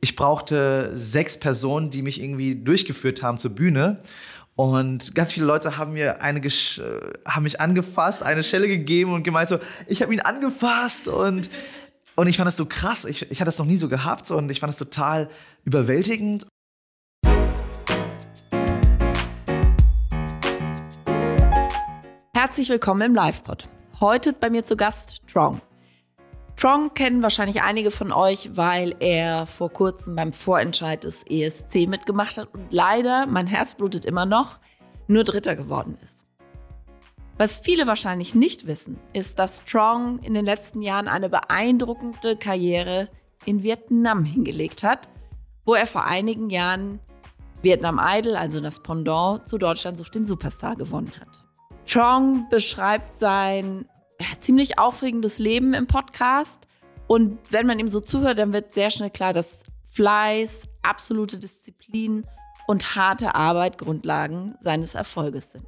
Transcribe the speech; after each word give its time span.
ich 0.00 0.16
brauchte 0.16 0.92
sechs 0.94 1.38
Personen, 1.38 1.90
die 1.90 2.02
mich 2.02 2.22
irgendwie 2.22 2.54
durchgeführt 2.54 3.22
haben 3.22 3.38
zur 3.38 3.54
Bühne. 3.54 4.00
Und 4.54 5.14
ganz 5.14 5.32
viele 5.32 5.46
Leute 5.46 5.76
haben 5.76 5.92
mir 5.92 6.20
eine 6.20 6.40
Gesch 6.40 6.78
äh, 6.78 7.00
haben 7.26 7.44
mich 7.44 7.60
angefasst, 7.60 8.22
eine 8.22 8.42
Stelle 8.42 8.66
gegeben 8.66 9.12
und 9.12 9.22
gemeint 9.22 9.48
so, 9.48 9.58
ich 9.86 10.02
habe 10.02 10.12
ihn 10.12 10.20
angefasst 10.20 11.08
und 11.08 11.48
und 12.16 12.26
ich 12.26 12.36
fand 12.36 12.48
das 12.48 12.56
so 12.56 12.66
krass. 12.66 13.04
Ich, 13.04 13.30
ich 13.30 13.40
hatte 13.40 13.46
das 13.46 13.58
noch 13.58 13.66
nie 13.66 13.76
so 13.76 13.88
gehabt 13.88 14.32
und 14.32 14.50
ich 14.50 14.58
fand 14.58 14.72
das 14.72 14.78
total 14.78 15.30
überwältigend. 15.64 16.48
Herzlich 22.34 22.68
willkommen 22.68 23.02
im 23.02 23.14
Livepod. 23.14 23.68
Heute 24.00 24.32
bei 24.32 24.50
mir 24.50 24.64
zu 24.64 24.76
Gast 24.76 25.20
Strong. 25.28 25.60
Strong 26.58 26.92
kennen 26.94 27.22
wahrscheinlich 27.22 27.62
einige 27.62 27.92
von 27.92 28.10
euch, 28.10 28.56
weil 28.56 28.96
er 28.98 29.46
vor 29.46 29.70
kurzem 29.70 30.16
beim 30.16 30.32
Vorentscheid 30.32 31.04
des 31.04 31.22
ESC 31.30 31.86
mitgemacht 31.86 32.36
hat 32.36 32.52
und 32.52 32.72
leider, 32.72 33.26
mein 33.26 33.46
Herz 33.46 33.74
blutet 33.74 34.04
immer 34.04 34.26
noch, 34.26 34.58
nur 35.06 35.22
Dritter 35.22 35.54
geworden 35.54 35.96
ist. 36.04 36.24
Was 37.36 37.60
viele 37.60 37.86
wahrscheinlich 37.86 38.34
nicht 38.34 38.66
wissen, 38.66 38.98
ist, 39.12 39.38
dass 39.38 39.60
Strong 39.60 40.18
in 40.24 40.34
den 40.34 40.44
letzten 40.44 40.82
Jahren 40.82 41.06
eine 41.06 41.28
beeindruckende 41.28 42.36
Karriere 42.36 43.08
in 43.44 43.62
Vietnam 43.62 44.24
hingelegt 44.24 44.82
hat, 44.82 45.08
wo 45.64 45.74
er 45.74 45.86
vor 45.86 46.06
einigen 46.06 46.50
Jahren 46.50 46.98
Vietnam 47.62 48.00
Idol, 48.02 48.34
also 48.34 48.58
das 48.58 48.82
Pendant 48.82 49.48
zu 49.48 49.58
Deutschland 49.58 49.96
sucht 49.96 50.16
den 50.16 50.26
Superstar 50.26 50.74
gewonnen 50.74 51.12
hat. 51.20 51.44
Strong 51.84 52.48
beschreibt 52.50 53.16
sein 53.16 53.84
ziemlich 54.40 54.78
aufregendes 54.78 55.38
Leben 55.38 55.74
im 55.74 55.86
Podcast. 55.86 56.68
Und 57.06 57.38
wenn 57.50 57.66
man 57.66 57.78
ihm 57.78 57.88
so 57.88 58.00
zuhört, 58.00 58.38
dann 58.38 58.52
wird 58.52 58.74
sehr 58.74 58.90
schnell 58.90 59.10
klar, 59.10 59.32
dass 59.32 59.62
Fleiß, 59.92 60.64
absolute 60.82 61.38
Disziplin 61.38 62.26
und 62.66 62.94
harte 62.94 63.34
Arbeit 63.34 63.78
Grundlagen 63.78 64.54
seines 64.60 64.94
Erfolges 64.94 65.52
sind. 65.52 65.66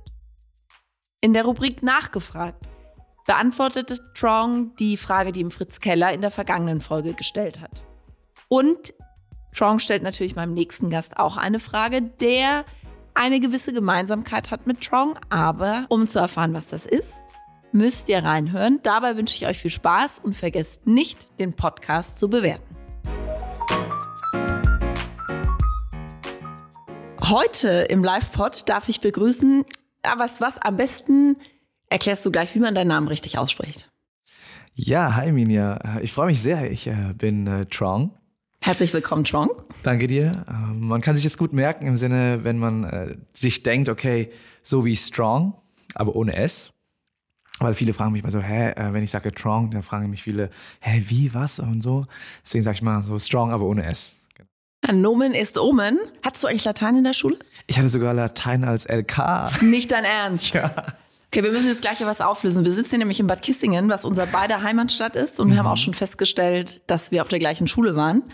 In 1.23 1.35
der 1.35 1.45
Rubrik 1.45 1.83
Nachgefragt 1.83 2.67
beantwortete 3.27 3.99
Trong 4.15 4.75
die 4.77 4.97
Frage, 4.97 5.33
die 5.33 5.41
ihm 5.41 5.51
Fritz 5.51 5.81
Keller 5.81 6.13
in 6.13 6.21
der 6.21 6.31
vergangenen 6.31 6.81
Folge 6.81 7.15
gestellt 7.15 7.61
hat. 7.61 7.83
Und 8.49 8.95
Trong 9.53 9.79
stellt 9.79 10.03
natürlich 10.03 10.37
meinem 10.37 10.55
nächsten 10.55 10.91
Gast 10.91 11.17
auch 11.17 11.37
eine 11.37 11.59
Frage, 11.59 12.03
der 12.03 12.65
eine 13.15 13.41
gewisse 13.41 13.73
Gemeinsamkeit 13.73 14.51
hat 14.51 14.67
mit 14.67 14.81
Trong, 14.81 15.19
aber 15.29 15.87
um 15.89 16.09
zu 16.09 16.19
erfahren, 16.19 16.55
was 16.55 16.69
das 16.69 16.87
ist, 16.87 17.15
müsst 17.73 18.09
ihr 18.09 18.25
reinhören. 18.25 18.81
Dabei 18.83 19.17
wünsche 19.17 19.37
ich 19.37 19.47
euch 19.47 19.59
viel 19.59 19.71
Spaß 19.71 20.21
und 20.23 20.35
vergesst 20.35 20.87
nicht, 20.87 21.29
den 21.39 21.53
Podcast 21.53 22.19
zu 22.19 22.29
bewerten. 22.29 22.77
Heute 27.21 27.87
im 27.89 28.03
Live-Pod 28.03 28.69
darf 28.69 28.89
ich 28.89 29.01
begrüßen, 29.01 29.65
aber 30.03 30.25
was, 30.25 30.41
was 30.41 30.59
am 30.59 30.77
besten 30.77 31.37
erklärst 31.89 32.27
du 32.27 32.33
gleich, 32.33 32.55
wie 32.55 32.59
man 32.59 32.75
deinen 32.75 32.89
Namen 32.89 33.09
richtig 33.09 33.39
ausspricht. 33.39 33.89
Ja, 34.75 35.15
hi 35.15 35.31
Minja. 35.31 36.01
Ich 36.01 36.13
freue 36.13 36.27
mich 36.27 36.41
sehr. 36.41 36.71
Ich 36.71 36.87
äh, 36.87 37.13
bin 37.15 37.47
äh, 37.47 37.67
Trong. 37.67 38.17
Herzlich 38.63 38.93
willkommen, 38.93 39.25
Trong. 39.25 39.51
Danke 39.83 40.07
dir. 40.07 40.45
Äh, 40.49 40.75
man 40.75 41.01
kann 41.01 41.15
sich 41.15 41.25
das 41.25 41.39
gut 41.39 41.53
merken 41.53 41.87
im 41.87 41.97
Sinne, 41.97 42.41
wenn 42.43 42.59
man 42.59 42.85
äh, 42.85 43.17
sich 43.33 43.63
denkt, 43.63 43.89
okay, 43.89 44.31
so 44.63 44.85
wie 44.85 44.97
Strong, 44.97 45.55
aber 45.95 46.17
ohne 46.17 46.35
S. 46.35 46.73
Weil 47.61 47.75
viele 47.75 47.93
fragen 47.93 48.13
mich 48.13 48.23
mal 48.23 48.31
so, 48.31 48.41
hä, 48.41 48.71
äh, 48.71 48.93
wenn 48.93 49.03
ich 49.03 49.11
sage 49.11 49.31
Strong, 49.31 49.71
dann 49.71 49.83
fragen 49.83 50.09
mich 50.11 50.23
viele, 50.23 50.51
hä, 50.81 51.03
wie, 51.07 51.33
was 51.35 51.59
und 51.59 51.83
so. 51.83 52.07
Deswegen 52.43 52.65
sage 52.65 52.77
ich 52.77 52.83
mal 52.83 53.05
so 53.05 53.19
Strong, 53.19 53.53
aber 53.53 53.67
ohne 53.67 53.85
S. 53.85 54.17
Nomen 54.91 55.35
ist 55.35 55.59
Omen. 55.59 55.99
Hattest 56.25 56.43
du 56.43 56.49
eigentlich 56.49 56.65
Latein 56.65 56.97
in 56.97 57.05
der 57.05 57.13
Schule? 57.13 57.37
Ich 57.67 57.79
hatte 57.79 57.91
sogar 57.91 58.15
Latein 58.15 58.65
als 58.65 58.87
LK. 58.87 59.47
Ist 59.47 59.63
nicht 59.63 59.93
dein 59.93 60.05
Ernst? 60.05 60.55
Ja. 60.55 60.75
Okay, 61.27 61.45
wir 61.45 61.53
müssen 61.53 61.69
jetzt 61.69 61.83
gleich 61.83 62.01
was 62.01 62.21
auflösen. 62.21 62.65
Wir 62.65 62.73
sitzen 62.73 62.91
hier 62.91 62.99
nämlich 62.99 63.21
in 63.21 63.29
Bad 63.29 63.43
Kissingen, 63.43 63.89
was 63.89 64.05
unser 64.05 64.27
beider 64.27 64.63
Heimatstadt 64.63 65.15
ist. 65.15 65.39
Und 65.39 65.49
mhm. 65.49 65.53
wir 65.53 65.59
haben 65.59 65.67
auch 65.67 65.77
schon 65.77 65.95
festgestellt, 65.95 66.81
dass 66.89 67.13
wir 67.13 67.23
auf 67.23 67.29
der 67.29 67.39
gleichen 67.39 67.69
Schule 67.69 67.95
waren. 67.95 68.25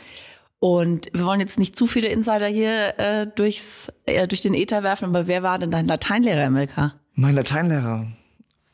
Und 0.60 1.10
wir 1.12 1.26
wollen 1.26 1.40
jetzt 1.40 1.58
nicht 1.58 1.76
zu 1.76 1.86
viele 1.86 2.08
Insider 2.08 2.46
hier 2.46 2.98
äh, 2.98 3.26
durchs, 3.26 3.92
äh, 4.06 4.26
durch 4.26 4.40
den 4.40 4.54
Äther 4.54 4.82
werfen, 4.82 5.04
aber 5.04 5.26
wer 5.26 5.42
war 5.42 5.58
denn 5.58 5.70
dein 5.70 5.86
Lateinlehrer 5.86 6.46
im 6.46 6.56
LK? 6.56 6.94
Mein 7.14 7.34
Lateinlehrer? 7.34 8.06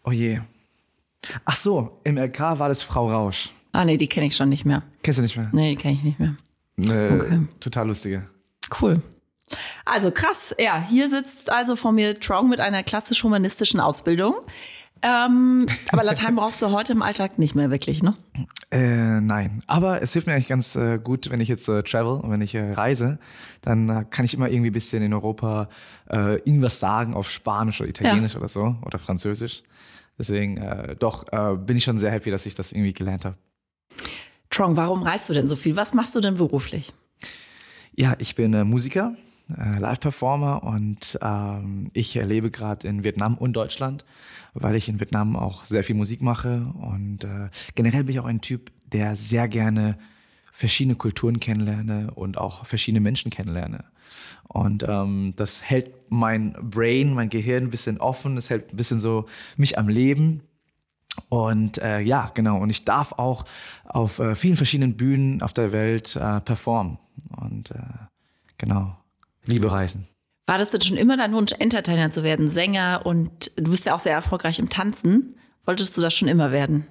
Oh 0.05 0.11
je. 0.11 0.41
Ach 1.45 1.57
so, 1.57 2.01
im 2.05 2.19
LK 2.19 2.39
war 2.59 2.69
das 2.69 2.83
Frau 2.83 3.09
Rausch. 3.09 3.53
Ah 3.73 3.85
nee, 3.85 3.97
die 3.97 4.09
kenne 4.09 4.27
ich 4.27 4.37
schon 4.37 4.49
nicht 4.49 4.65
mehr. 4.65 4.83
Kennst 5.03 5.19
du 5.19 5.23
nicht 5.23 5.37
mehr? 5.37 5.49
Nee, 5.53 5.71
die 5.71 5.77
kenne 5.77 5.95
ich 5.95 6.03
nicht 6.03 6.19
mehr. 6.19 6.37
Äh, 6.79 7.15
okay. 7.15 7.47
Total 7.61 7.87
lustige. 7.87 8.29
Cool. 8.81 9.03
Also 9.85 10.11
krass, 10.11 10.55
ja, 10.59 10.85
hier 10.89 11.09
sitzt 11.09 11.51
also 11.51 11.77
vor 11.77 11.93
mir 11.93 12.19
Trong 12.21 12.49
mit 12.49 12.61
einer 12.61 12.83
klassisch-humanistischen 12.83 13.81
Ausbildung. 13.81 14.35
Ähm, 15.03 15.67
aber 15.93 16.05
Latein 16.05 16.37
brauchst 16.37 16.63
du 16.63 16.71
heute 16.71 16.93
im 16.93 17.03
Alltag 17.03 17.39
nicht 17.39 17.55
mehr 17.55 17.71
wirklich, 17.71 18.03
ne? 18.03 18.15
Äh, 18.71 19.21
nein, 19.21 19.63
aber 19.67 20.01
es 20.01 20.13
hilft 20.13 20.27
mir 20.27 20.35
eigentlich 20.35 20.49
ganz 20.49 20.77
äh, 20.77 20.99
gut, 20.99 21.31
wenn 21.31 21.41
ich 21.41 21.49
jetzt 21.49 21.69
äh, 21.69 21.83
travel 21.83 22.21
und 22.21 22.31
wenn 22.31 22.41
ich 22.41 22.55
äh, 22.55 22.73
reise, 22.73 23.19
dann 23.61 23.89
äh, 23.89 24.05
kann 24.09 24.25
ich 24.25 24.33
immer 24.33 24.49
irgendwie 24.49 24.71
ein 24.71 24.75
bisschen 24.75 25.03
in 25.03 25.13
Europa 25.13 25.69
äh, 26.09 26.37
irgendwas 26.39 26.79
sagen 26.79 27.15
auf 27.15 27.31
Spanisch 27.31 27.81
oder 27.81 27.91
Italienisch 27.91 28.35
ja. 28.35 28.39
oder 28.39 28.49
so 28.49 28.77
oder 28.83 28.99
Französisch. 28.99 29.63
Deswegen 30.23 30.57
äh, 30.57 30.95
doch 30.95 31.27
äh, 31.33 31.57
bin 31.57 31.77
ich 31.77 31.83
schon 31.83 31.99
sehr 31.99 32.13
happy, 32.13 32.31
dass 32.31 32.47
ich 32.47 32.55
das 32.55 32.71
irgendwie 32.71 32.93
gelernt 32.93 33.25
habe. 33.25 33.37
Trong, 34.51 34.77
warum 34.77 35.03
reist 35.03 35.29
du 35.29 35.35
denn 35.35 35.49
so 35.49 35.57
viel? 35.57 35.75
Was 35.75 35.95
machst 35.95 36.15
du 36.15 36.21
denn 36.21 36.37
beruflich? 36.37 36.93
Ja, 37.97 38.15
ich 38.21 38.37
bin 38.37 38.55
äh, 38.55 38.63
Musiker, 38.63 39.17
äh, 39.59 39.81
Live-Performer 39.81 40.63
und 40.63 41.19
ähm, 41.21 41.89
ich 41.93 42.15
lebe 42.15 42.53
gerade 42.53 42.87
in 42.87 43.03
Vietnam 43.03 43.37
und 43.37 43.55
Deutschland, 43.55 44.05
weil 44.55 44.77
ich 44.77 44.89
in 44.89 45.01
Vietnam 45.01 45.35
auch 45.35 45.65
sehr 45.65 45.83
viel 45.83 45.97
Musik 45.97 46.23
mache 46.23 46.73
und 46.81 47.25
äh, 47.25 47.49
generell 47.75 48.05
bin 48.05 48.15
ich 48.15 48.21
auch 48.21 48.27
ein 48.27 48.41
Typ, 48.41 48.71
der 48.93 49.17
sehr 49.17 49.49
gerne 49.49 49.99
verschiedene 50.53 50.95
Kulturen 50.95 51.41
kennenlerne 51.41 52.13
und 52.15 52.39
auch 52.39 52.65
verschiedene 52.67 53.01
Menschen 53.01 53.31
kennenlerne. 53.31 53.85
Und 54.47 54.85
ähm, 54.87 55.33
das 55.37 55.63
hält 55.63 55.91
mein 56.11 56.53
Brain, 56.61 57.15
mein 57.15 57.31
Gehirn 57.31 57.65
ein 57.65 57.71
bisschen 57.71 57.99
offen, 57.99 58.37
es 58.37 58.51
hält 58.51 58.73
ein 58.73 58.77
bisschen 58.77 59.01
so 59.01 59.27
mich 59.57 59.79
am 59.79 59.89
Leben. 59.89 60.43
Und 61.29 61.79
äh, 61.79 62.01
ja, 62.01 62.31
genau. 62.35 62.59
Und 62.59 62.71
ich 62.71 62.85
darf 62.85 63.13
auch 63.13 63.45
auf 63.85 64.19
äh, 64.19 64.35
vielen 64.35 64.57
verschiedenen 64.57 64.97
Bühnen 64.97 65.43
auf 65.43 65.53
der 65.53 65.73
Welt 65.73 66.17
äh, 66.17 66.41
performen. 66.41 66.99
Und 67.37 67.71
äh, 67.71 67.77
genau, 68.59 68.97
liebe 69.45 69.71
Reisen. 69.73 70.07
War 70.47 70.59
das 70.59 70.71
denn 70.71 70.81
schon 70.81 70.97
immer 70.97 71.17
dein 71.17 71.33
Wunsch, 71.33 71.53
Entertainer 71.59 72.11
zu 72.11 72.23
werden, 72.23 72.51
Sänger? 72.51 73.03
Und 73.05 73.53
du 73.57 73.71
bist 73.71 73.87
ja 73.87 73.95
auch 73.95 74.01
sehr 74.01 74.15
erfolgreich 74.15 74.59
im 74.59 74.69
Tanzen. 74.69 75.37
Wolltest 75.65 75.97
du 75.97 76.01
das 76.01 76.15
schon 76.15 76.29
immer 76.29 76.51
werden? 76.51 76.87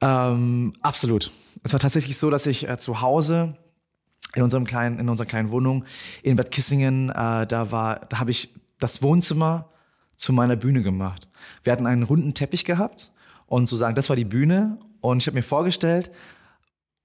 Ähm, 0.00 0.74
absolut. 0.80 1.30
Es 1.62 1.72
war 1.72 1.80
tatsächlich 1.80 2.18
so, 2.18 2.30
dass 2.30 2.46
ich 2.46 2.68
äh, 2.68 2.78
zu 2.78 3.00
Hause 3.00 3.56
in 4.34 4.42
unserem 4.42 4.64
kleinen, 4.64 4.98
in 4.98 5.08
unserer 5.08 5.26
kleinen 5.26 5.50
Wohnung 5.50 5.84
in 6.22 6.36
Bad 6.36 6.50
Kissingen, 6.50 7.10
äh, 7.10 7.46
da 7.46 7.70
war, 7.70 8.00
da 8.08 8.18
habe 8.18 8.30
ich 8.30 8.52
das 8.78 9.02
Wohnzimmer 9.02 9.68
zu 10.16 10.32
meiner 10.32 10.56
Bühne 10.56 10.82
gemacht. 10.82 11.28
Wir 11.62 11.72
hatten 11.72 11.86
einen 11.86 12.02
runden 12.02 12.34
Teppich 12.34 12.64
gehabt 12.64 13.12
und 13.46 13.66
zu 13.66 13.76
sagen, 13.76 13.94
das 13.94 14.08
war 14.08 14.16
die 14.16 14.24
Bühne 14.24 14.78
und 15.00 15.22
ich 15.22 15.26
habe 15.26 15.36
mir 15.36 15.42
vorgestellt, 15.42 16.10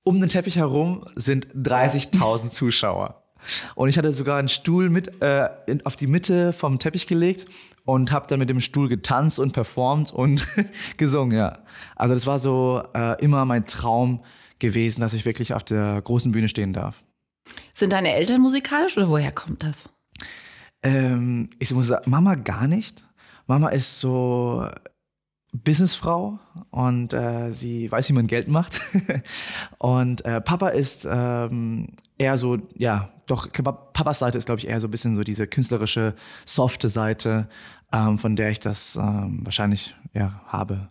um 0.03 0.19
den 0.19 0.29
Teppich 0.29 0.57
herum 0.57 1.05
sind 1.15 1.47
30.000 1.53 2.49
Zuschauer. 2.51 3.23
Und 3.75 3.89
ich 3.89 3.97
hatte 3.97 4.11
sogar 4.13 4.39
einen 4.39 4.49
Stuhl 4.49 4.89
mit 4.89 5.21
äh, 5.21 5.49
in, 5.67 5.85
auf 5.85 5.95
die 5.95 6.07
Mitte 6.07 6.53
vom 6.53 6.79
Teppich 6.79 7.07
gelegt 7.07 7.45
und 7.85 8.11
habe 8.11 8.27
dann 8.27 8.39
mit 8.39 8.49
dem 8.49 8.61
Stuhl 8.61 8.89
getanzt 8.89 9.39
und 9.39 9.53
performt 9.53 10.11
und 10.11 10.47
gesungen, 10.97 11.37
ja. 11.37 11.59
Also 11.95 12.13
das 12.13 12.25
war 12.25 12.39
so 12.39 12.83
äh, 12.93 13.21
immer 13.23 13.45
mein 13.45 13.65
Traum 13.65 14.21
gewesen, 14.59 15.01
dass 15.01 15.13
ich 15.13 15.25
wirklich 15.25 15.53
auf 15.53 15.63
der 15.63 16.01
großen 16.01 16.31
Bühne 16.31 16.47
stehen 16.47 16.73
darf. 16.73 17.03
Sind 17.73 17.93
deine 17.93 18.13
Eltern 18.13 18.41
musikalisch 18.41 18.97
oder 18.97 19.09
woher 19.09 19.31
kommt 19.31 19.63
das? 19.63 19.89
Ähm, 20.83 21.49
ich 21.59 21.73
muss 21.73 21.87
sagen, 21.87 22.09
Mama 22.09 22.35
gar 22.35 22.67
nicht. 22.67 23.05
Mama 23.47 23.69
ist 23.69 23.99
so 23.99 24.67
Businessfrau 25.53 26.39
und 26.71 27.13
äh, 27.13 27.51
sie 27.51 27.91
weiß, 27.91 28.09
wie 28.09 28.13
man 28.13 28.27
Geld 28.27 28.47
macht. 28.47 28.81
und 29.77 30.25
äh, 30.25 30.41
Papa 30.41 30.69
ist 30.69 31.07
ähm, 31.09 31.89
eher 32.17 32.37
so, 32.37 32.57
ja, 32.75 33.09
doch, 33.25 33.51
Papas 33.51 34.19
Seite 34.19 34.37
ist, 34.37 34.45
glaube 34.45 34.59
ich, 34.59 34.67
eher 34.67 34.79
so 34.79 34.87
ein 34.87 34.91
bisschen 34.91 35.15
so 35.15 35.23
diese 35.23 35.47
künstlerische, 35.47 36.15
softe 36.45 36.89
Seite, 36.89 37.49
ähm, 37.91 38.17
von 38.17 38.35
der 38.35 38.49
ich 38.49 38.59
das 38.59 38.95
ähm, 38.95 39.41
wahrscheinlich 39.43 39.95
ja, 40.13 40.41
habe. 40.47 40.89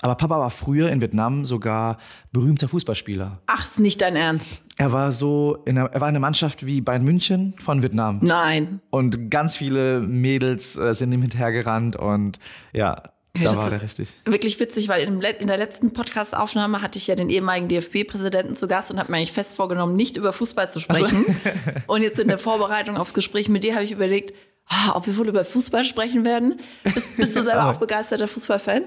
Aber 0.00 0.14
Papa 0.14 0.38
war 0.38 0.50
früher 0.50 0.90
in 0.90 1.00
Vietnam 1.00 1.44
sogar 1.44 1.98
berühmter 2.32 2.68
Fußballspieler. 2.68 3.40
Ach, 3.46 3.64
ist 3.64 3.78
nicht 3.80 4.00
dein 4.00 4.16
Ernst. 4.16 4.62
Er 4.76 4.92
war 4.92 5.10
so, 5.10 5.58
in 5.64 5.76
einer, 5.76 5.90
er 5.92 6.00
war 6.00 6.08
in 6.08 6.12
einer 6.12 6.20
Mannschaft 6.20 6.64
wie 6.64 6.80
Bayern 6.80 7.02
München 7.02 7.54
von 7.58 7.82
Vietnam. 7.82 8.20
Nein. 8.22 8.80
Und 8.90 9.30
ganz 9.30 9.56
viele 9.56 10.00
Mädels 10.00 10.76
äh, 10.78 10.94
sind 10.94 11.10
ihm 11.12 11.22
hinterhergerannt 11.22 11.96
und 11.96 12.38
ja. 12.72 13.02
Da 13.34 13.44
Das 13.44 13.56
war 13.56 13.70
der 13.70 13.82
richtig. 13.82 14.08
Wirklich 14.24 14.58
witzig, 14.58 14.88
weil 14.88 15.02
in, 15.06 15.20
in 15.20 15.46
der 15.46 15.58
letzten 15.58 15.92
Podcast-Aufnahme 15.92 16.82
hatte 16.82 16.98
ich 16.98 17.06
ja 17.06 17.14
den 17.14 17.30
ehemaligen 17.30 17.68
DFB-Präsidenten 17.68 18.56
zu 18.56 18.66
Gast 18.66 18.90
und 18.90 18.98
habe 18.98 19.12
mir 19.12 19.18
eigentlich 19.18 19.32
fest 19.32 19.54
vorgenommen, 19.54 19.94
nicht 19.94 20.16
über 20.16 20.32
Fußball 20.32 20.70
zu 20.70 20.80
sprechen. 20.80 21.24
Und 21.86 22.02
jetzt 22.02 22.18
in 22.18 22.26
der 22.28 22.38
Vorbereitung 22.38 22.96
aufs 22.96 23.14
Gespräch 23.14 23.48
mit 23.48 23.62
dir 23.62 23.74
habe 23.74 23.84
ich 23.84 23.92
überlegt, 23.92 24.34
ah, 24.66 24.92
ob 24.96 25.06
wir 25.06 25.16
wohl 25.16 25.28
über 25.28 25.44
Fußball 25.44 25.84
sprechen 25.84 26.24
werden. 26.24 26.58
Bist, 26.82 27.16
bist 27.16 27.36
du 27.36 27.42
selber 27.42 27.62
Ah. 27.62 27.70
auch 27.72 27.76
begeisterter 27.76 28.26
Fußballfan? 28.26 28.82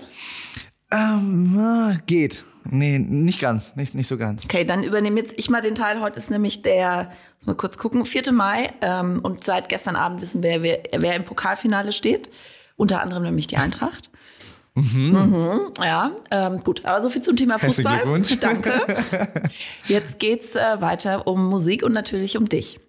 Ähm, 0.92 1.54
na, 1.56 1.98
geht. 2.06 2.44
Nee, 2.70 3.00
nicht 3.00 3.40
ganz. 3.40 3.76
Nicht, 3.76 3.96
nicht 3.96 4.08
so 4.08 4.18
ganz. 4.18 4.46
Okay, 4.46 4.66
dann 4.66 4.84
übernehme 4.84 5.20
jetzt 5.20 5.40
ich 5.40 5.50
mal 5.50 5.62
den 5.62 5.76
Teil. 5.76 6.00
Heute 6.00 6.18
ist 6.18 6.30
nämlich 6.30 6.62
der, 6.62 7.10
muss 7.38 7.48
mal 7.48 7.56
kurz 7.56 7.78
gucken, 7.78 8.06
4. 8.06 8.32
Mai. 8.32 8.72
Ähm, 8.82 9.20
und 9.24 9.44
seit 9.44 9.70
gestern 9.70 9.96
Abend 9.96 10.22
wissen 10.22 10.44
wir, 10.44 10.62
wer, 10.62 10.84
wer 10.96 11.16
im 11.16 11.24
Pokalfinale 11.24 11.92
steht. 11.92 12.30
Unter 12.76 13.02
anderem 13.02 13.24
nämlich 13.24 13.48
die 13.48 13.58
Eintracht. 13.58 14.10
Mhm. 14.74 15.74
ja, 15.84 16.12
ähm, 16.32 16.60
gut. 16.60 16.86
Aber 16.86 17.02
so 17.02 17.10
viel 17.10 17.22
zum 17.22 17.36
Thema 17.36 17.60
Herzlichen 17.60 17.84
Fußball. 17.84 18.02
Glückwunsch. 18.02 18.40
Danke. 18.40 18.98
Jetzt 19.86 20.20
geht's 20.20 20.56
äh, 20.56 20.80
weiter 20.80 21.28
um 21.28 21.46
Musik 21.50 21.84
und 21.84 21.94
natürlich 21.94 22.38
um 22.38 22.48
dich. 22.48 22.80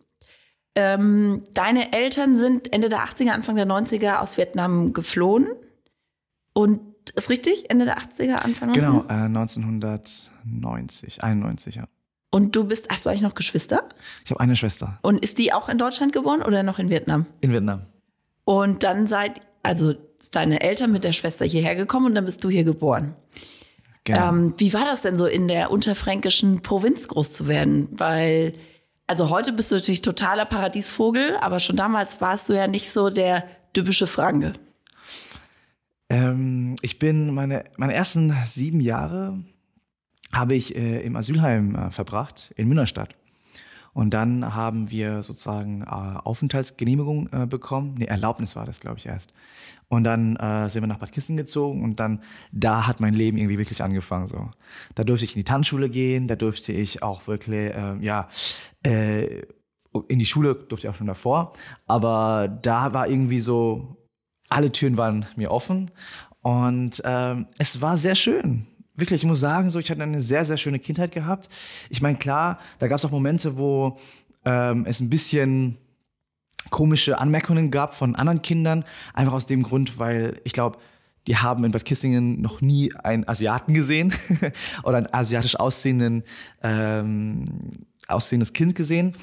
Ähm, 0.74 1.42
deine 1.52 1.92
Eltern 1.92 2.38
sind 2.38 2.72
Ende 2.72 2.88
der 2.88 3.00
80er, 3.00 3.30
Anfang 3.30 3.56
der 3.56 3.66
90er 3.66 4.18
aus 4.18 4.38
Vietnam 4.38 4.92
geflohen. 4.92 5.48
Und 6.54 6.91
ist 7.10 7.30
richtig? 7.30 7.70
Ende 7.70 7.84
der 7.84 7.98
80er, 7.98 8.34
Anfang 8.34 8.70
90er? 8.70 8.74
Genau, 8.74 9.04
äh, 9.08 9.28
1990, 9.28 11.22
91, 11.22 11.74
ja. 11.76 11.84
Und 12.30 12.56
du 12.56 12.64
bist, 12.64 12.88
hast 12.90 13.04
du 13.04 13.10
eigentlich 13.10 13.22
noch 13.22 13.34
Geschwister? 13.34 13.88
Ich 14.24 14.30
habe 14.30 14.40
eine 14.40 14.56
Schwester 14.56 14.98
Und 15.02 15.18
ist 15.22 15.36
die 15.38 15.52
auch 15.52 15.68
in 15.68 15.76
Deutschland 15.76 16.12
geboren 16.12 16.42
oder 16.42 16.62
noch 16.62 16.78
in 16.78 16.88
Vietnam? 16.88 17.26
in 17.40 17.52
Vietnam. 17.52 17.82
Und 18.44 18.82
dann 18.82 19.06
seid, 19.06 19.40
also 19.62 19.94
ist 20.18 20.34
deine 20.34 20.60
Eltern 20.62 20.92
mit 20.92 21.04
der 21.04 21.12
Schwester 21.12 21.44
hierher 21.44 21.74
gekommen 21.76 22.06
und 22.06 22.14
dann 22.14 22.24
bist 22.24 22.42
du 22.42 22.48
hier 22.48 22.64
geboren. 22.64 23.14
Genau. 24.04 24.28
Ähm, 24.30 24.54
wie 24.56 24.72
war 24.72 24.84
das 24.84 25.02
denn 25.02 25.16
so 25.18 25.26
in 25.26 25.46
der 25.46 25.70
unterfränkischen 25.70 26.62
Provinz 26.62 27.06
groß 27.06 27.34
zu 27.34 27.48
werden? 27.48 27.88
Weil, 27.92 28.54
also 29.06 29.30
heute 29.30 29.52
bist 29.52 29.70
du 29.70 29.76
natürlich 29.76 30.00
totaler 30.00 30.44
Paradiesvogel, 30.44 31.36
aber 31.36 31.60
schon 31.60 31.76
damals 31.76 32.20
warst 32.20 32.48
du 32.48 32.54
ja 32.54 32.66
nicht 32.66 32.90
so 32.90 33.10
der 33.10 33.44
typische 33.74 34.06
Franke. 34.06 34.54
Ähm, 36.08 36.76
ich 36.82 36.98
bin 36.98 37.32
meine, 37.34 37.64
meine 37.76 37.94
ersten 37.94 38.34
sieben 38.44 38.80
Jahre 38.80 39.38
habe 40.32 40.54
ich 40.54 40.74
äh, 40.74 41.00
im 41.02 41.16
Asylheim 41.16 41.74
äh, 41.74 41.90
verbracht 41.90 42.52
in 42.56 42.68
Münnerstadt. 42.68 43.16
Und 43.94 44.14
dann 44.14 44.54
haben 44.54 44.90
wir 44.90 45.22
sozusagen 45.22 45.82
äh, 45.82 45.84
Aufenthaltsgenehmigung 45.86 47.28
äh, 47.30 47.46
bekommen. 47.46 47.96
Nee, 47.98 48.06
Erlaubnis 48.06 48.56
war 48.56 48.64
das, 48.64 48.80
glaube 48.80 48.98
ich, 48.98 49.06
erst. 49.06 49.34
Und 49.88 50.04
dann 50.04 50.36
äh, 50.36 50.70
sind 50.70 50.82
wir 50.82 50.86
nach 50.86 50.98
Bad 50.98 51.12
Kissen 51.12 51.36
gezogen 51.36 51.84
und 51.84 52.00
dann, 52.00 52.22
da 52.50 52.86
hat 52.86 53.00
mein 53.00 53.12
Leben 53.12 53.36
irgendwie 53.36 53.58
wirklich 53.58 53.82
angefangen. 53.82 54.26
So. 54.26 54.48
Da 54.94 55.04
durfte 55.04 55.26
ich 55.26 55.34
in 55.36 55.40
die 55.40 55.44
Tanzschule 55.44 55.90
gehen, 55.90 56.28
da 56.28 56.36
durfte 56.36 56.72
ich 56.72 57.02
auch 57.02 57.26
wirklich, 57.26 57.74
äh, 57.74 57.96
ja, 58.00 58.28
äh, 58.82 59.42
in 60.08 60.18
die 60.18 60.24
Schule 60.24 60.54
durfte 60.54 60.86
ich 60.86 60.90
auch 60.90 60.96
schon 60.96 61.06
davor. 61.06 61.52
Aber 61.86 62.48
da 62.48 62.94
war 62.94 63.06
irgendwie 63.06 63.40
so, 63.40 63.98
alle 64.52 64.72
Türen 64.72 64.96
waren 64.96 65.26
mir 65.36 65.50
offen 65.50 65.90
und 66.42 67.02
ähm, 67.04 67.46
es 67.58 67.80
war 67.80 67.96
sehr 67.96 68.14
schön. 68.14 68.66
Wirklich, 68.94 69.22
ich 69.22 69.26
muss 69.26 69.40
sagen, 69.40 69.70
so, 69.70 69.78
ich 69.78 69.90
hatte 69.90 70.02
eine 70.02 70.20
sehr, 70.20 70.44
sehr 70.44 70.58
schöne 70.58 70.78
Kindheit 70.78 71.12
gehabt. 71.12 71.48
Ich 71.88 72.02
meine, 72.02 72.18
klar, 72.18 72.58
da 72.78 72.88
gab 72.88 72.98
es 72.98 73.04
auch 73.04 73.10
Momente, 73.10 73.56
wo 73.56 73.98
ähm, 74.44 74.84
es 74.86 75.00
ein 75.00 75.08
bisschen 75.08 75.78
komische 76.70 77.18
Anmerkungen 77.18 77.70
gab 77.70 77.94
von 77.94 78.14
anderen 78.14 78.42
Kindern, 78.42 78.84
einfach 79.14 79.32
aus 79.32 79.46
dem 79.46 79.62
Grund, 79.62 79.98
weil 79.98 80.40
ich 80.44 80.52
glaube, 80.52 80.78
die 81.26 81.36
haben 81.36 81.64
in 81.64 81.72
Bad 81.72 81.84
Kissingen 81.84 82.40
noch 82.40 82.60
nie 82.60 82.92
einen 82.94 83.26
Asiaten 83.26 83.74
gesehen 83.74 84.12
oder 84.82 84.98
einen 84.98 85.12
asiatisch 85.12 85.56
aussehenden 85.56 86.24
ähm, 86.62 87.44
aussehendes 88.08 88.52
Kind 88.52 88.74
gesehen. 88.74 89.16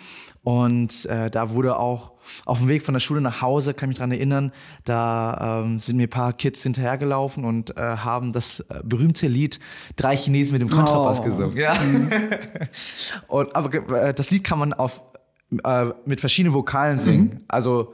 Und 0.50 1.06
äh, 1.06 1.30
da 1.30 1.52
wurde 1.52 1.78
auch 1.78 2.14
auf 2.46 2.58
dem 2.58 2.68
Weg 2.68 2.84
von 2.84 2.94
der 2.94 3.00
Schule 3.00 3.22
nach 3.22 3.44
Hause, 3.44 3.76
kann 3.76 3.90
mich 3.90 4.00
dran 4.00 4.12
erinnern, 4.12 4.52
da 4.84 5.62
ähm, 5.64 5.78
sind 5.78 5.98
mir 5.98 6.08
ein 6.08 6.10
paar 6.10 6.34
Kids 6.34 6.64
hinterhergelaufen 6.64 7.46
und 7.46 7.78
äh, 7.78 7.82
haben 7.82 8.34
das 8.34 8.62
äh, 8.62 8.82
berühmte 8.84 9.28
Lied 9.28 9.60
Drei 9.96 10.18
Chinesen 10.18 10.54
mit 10.54 10.62
dem 10.64 10.70
Kontrabass 10.70 11.20
Oh. 11.20 11.24
gesungen. 11.24 11.56
Ja. 11.56 11.78
und, 13.28 13.56
aber 13.56 13.74
äh, 14.08 14.14
das 14.14 14.32
Lied 14.32 14.44
kann 14.44 14.58
man 14.58 14.74
auf, 14.74 15.04
äh, 15.64 15.86
mit 16.06 16.20
verschiedenen 16.20 16.56
Vokalen 16.56 16.98
singen. 16.98 17.44
Also 17.48 17.94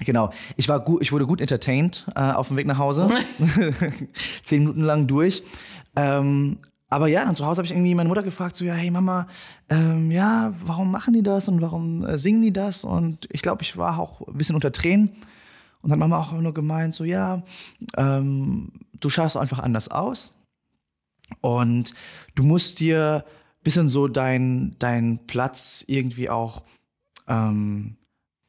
Genau. 0.00 0.32
Ich 0.56 0.68
war 0.68 0.80
gut, 0.80 1.02
ich 1.02 1.12
wurde 1.12 1.24
gut 1.24 1.40
entertained 1.40 2.04
äh, 2.16 2.20
auf 2.20 2.48
dem 2.48 2.56
Weg 2.56 2.66
nach 2.66 2.78
Hause. 2.78 3.08
Zehn 4.44 4.60
Minuten 4.62 4.80
lang 4.82 5.06
durch. 5.06 5.44
Ähm, 5.96 6.58
aber 6.94 7.08
ja, 7.08 7.24
dann 7.24 7.34
zu 7.34 7.44
Hause 7.44 7.58
habe 7.58 7.66
ich 7.66 7.72
irgendwie 7.72 7.92
meine 7.96 8.08
Mutter 8.08 8.22
gefragt, 8.22 8.54
so, 8.54 8.64
ja, 8.64 8.74
hey 8.74 8.88
Mama, 8.88 9.26
ähm, 9.68 10.12
ja, 10.12 10.54
warum 10.64 10.92
machen 10.92 11.12
die 11.12 11.24
das 11.24 11.48
und 11.48 11.60
warum 11.60 12.06
äh, 12.06 12.16
singen 12.16 12.40
die 12.40 12.52
das? 12.52 12.84
Und 12.84 13.26
ich 13.32 13.42
glaube, 13.42 13.62
ich 13.62 13.76
war 13.76 13.98
auch 13.98 14.20
ein 14.28 14.38
bisschen 14.38 14.54
unter 14.54 14.70
Tränen. 14.70 15.08
Und 15.82 15.90
dann 15.90 15.92
hat 15.92 15.98
Mama 15.98 16.20
auch 16.20 16.30
nur 16.32 16.54
gemeint, 16.54 16.94
so, 16.94 17.02
ja, 17.02 17.42
ähm, 17.96 18.70
du 19.00 19.08
schaust 19.08 19.36
einfach 19.36 19.58
anders 19.58 19.88
aus. 19.88 20.34
Und 21.40 21.94
du 22.36 22.44
musst 22.44 22.78
dir 22.78 23.24
ein 23.26 23.64
bisschen 23.64 23.88
so 23.88 24.06
deinen 24.06 24.78
dein 24.78 25.26
Platz 25.26 25.84
irgendwie 25.88 26.30
auch 26.30 26.62
ähm, 27.26 27.96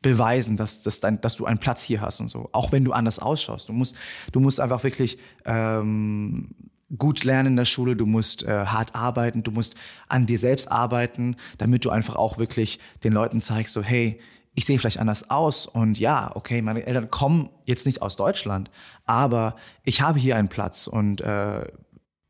beweisen, 0.06 0.56
dass, 0.56 0.84
dass, 0.84 1.00
dein, 1.00 1.19
dass 1.22 1.36
du 1.36 1.46
einen 1.46 1.57
Platz 1.57 1.84
hier 1.84 2.00
hast 2.00 2.19
und 2.19 2.30
so. 2.30 2.48
Auch 2.52 2.72
wenn 2.72 2.86
du 2.86 2.94
anders 2.94 3.18
ausschaust. 3.18 3.69
Du 3.69 3.74
musst, 3.74 3.96
du 4.31 4.40
musst 4.40 4.60
einfach 4.60 4.84
wirklich 4.84 5.18
ähm, 5.46 6.54
gut 6.96 7.24
lernen 7.24 7.48
in 7.48 7.56
der 7.56 7.66
Schule, 7.66 7.96
du 7.96 8.06
musst 8.06 8.44
äh, 8.44 8.68
hart 8.68 8.94
arbeiten, 8.94 9.42
du 9.42 9.50
musst 9.50 9.74
an 10.07 10.28
dir 10.28 10.38
selbst 10.38 10.72
arbeiten, 10.72 11.38
damit 11.57 11.86
du 11.86 11.90
einfach 11.90 12.18
auch 12.18 12.38
wirklich 12.38 12.78
den 13.04 13.13
Leuten 13.13 13.42
zeigst, 13.42 13.74
so 13.74 13.81
hey, 13.81 14.19
ich 14.54 14.68
sehe 14.68 14.78
vielleicht 14.78 15.00
anders 15.00 15.31
aus 15.31 15.66
und 15.66 15.98
ja, 16.00 16.31
okay, 16.36 16.62
meine 16.62 16.86
Eltern 16.86 17.10
kommen 17.10 17.50
jetzt 17.66 17.88
nicht 17.88 18.04
aus 18.04 18.16
Deutschland, 18.16 18.69
aber 19.06 19.56
ich 19.84 20.02
habe 20.02 20.19
hier 20.19 20.36
einen 20.36 20.50
Platz 20.50 20.86
und 20.86 21.19
äh, 21.22 21.66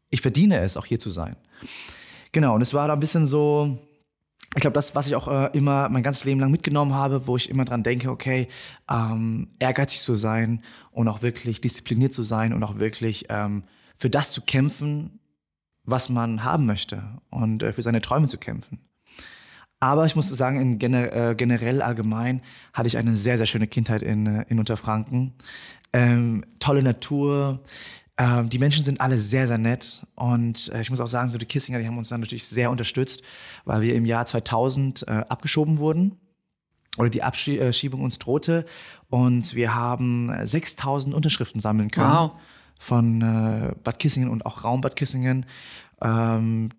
ich 0.10 0.22
verdiene 0.22 0.62
es, 0.62 0.78
auch 0.78 0.86
hier 0.86 1.02
zu 1.02 1.10
sein. 1.10 1.36
Genau, 2.32 2.56
und 2.56 2.62
es 2.62 2.74
war 2.74 2.88
da 2.88 2.94
ein 2.94 3.02
bisschen 3.02 3.28
so, 3.28 3.78
ich 4.56 4.62
glaube, 4.62 4.74
das, 4.74 4.96
was 4.96 5.08
ich 5.08 5.16
auch 5.16 5.28
äh, 5.28 5.50
immer 5.58 5.90
mein 5.90 6.02
ganzes 6.02 6.24
Leben 6.24 6.40
lang 6.40 6.50
mitgenommen 6.50 6.94
habe, 6.94 7.28
wo 7.28 7.36
ich 7.36 7.50
immer 7.50 7.66
dran 7.66 7.84
denke, 7.84 8.10
okay, 8.10 8.48
ähm, 8.90 9.50
ehrgeizig 9.60 10.00
zu 10.00 10.16
sein 10.16 10.64
und 10.92 11.08
auch 11.10 11.22
wirklich 11.22 11.60
diszipliniert 11.60 12.14
zu 12.14 12.24
sein 12.24 12.54
und 12.54 12.64
auch 12.64 12.80
wirklich 12.80 13.26
ähm, 13.30 13.64
für 13.94 14.10
das 14.10 14.32
zu 14.32 14.42
kämpfen, 14.42 15.20
was 15.84 16.10
man 16.10 16.44
haben 16.44 16.66
möchte 16.66 17.04
und 17.30 17.64
äh, 17.64 17.74
für 17.74 17.82
seine 17.82 18.02
Träume 18.02 18.28
zu 18.28 18.38
kämpfen. 18.38 18.80
Aber 19.82 20.06
ich 20.06 20.16
muss 20.16 20.30
sagen, 20.30 20.62
in 20.62 20.80
gener 20.80 21.14
äh, 21.14 21.36
generell 21.36 21.82
allgemein 21.82 22.42
hatte 22.74 22.88
ich 22.88 22.98
eine 22.98 23.16
sehr, 23.18 23.38
sehr 23.38 23.46
schöne 23.46 23.68
Kindheit 23.68 24.02
in, 24.02 24.26
äh, 24.26 24.46
in 24.48 24.58
Unterfranken. 24.58 25.34
Ähm, 25.92 26.46
tolle 26.60 26.82
Natur. 26.82 27.62
Ähm, 28.18 28.50
die 28.50 28.60
Menschen 28.60 28.86
sind 28.86 29.02
alle 29.02 29.18
sehr, 29.20 29.48
sehr 29.48 29.58
nett. 29.58 30.06
Und 30.16 30.72
äh, 30.74 30.82
ich 30.82 30.90
muss 30.90 31.02
auch 31.02 31.08
sagen, 31.08 31.30
so 31.30 31.38
die 31.38 31.46
Kissinger, 31.46 31.80
die 31.80 31.88
haben 31.88 31.98
uns 31.98 32.10
dann 32.10 32.22
natürlich 32.22 32.48
sehr 32.48 32.72
unterstützt, 32.72 33.22
weil 33.66 33.82
wir 33.82 33.96
im 33.96 34.06
Jahr 34.06 34.26
2000 34.26 35.08
äh, 35.08 35.12
abgeschoben 35.28 35.78
wurden 35.80 36.18
oder 36.98 37.10
die 37.10 37.24
Abschiebung 37.24 38.02
uns 38.02 38.20
drohte. 38.20 38.66
Und 39.10 39.54
wir 39.56 39.76
haben 39.76 40.32
6000 40.46 41.14
Unterschriften 41.14 41.60
sammeln 41.60 41.92
können 41.92 42.10
Wow. 42.10 42.32
von 42.80 43.22
äh, 43.22 43.74
Bad 43.84 44.00
Kissingen 44.00 44.30
und 44.30 44.46
auch 44.46 44.64
Raum 44.64 44.80
Bad 44.82 44.96
Kissingen. 44.96 45.46
Ähm, 46.02 46.70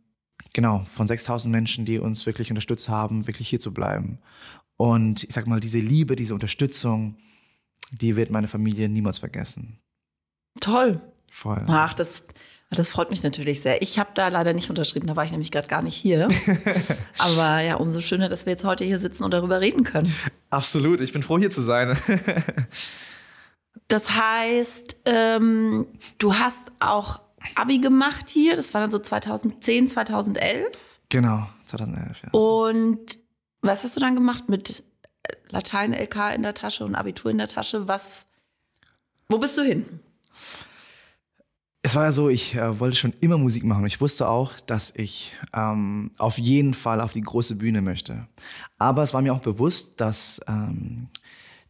genau, 0.55 0.85
von 0.87 1.07
6000 1.07 1.53
Menschen, 1.53 1.85
die 1.85 1.99
uns 1.99 2.25
wirklich 2.25 2.51
unterstützt 2.51 2.89
haben, 2.89 3.27
wirklich 3.27 3.49
hier 3.49 3.61
zu 3.61 3.75
bleiben. 3.75 4.19
Und 4.79 5.23
ich 5.25 5.33
sag 5.35 5.47
mal, 5.47 5.61
diese 5.61 5.79
Liebe, 5.81 6.17
diese 6.17 6.35
Unterstützung, 6.35 7.17
die 7.93 8.17
wird 8.17 8.31
meine 8.31 8.49
Familie 8.49 8.89
niemals 8.89 9.19
vergessen. 9.19 9.79
Toll. 10.61 11.01
Voll. 11.31 11.65
Ach, 11.67 11.95
das, 11.95 12.25
das 12.71 12.91
freut 12.91 13.11
mich 13.11 13.23
natürlich 13.23 13.61
sehr. 13.61 13.83
Ich 13.83 13.99
habe 13.99 14.11
da 14.15 14.29
leider 14.29 14.53
nicht 14.53 14.71
unterschrieben, 14.71 15.07
da 15.07 15.17
war 15.17 15.25
ich 15.25 15.31
nämlich 15.31 15.51
gerade 15.51 15.69
gar 15.69 15.83
nicht 15.83 15.97
hier. 15.97 16.29
Aber 17.19 17.61
ja, 17.61 17.77
umso 17.77 18.01
schöner, 18.01 18.29
dass 18.29 18.47
wir 18.47 18.53
jetzt 18.53 18.65
heute 18.65 18.85
hier 18.85 18.99
sitzen 18.99 19.25
und 19.25 19.33
darüber 19.33 19.61
reden 19.61 19.85
können. 19.85 20.13
Absolut, 20.51 21.01
ich 21.01 21.13
bin 21.13 21.23
froh, 21.23 21.39
hier 21.39 21.51
zu 21.51 21.63
sein. 21.63 21.97
Das 23.89 24.11
heißt, 24.11 25.03
ähm, 25.05 25.87
du 26.19 26.35
hast 26.35 26.73
auch 26.81 27.21
Abi 27.55 27.79
gemacht 27.79 28.29
hier, 28.29 28.57
das 28.57 28.75
war 28.75 28.81
dann 28.81 28.91
so 28.91 28.99
2010, 28.99 29.89
2011. 29.89 30.67
genau, 31.09 31.49
2011, 31.67 32.23
ja. 32.25 32.31
Und 32.33 33.19
was 33.61 33.85
hast 33.85 33.95
du 33.97 34.01
dann 34.01 34.15
gemacht 34.15 34.49
mit 34.49 34.83
Latein, 35.51 35.93
LK 35.93 36.35
in 36.35 36.43
der 36.43 36.55
Tasche 36.55 36.85
und 36.85 36.95
Abitur 36.95 37.31
in 37.31 37.39
der 37.39 37.49
Tasche? 37.49 37.87
Was, 37.87 38.27
wo 39.29 39.39
bist 39.39 39.57
du 39.57 39.63
hin? 39.63 40.01
Es 41.87 41.95
war 41.95 42.03
ja 42.03 42.11
so, 42.11 42.29
ich 42.29 42.57
äh, 42.57 42.81
wollte 42.81 42.97
schon 42.97 43.13
immer 43.21 43.39
Musik 43.39 43.63
machen. 43.63 43.87
Ich 43.87 44.01
wusste 44.01 44.29
auch, 44.29 44.59
dass 44.59 44.93
ich 44.97 45.37
ähm, 45.55 46.11
auf 46.19 46.37
jeden 46.37 46.75
Fall 46.75 47.01
auf 47.01 47.13
die 47.13 47.21
große 47.21 47.55
Bühne 47.55 47.81
möchte. 47.81 48.27
Aber 48.77 49.05
es 49.05 49.15
war 49.15 49.23
mir 49.23 49.33
auch 49.33 49.41
bewusst, 49.41 50.01
dass 50.01 50.41
ähm, 50.49 51.07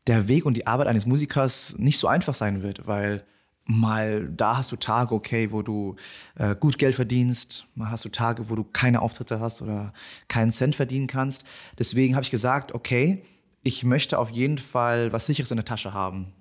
der 0.07 0.27
Weg 0.27 0.47
und 0.47 0.55
die 0.55 0.67
Arbeit 0.67 0.87
eines 0.87 1.05
Musikers 1.05 1.77
nicht 1.77 1.99
so 1.99 2.09
einfach 2.09 2.33
sein 2.33 2.63
wird, 2.63 2.87
weil 2.87 3.25
mal 3.67 4.27
da 4.27 4.57
hast 4.57 4.73
du 4.73 4.77
Tage, 4.77 5.15
okay, 5.15 5.53
wo 5.53 5.61
du 5.61 5.97
äh, 6.37 6.57
gut 6.57 6.79
Geld 6.79 6.95
verdienst, 6.95 7.67
mal 7.75 7.91
hast 7.91 8.07
du 8.07 8.09
Tage, 8.09 8.49
wo 8.49 8.55
du 8.55 8.65
keine 8.65 9.03
Auftritte 9.03 9.39
hast 9.39 9.61
oder 9.61 9.93
keinen 10.29 10.51
Cent 10.51 10.77
verdienen 10.77 11.09
kannst. 11.09 11.45
Deswegen 11.79 12.15
habe 12.15 12.25
ich 12.25 12.31
gesagt, 12.31 12.73
okay, 12.73 13.23
ich 13.63 13.85
möchte 13.85 14.19
auf 14.19 14.31
jeden 14.31 14.57
Fall 14.57 15.13
was 15.13 15.27
Sicheres 15.27 15.51
in 15.51 15.59
der 15.59 15.67
Tasche 15.67 15.93
haben. 15.93 16.33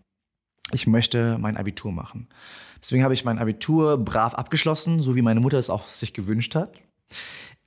Ich 0.72 0.88
möchte 0.88 1.38
mein 1.40 1.58
Abitur 1.58 1.92
machen. 1.92 2.28
Deswegen 2.82 3.04
habe 3.04 3.14
ich 3.14 3.26
mein 3.26 3.40
Abitur 3.40 3.98
brav 3.98 4.34
abgeschlossen, 4.34 5.02
so 5.02 5.16
wie 5.16 5.22
meine 5.22 5.40
Mutter 5.40 5.58
es 5.58 5.70
auch 5.70 5.88
sich 5.88 6.14
gewünscht 6.14 6.56
hat. 6.56 6.74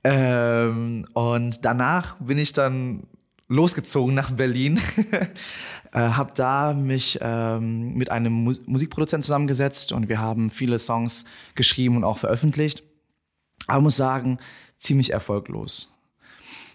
Ähm, 0.03 1.05
und 1.13 1.65
danach 1.65 2.15
bin 2.19 2.37
ich 2.37 2.53
dann 2.53 3.03
losgezogen 3.49 4.13
nach 4.13 4.31
Berlin, 4.31 4.79
äh, 5.91 5.99
habe 5.99 6.31
da 6.35 6.73
mich 6.73 7.17
ähm, 7.21 7.95
mit 7.95 8.11
einem 8.11 8.31
Mu 8.31 8.53
Musikproduzenten 8.65 9.23
zusammengesetzt 9.23 9.91
und 9.91 10.07
wir 10.07 10.21
haben 10.21 10.51
viele 10.51 10.77
Songs 10.77 11.25
geschrieben 11.55 11.97
und 11.97 12.03
auch 12.03 12.19
veröffentlicht. 12.19 12.83
Aber 13.67 13.81
muss 13.81 13.97
sagen, 13.97 14.37
ziemlich 14.77 15.11
erfolglos. 15.11 15.93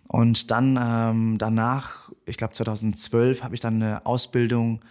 Und 0.07 0.51
dann 0.51 0.79
ähm, 0.81 1.39
danach, 1.39 2.11
ich 2.27 2.37
glaube 2.37 2.53
2012, 2.53 3.43
habe 3.43 3.55
ich 3.55 3.61
dann 3.61 3.83
eine 3.83 4.05
Ausbildung 4.05 4.85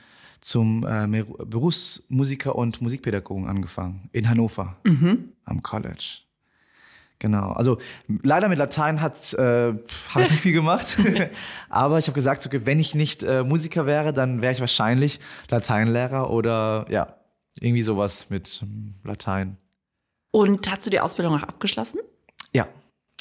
zum 0.43 0.85
äh, 0.85 1.23
Berufsmusiker 1.23 2.55
und 2.55 2.81
Musikpädagogen 2.81 3.47
angefangen 3.47 4.09
in 4.11 4.29
Hannover 4.29 4.77
mhm. 4.83 5.29
am 5.45 5.63
College. 5.63 6.19
Genau. 7.19 7.53
Also 7.53 7.77
leider 8.21 8.49
mit 8.49 8.57
Latein 8.57 8.99
hat 8.99 9.33
äh, 9.33 9.73
habe 10.09 10.23
ich 10.23 10.31
nicht 10.31 10.41
viel 10.41 10.51
gemacht, 10.51 10.99
aber 11.69 11.97
ich 11.97 12.07
habe 12.07 12.15
gesagt, 12.15 12.45
okay, 12.45 12.65
wenn 12.65 12.79
ich 12.79 12.93
nicht 12.93 13.23
äh, 13.23 13.43
Musiker 13.43 13.85
wäre, 13.85 14.11
dann 14.11 14.41
wäre 14.41 14.51
ich 14.51 14.59
wahrscheinlich 14.59 15.21
Lateinlehrer 15.49 16.29
oder 16.29 16.85
ja 16.89 17.15
irgendwie 17.59 17.81
sowas 17.81 18.29
mit 18.29 18.59
ähm, 18.63 18.95
Latein. 19.05 19.57
Und 20.31 20.69
hast 20.69 20.85
du 20.85 20.89
die 20.89 20.99
Ausbildung 20.99 21.35
auch 21.35 21.43
abgeschlossen? 21.43 22.01
Ja, 22.51 22.67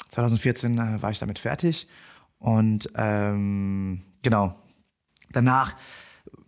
2014 0.09 0.77
äh, 0.77 1.01
war 1.01 1.11
ich 1.11 1.19
damit 1.19 1.39
fertig 1.39 1.87
und 2.39 2.89
ähm, 2.95 4.01
genau 4.21 4.55
danach 5.31 5.75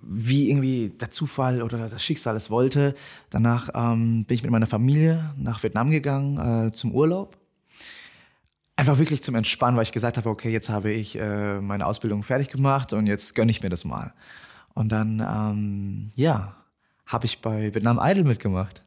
wie 0.07 0.49
irgendwie 0.49 0.89
der 0.89 1.11
Zufall 1.11 1.61
oder 1.61 1.89
das 1.89 2.03
Schicksal 2.03 2.35
es 2.35 2.49
wollte. 2.49 2.95
Danach 3.29 3.69
ähm, 3.73 4.25
bin 4.25 4.35
ich 4.35 4.43
mit 4.43 4.51
meiner 4.51 4.67
Familie 4.67 5.33
nach 5.37 5.63
Vietnam 5.63 5.89
gegangen 5.89 6.67
äh, 6.67 6.71
zum 6.71 6.93
Urlaub 6.93 7.37
einfach 8.75 8.97
wirklich 8.99 9.23
zum 9.23 9.35
Entspannen, 9.35 9.77
weil 9.77 9.83
ich 9.83 9.91
gesagt 9.91 10.17
habe, 10.17 10.29
okay, 10.29 10.51
jetzt 10.51 10.69
habe 10.69 10.91
ich 10.91 11.17
äh, 11.17 11.59
meine 11.61 11.85
Ausbildung 11.85 12.23
fertig 12.23 12.49
gemacht 12.49 12.93
und 12.93 13.07
jetzt 13.07 13.35
gönne 13.35 13.51
ich 13.51 13.63
mir 13.63 13.69
das 13.69 13.85
mal. 13.85 14.13
Und 14.73 14.91
dann, 14.91 15.19
ähm, 15.19 16.11
ja, 16.15 16.55
habe 17.05 17.25
ich 17.25 17.41
bei 17.41 17.73
Vietnam 17.73 17.99
Idol 18.01 18.25
mitgemacht. 18.25 18.83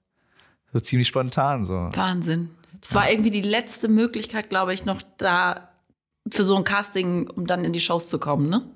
So 0.72 0.80
ziemlich 0.80 1.08
spontan 1.08 1.64
so. 1.64 1.90
Wahnsinn. 1.94 2.50
Das 2.80 2.94
war 2.94 3.10
irgendwie 3.10 3.30
die 3.30 3.42
letzte 3.42 3.88
Möglichkeit, 3.88 4.50
glaube 4.50 4.74
ich, 4.74 4.84
noch 4.84 5.00
da 5.16 5.70
für 6.30 6.44
so 6.44 6.56
ein 6.56 6.64
Casting, 6.64 7.28
um 7.30 7.46
dann 7.46 7.64
in 7.64 7.72
die 7.72 7.80
Shows 7.80 8.10
zu 8.10 8.18
kommen, 8.18 8.50
ne? 8.50 8.70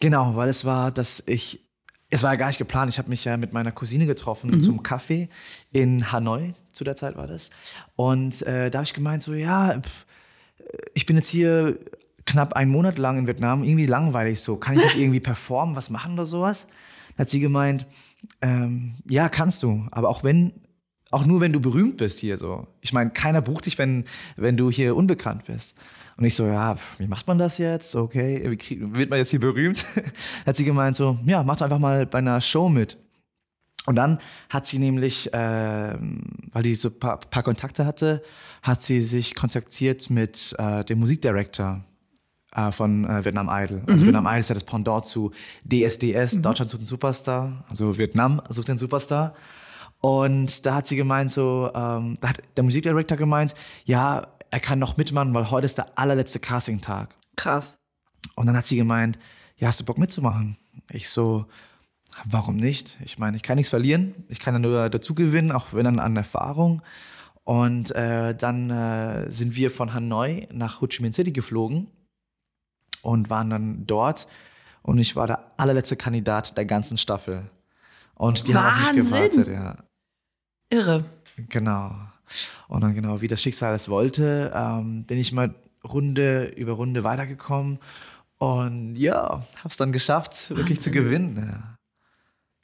Genau, 0.00 0.36
weil 0.36 0.50
es 0.50 0.66
war, 0.66 0.92
dass 0.92 1.22
ich 1.26 1.69
es 2.10 2.22
war 2.22 2.32
ja 2.32 2.36
gar 2.36 2.48
nicht 2.48 2.58
geplant. 2.58 2.90
Ich 2.90 2.98
habe 2.98 3.08
mich 3.08 3.24
ja 3.24 3.36
mit 3.36 3.52
meiner 3.52 3.72
Cousine 3.72 4.06
getroffen 4.06 4.50
mhm. 4.50 4.62
zum 4.62 4.82
Kaffee 4.82 5.28
in 5.72 6.10
Hanoi, 6.12 6.54
zu 6.72 6.84
der 6.84 6.96
Zeit 6.96 7.16
war 7.16 7.26
das. 7.26 7.50
Und 7.96 8.42
äh, 8.42 8.70
da 8.70 8.78
habe 8.78 8.84
ich 8.84 8.94
gemeint, 8.94 9.22
so, 9.22 9.32
ja, 9.32 9.80
pff, 9.80 10.06
ich 10.94 11.06
bin 11.06 11.16
jetzt 11.16 11.28
hier 11.28 11.78
knapp 12.26 12.52
einen 12.54 12.70
Monat 12.70 12.98
lang 12.98 13.18
in 13.18 13.26
Vietnam, 13.26 13.64
irgendwie 13.64 13.86
langweilig 13.86 14.40
so. 14.40 14.56
Kann 14.56 14.76
ich 14.76 14.84
nicht 14.84 14.96
irgendwie 14.98 15.20
performen, 15.20 15.76
was 15.76 15.90
machen 15.90 16.14
oder 16.14 16.26
sowas? 16.26 16.66
Dann 17.16 17.24
hat 17.24 17.30
sie 17.30 17.40
gemeint, 17.40 17.86
ähm, 18.42 18.96
ja, 19.08 19.28
kannst 19.28 19.62
du, 19.62 19.86
aber 19.90 20.08
auch 20.08 20.24
wenn, 20.24 20.52
auch 21.10 21.26
nur 21.26 21.40
wenn 21.40 21.52
du 21.52 21.60
berühmt 21.60 21.96
bist 21.96 22.20
hier 22.20 22.36
so. 22.36 22.66
Ich 22.80 22.92
meine, 22.92 23.10
keiner 23.10 23.40
bucht 23.40 23.66
dich, 23.66 23.78
wenn, 23.78 24.04
wenn 24.36 24.56
du 24.56 24.70
hier 24.70 24.96
unbekannt 24.96 25.44
bist. 25.44 25.76
Und 26.16 26.24
ich 26.24 26.34
so, 26.34 26.46
ja, 26.46 26.76
wie 26.98 27.06
macht 27.06 27.26
man 27.26 27.38
das 27.38 27.58
jetzt? 27.58 27.96
Okay, 27.96 28.50
wie 28.50 28.56
krieg, 28.56 28.94
wird 28.94 29.10
man 29.10 29.18
jetzt 29.18 29.30
hier 29.30 29.40
berühmt? 29.40 29.86
hat 30.46 30.56
sie 30.56 30.64
gemeint 30.64 30.96
so, 30.96 31.18
ja, 31.24 31.42
mach 31.42 31.56
doch 31.56 31.64
einfach 31.64 31.78
mal 31.78 32.06
bei 32.06 32.18
einer 32.18 32.40
Show 32.40 32.68
mit. 32.68 32.96
Und 33.86 33.96
dann 33.96 34.20
hat 34.50 34.66
sie 34.66 34.78
nämlich, 34.78 35.32
äh, 35.32 35.96
weil 36.52 36.62
die 36.62 36.74
so 36.74 36.90
paar, 36.90 37.18
paar 37.18 37.42
Kontakte 37.42 37.86
hatte, 37.86 38.22
hat 38.62 38.82
sie 38.82 39.00
sich 39.00 39.34
kontaktiert 39.34 40.10
mit 40.10 40.54
äh, 40.58 40.84
dem 40.84 40.98
Musikdirektor 40.98 41.82
äh, 42.54 42.70
von 42.70 43.04
äh, 43.04 43.24
Vietnam 43.24 43.48
Idol. 43.50 43.82
Also 43.86 44.04
mhm. 44.04 44.08
Vietnam 44.08 44.26
Idol 44.26 44.40
ist 44.40 44.48
ja 44.50 44.54
das 44.54 44.64
Pendant 44.64 45.06
zu 45.06 45.32
DSDS, 45.64 46.36
mhm. 46.36 46.42
Deutschland 46.42 46.70
sucht 46.70 46.80
einen 46.80 46.86
Superstar. 46.86 47.64
Also 47.68 47.96
Vietnam 47.96 48.42
sucht 48.50 48.68
einen 48.68 48.78
Superstar. 48.78 49.34
Und 50.00 50.64
da 50.64 50.76
hat 50.76 50.88
sie 50.88 50.96
gemeint, 50.96 51.30
so, 51.30 51.70
ähm, 51.74 52.16
da 52.20 52.30
hat 52.30 52.40
der 52.56 52.64
Musikdirektor 52.64 53.18
gemeint, 53.18 53.54
ja, 53.84 54.28
er 54.50 54.60
kann 54.60 54.78
noch 54.78 54.96
mitmachen, 54.96 55.32
weil 55.34 55.50
heute 55.50 55.66
ist 55.66 55.78
der 55.78 55.98
allerletzte 55.98 56.40
Casting-Tag. 56.40 57.14
Krass. 57.36 57.74
Und 58.34 58.46
dann 58.46 58.56
hat 58.56 58.66
sie 58.66 58.76
gemeint, 58.76 59.18
ja, 59.56 59.68
hast 59.68 59.80
du 59.80 59.84
Bock 59.84 59.98
mitzumachen? 59.98 60.56
Ich 60.90 61.10
so, 61.10 61.46
warum 62.24 62.56
nicht? 62.56 62.98
Ich 63.04 63.18
meine, 63.18 63.36
ich 63.36 63.42
kann 63.42 63.56
nichts 63.56 63.70
verlieren. 63.70 64.14
Ich 64.28 64.40
kann 64.40 64.54
ja 64.54 64.58
nur 64.58 64.88
dazu 64.88 65.14
gewinnen, 65.14 65.52
auch 65.52 65.72
wenn 65.72 65.84
dann 65.84 65.98
an 65.98 66.16
Erfahrung. 66.16 66.82
Und 67.44 67.94
äh, 67.94 68.34
dann 68.34 68.70
äh, 68.70 69.30
sind 69.30 69.54
wir 69.54 69.70
von 69.70 69.92
Hanoi 69.92 70.48
nach 70.52 70.80
Ho 70.80 70.86
Chi 70.86 71.02
Minh 71.02 71.12
City 71.12 71.32
geflogen 71.32 71.88
und 73.02 73.30
waren 73.30 73.50
dann 73.50 73.86
dort. 73.86 74.28
Und 74.82 74.98
ich 74.98 75.14
war 75.16 75.26
der 75.26 75.52
allerletzte 75.58 75.96
Kandidat 75.96 76.56
der 76.56 76.64
ganzen 76.64 76.96
Staffel. 76.96 77.50
Und 78.14 78.48
die 78.48 78.54
Wahnsinn. 78.54 78.64
haben 78.64 78.86
auf 78.86 78.94
mich 78.94 79.04
gewartet, 79.06 79.48
ja. 79.48 79.76
Irre. 80.70 81.04
Genau. 81.48 81.94
Und 82.68 82.82
dann 82.82 82.94
genau, 82.94 83.20
wie 83.20 83.28
das 83.28 83.42
Schicksal 83.42 83.74
es 83.74 83.88
wollte, 83.88 84.52
ähm, 84.54 85.04
bin 85.04 85.18
ich 85.18 85.32
mal 85.32 85.54
Runde 85.84 86.46
über 86.56 86.72
Runde 86.72 87.04
weitergekommen. 87.04 87.78
Und 88.38 88.96
ja, 88.96 89.44
hab's 89.62 89.76
dann 89.76 89.92
geschafft, 89.92 90.50
wirklich 90.50 90.78
Wahnsinn. 90.78 90.82
zu 90.82 90.90
gewinnen. 90.90 91.36
Ja. 91.36 91.76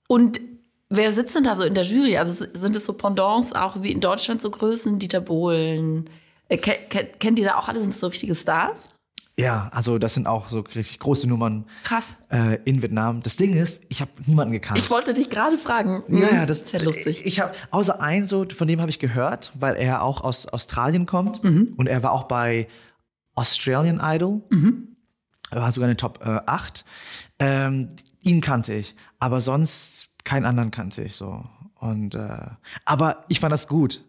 Und 0.08 0.40
Wer 0.88 1.12
sitzt 1.12 1.34
denn 1.34 1.44
da 1.44 1.56
so 1.56 1.64
in 1.64 1.74
der 1.74 1.82
Jury? 1.82 2.16
Also 2.16 2.46
sind 2.52 2.76
es 2.76 2.86
so 2.86 2.92
Pendants 2.92 3.52
auch 3.52 3.82
wie 3.82 3.90
in 3.90 4.00
Deutschland 4.00 4.40
so 4.40 4.50
Größen, 4.50 4.98
Dieter 4.98 5.20
Bohlen? 5.20 6.08
Äh, 6.48 6.58
kennt, 6.58 7.18
kennt 7.18 7.38
ihr 7.40 7.46
da 7.46 7.56
auch 7.56 7.68
alle? 7.68 7.80
Sind 7.80 7.92
es 7.92 8.00
so 8.00 8.06
richtige 8.06 8.36
Stars? 8.36 8.88
Ja, 9.38 9.68
also 9.72 9.98
das 9.98 10.14
sind 10.14 10.26
auch 10.26 10.48
so 10.48 10.60
richtig 10.60 10.98
große 10.98 11.28
Nummern. 11.28 11.66
Krass. 11.84 12.14
Äh, 12.30 12.58
in 12.64 12.80
Vietnam. 12.80 13.22
Das 13.22 13.36
Ding 13.36 13.52
ist, 13.52 13.82
ich 13.90 14.00
habe 14.00 14.10
niemanden 14.24 14.52
gekannt. 14.52 14.78
Ich 14.78 14.90
wollte 14.90 15.12
dich 15.12 15.28
gerade 15.28 15.58
fragen. 15.58 16.02
Ja, 16.08 16.28
ja, 16.32 16.46
das 16.46 16.62
ist 16.62 16.72
ja 16.72 16.80
lustig. 16.80 17.26
Ich 17.26 17.40
habe 17.40 17.52
außer 17.70 18.00
einen 18.00 18.28
so, 18.28 18.46
von 18.48 18.66
dem 18.66 18.80
habe 18.80 18.88
ich 18.88 18.98
gehört, 18.98 19.52
weil 19.54 19.76
er 19.76 20.02
auch 20.02 20.22
aus 20.22 20.46
Australien 20.46 21.04
kommt 21.04 21.44
mhm. 21.44 21.74
und 21.76 21.86
er 21.86 22.02
war 22.02 22.12
auch 22.12 22.24
bei 22.24 22.66
Australian 23.34 24.00
Idol. 24.02 24.40
Mhm. 24.48 24.96
Er 25.50 25.60
war 25.60 25.70
sogar 25.70 25.90
in 25.90 25.94
den 25.94 25.98
Top 25.98 26.20
äh, 26.24 26.40
8. 26.46 26.86
Ähm, 27.38 27.90
ihn 28.22 28.40
kannte 28.40 28.72
ich, 28.72 28.94
aber 29.18 29.42
sonst 29.42 30.08
keinen 30.24 30.46
anderen 30.46 30.70
kannte 30.70 31.02
ich 31.02 31.14
so. 31.14 31.44
Und 31.74 32.14
äh, 32.14 32.38
aber 32.86 33.24
ich 33.28 33.40
fand 33.40 33.52
das 33.52 33.68
gut. 33.68 34.02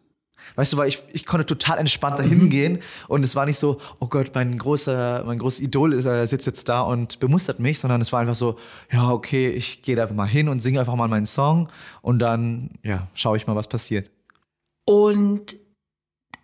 Weißt 0.56 0.74
du, 0.74 0.77
weil 0.77 0.88
ich, 0.88 1.04
ich 1.13 1.25
konnte 1.25 1.46
total 1.46 1.77
entspannt 1.77 2.20
dahin 2.20 2.50
gehen 2.50 2.80
und 3.08 3.24
es 3.24 3.36
war 3.36 3.46
nicht 3.46 3.58
so, 3.58 3.80
oh 4.00 4.08
Gott, 4.08 4.32
mein 4.34 4.58
großer, 4.58 5.24
mein 5.25 5.39
großes 5.39 5.62
Idol 5.62 5.94
ist, 5.94 6.06
äh, 6.06 6.25
sitzt 6.25 6.48
jetzt 6.48 6.68
da 6.70 6.82
und 6.82 7.20
bemustert 7.20 7.60
mich, 7.60 7.80
sondern 7.80 8.01
es 8.01 8.12
war 8.12 8.22
einfach 8.22 8.36
so, 8.36 8.58
ja, 8.92 9.12
okay, 9.12 9.50
ich 9.50 9.82
gehe 9.82 9.96
da 9.96 10.04
einfach 10.04 10.16
mal 10.16 10.27
hin 10.27 10.50
und 10.50 10.62
singe 10.62 10.80
einfach 10.80 10.96
mal 10.96 11.08
meinen 11.08 11.25
Song 11.25 11.70
und 12.01 12.20
dann, 12.20 12.72
ja, 12.84 13.08
schaue 13.13 13.38
ich 13.38 13.48
mal, 13.48 13.56
was 13.56 13.68
passiert. 13.68 14.10
Und 14.86 15.56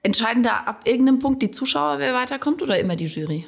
entscheiden 0.03 0.43
da 0.43 0.57
ab 0.57 0.81
irgendeinem 0.85 1.19
Punkt 1.19 1.41
die 1.41 1.51
Zuschauer, 1.51 1.99
wer 1.99 2.13
weiterkommt 2.13 2.61
oder 2.61 2.79
immer 2.79 2.95
die 2.95 3.05
Jury? 3.05 3.47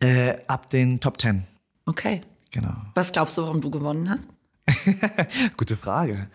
Äh, 0.00 0.38
ab 0.46 0.70
den 0.70 1.00
Top 1.00 1.18
Ten. 1.18 1.46
Okay. 1.86 2.22
Genau. 2.52 2.74
Was 2.94 3.12
glaubst 3.12 3.36
du, 3.36 3.42
warum 3.42 3.60
du 3.60 3.70
gewonnen 3.70 4.08
hast? 4.08 4.28
Gute 5.56 5.76
Frage. 5.76 6.28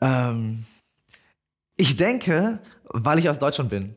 Ähm, 0.00 0.64
ich 1.76 1.96
denke, 1.96 2.60
weil 2.90 3.18
ich 3.18 3.28
aus 3.28 3.38
Deutschland 3.38 3.70
bin. 3.70 3.96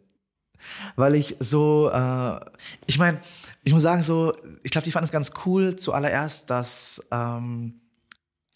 Weil 0.95 1.15
ich 1.15 1.37
so, 1.39 1.89
äh, 1.91 2.39
ich 2.85 2.99
meine, 2.99 3.19
ich 3.63 3.73
muss 3.73 3.81
sagen, 3.81 4.03
so, 4.03 4.35
ich 4.63 4.71
glaube, 4.71 4.85
die 4.85 4.91
fanden 4.91 5.05
es 5.05 5.11
ganz 5.11 5.31
cool 5.45 5.75
zuallererst, 5.75 6.49
dass 6.49 7.05
ähm, 7.11 7.81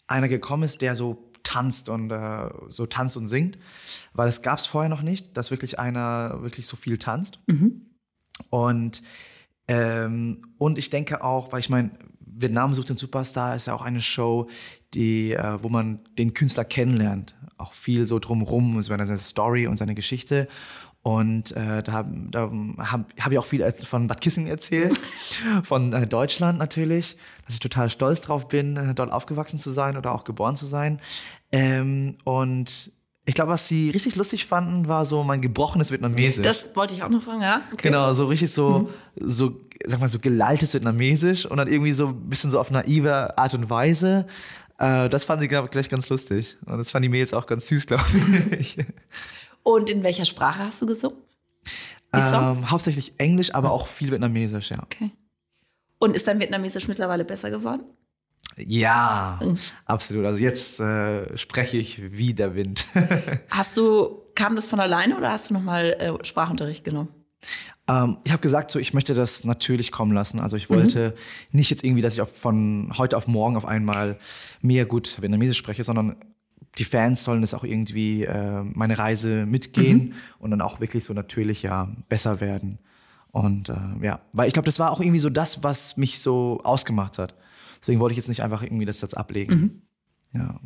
einer 0.06 0.28
gekommen 0.28 0.62
ist, 0.62 0.82
der 0.82 0.94
so 0.94 1.32
tanzt 1.42 1.88
und 1.88 2.10
äh, 2.10 2.50
so 2.68 2.86
tanzt 2.86 3.16
und 3.16 3.28
singt, 3.28 3.58
weil 4.12 4.28
es 4.28 4.42
gab 4.42 4.58
es 4.58 4.66
vorher 4.66 4.88
noch 4.88 5.02
nicht, 5.02 5.36
dass 5.36 5.50
wirklich 5.50 5.78
einer 5.78 6.42
wirklich 6.42 6.66
so 6.66 6.76
viel 6.76 6.98
tanzt. 6.98 7.40
Mhm. 7.46 7.82
Und 8.50 9.02
ähm, 9.68 10.54
und 10.58 10.78
ich 10.78 10.90
denke 10.90 11.24
auch, 11.24 11.52
weil 11.52 11.60
ich 11.60 11.68
meine, 11.68 11.90
Vietnam 12.38 12.74
sucht 12.74 12.90
den 12.90 12.96
Superstar 12.96 13.56
ist 13.56 13.66
ja 13.66 13.74
auch 13.74 13.82
eine 13.82 14.00
Show, 14.00 14.48
die, 14.94 15.32
äh, 15.32 15.62
wo 15.62 15.68
man 15.68 16.00
den 16.18 16.34
Künstler 16.34 16.64
kennenlernt. 16.64 17.34
Auch 17.58 17.72
viel 17.72 18.06
so 18.06 18.18
drumherum, 18.18 18.80
seine 18.82 19.16
Story 19.16 19.66
und 19.66 19.78
seine 19.78 19.94
Geschichte. 19.94 20.48
Und 21.02 21.52
äh, 21.52 21.84
da, 21.84 22.02
da 22.02 22.50
habe 22.78 23.06
hab 23.20 23.32
ich 23.32 23.38
auch 23.38 23.44
viel 23.44 23.70
von 23.84 24.08
Bad 24.08 24.20
Kissing 24.20 24.48
erzählt, 24.48 24.98
von 25.62 25.92
äh, 25.92 26.06
Deutschland 26.06 26.58
natürlich, 26.58 27.16
dass 27.44 27.54
ich 27.54 27.60
total 27.60 27.88
stolz 27.90 28.20
drauf 28.22 28.48
bin, 28.48 28.76
äh, 28.76 28.92
dort 28.92 29.12
aufgewachsen 29.12 29.60
zu 29.60 29.70
sein 29.70 29.96
oder 29.96 30.12
auch 30.12 30.24
geboren 30.24 30.56
zu 30.56 30.66
sein. 30.66 31.00
Ähm, 31.52 32.18
und 32.24 32.90
ich 33.24 33.34
glaube, 33.34 33.52
was 33.52 33.68
sie 33.68 33.90
richtig 33.90 34.16
lustig 34.16 34.46
fanden, 34.46 34.88
war 34.88 35.04
so 35.04 35.22
mein 35.22 35.40
gebrochenes 35.40 35.92
Vietnamesisch. 35.92 36.44
Das 36.44 36.74
wollte 36.74 36.94
ich 36.94 37.02
auch 37.02 37.08
noch 37.08 37.22
fragen, 37.22 37.42
ja. 37.42 37.62
Okay. 37.72 37.82
Genau, 37.88 38.12
so 38.12 38.26
richtig 38.26 38.52
so, 38.52 38.90
mhm. 39.14 39.28
so, 39.28 39.60
sag 39.84 40.00
mal, 40.00 40.08
so 40.08 40.18
gelalltes 40.18 40.74
Vietnamesisch 40.74 41.46
und 41.46 41.56
dann 41.56 41.68
irgendwie 41.68 41.92
so 41.92 42.08
ein 42.08 42.28
bisschen 42.28 42.50
so 42.50 42.58
auf 42.58 42.70
naive 42.70 43.36
Art 43.38 43.54
und 43.54 43.68
Weise. 43.70 44.26
Äh, 44.78 45.08
das 45.08 45.24
fanden 45.24 45.42
sie, 45.42 45.48
glaube 45.48 45.66
ich, 45.66 45.70
gleich 45.70 45.88
ganz 45.88 46.08
lustig. 46.08 46.56
Und 46.66 46.78
das 46.78 46.90
fanden 46.90 47.04
die 47.04 47.18
Mails 47.18 47.32
auch 47.34 47.46
ganz 47.46 47.66
süß, 47.68 47.86
glaube 47.86 48.04
ich. 48.58 48.78
Und 49.62 49.90
in 49.90 50.02
welcher 50.02 50.24
Sprache 50.24 50.60
hast 50.60 50.80
du 50.82 50.86
gesungen? 50.86 51.18
Ähm, 52.12 52.70
hauptsächlich 52.70 53.14
Englisch, 53.18 53.54
aber 53.54 53.72
auch 53.72 53.88
viel 53.88 54.10
Vietnamesisch, 54.10 54.70
ja. 54.70 54.82
Okay. 54.82 55.10
Und 55.98 56.14
ist 56.14 56.26
dein 56.26 56.40
Vietnamesisch 56.40 56.88
mittlerweile 56.88 57.24
besser 57.24 57.50
geworden? 57.50 57.82
Ja, 58.56 59.38
mhm. 59.42 59.58
absolut. 59.84 60.24
Also 60.24 60.40
jetzt 60.40 60.80
äh, 60.80 61.36
spreche 61.36 61.76
ich 61.76 62.12
wie 62.12 62.32
der 62.32 62.54
Wind. 62.54 62.86
hast 63.50 63.76
du, 63.76 64.22
kam 64.34 64.56
das 64.56 64.68
von 64.68 64.80
alleine 64.80 65.16
oder 65.16 65.30
hast 65.30 65.50
du 65.50 65.54
nochmal 65.54 65.96
äh, 65.98 66.24
Sprachunterricht 66.24 66.84
genommen? 66.84 67.08
Ähm, 67.88 68.18
ich 68.24 68.32
habe 68.32 68.42
gesagt, 68.42 68.70
so 68.70 68.78
ich 68.78 68.94
möchte 68.94 69.14
das 69.14 69.44
natürlich 69.44 69.92
kommen 69.92 70.12
lassen. 70.12 70.40
Also 70.40 70.56
ich 70.56 70.70
wollte 70.70 71.10
mhm. 71.10 71.58
nicht 71.58 71.70
jetzt 71.70 71.84
irgendwie, 71.84 72.02
dass 72.02 72.16
ich 72.16 72.22
von 72.22 72.92
heute 72.96 73.16
auf 73.16 73.26
morgen 73.26 73.56
auf 73.56 73.64
einmal 73.64 74.18
mehr 74.60 74.86
gut 74.86 75.20
Vietnamesisch 75.20 75.58
spreche, 75.58 75.84
sondern 75.84 76.16
die 76.78 76.84
Fans 76.84 77.24
sollen 77.24 77.40
das 77.40 77.54
auch 77.54 77.64
irgendwie 77.64 78.24
äh, 78.24 78.62
meine 78.62 78.98
Reise 78.98 79.46
mitgehen 79.46 79.98
mhm. 79.98 80.14
und 80.38 80.50
dann 80.50 80.60
auch 80.60 80.80
wirklich 80.80 81.04
so 81.04 81.14
natürlich 81.14 81.62
ja 81.62 81.88
besser 82.08 82.40
werden. 82.40 82.78
Und 83.30 83.68
äh, 83.68 83.74
ja, 84.02 84.20
weil 84.32 84.48
ich 84.48 84.54
glaube, 84.54 84.66
das 84.66 84.78
war 84.78 84.90
auch 84.90 85.00
irgendwie 85.00 85.18
so 85.18 85.30
das, 85.30 85.62
was 85.62 85.96
mich 85.96 86.20
so 86.20 86.60
ausgemacht 86.64 87.18
hat. 87.18 87.34
Deswegen 87.80 88.00
wollte 88.00 88.12
ich 88.12 88.16
jetzt 88.16 88.28
nicht 88.28 88.42
einfach 88.42 88.62
irgendwie 88.62 88.84
das 88.84 89.00
jetzt 89.00 89.16
ablegen. 89.16 89.82
Mhm. 90.32 90.40
Ja. 90.40 90.60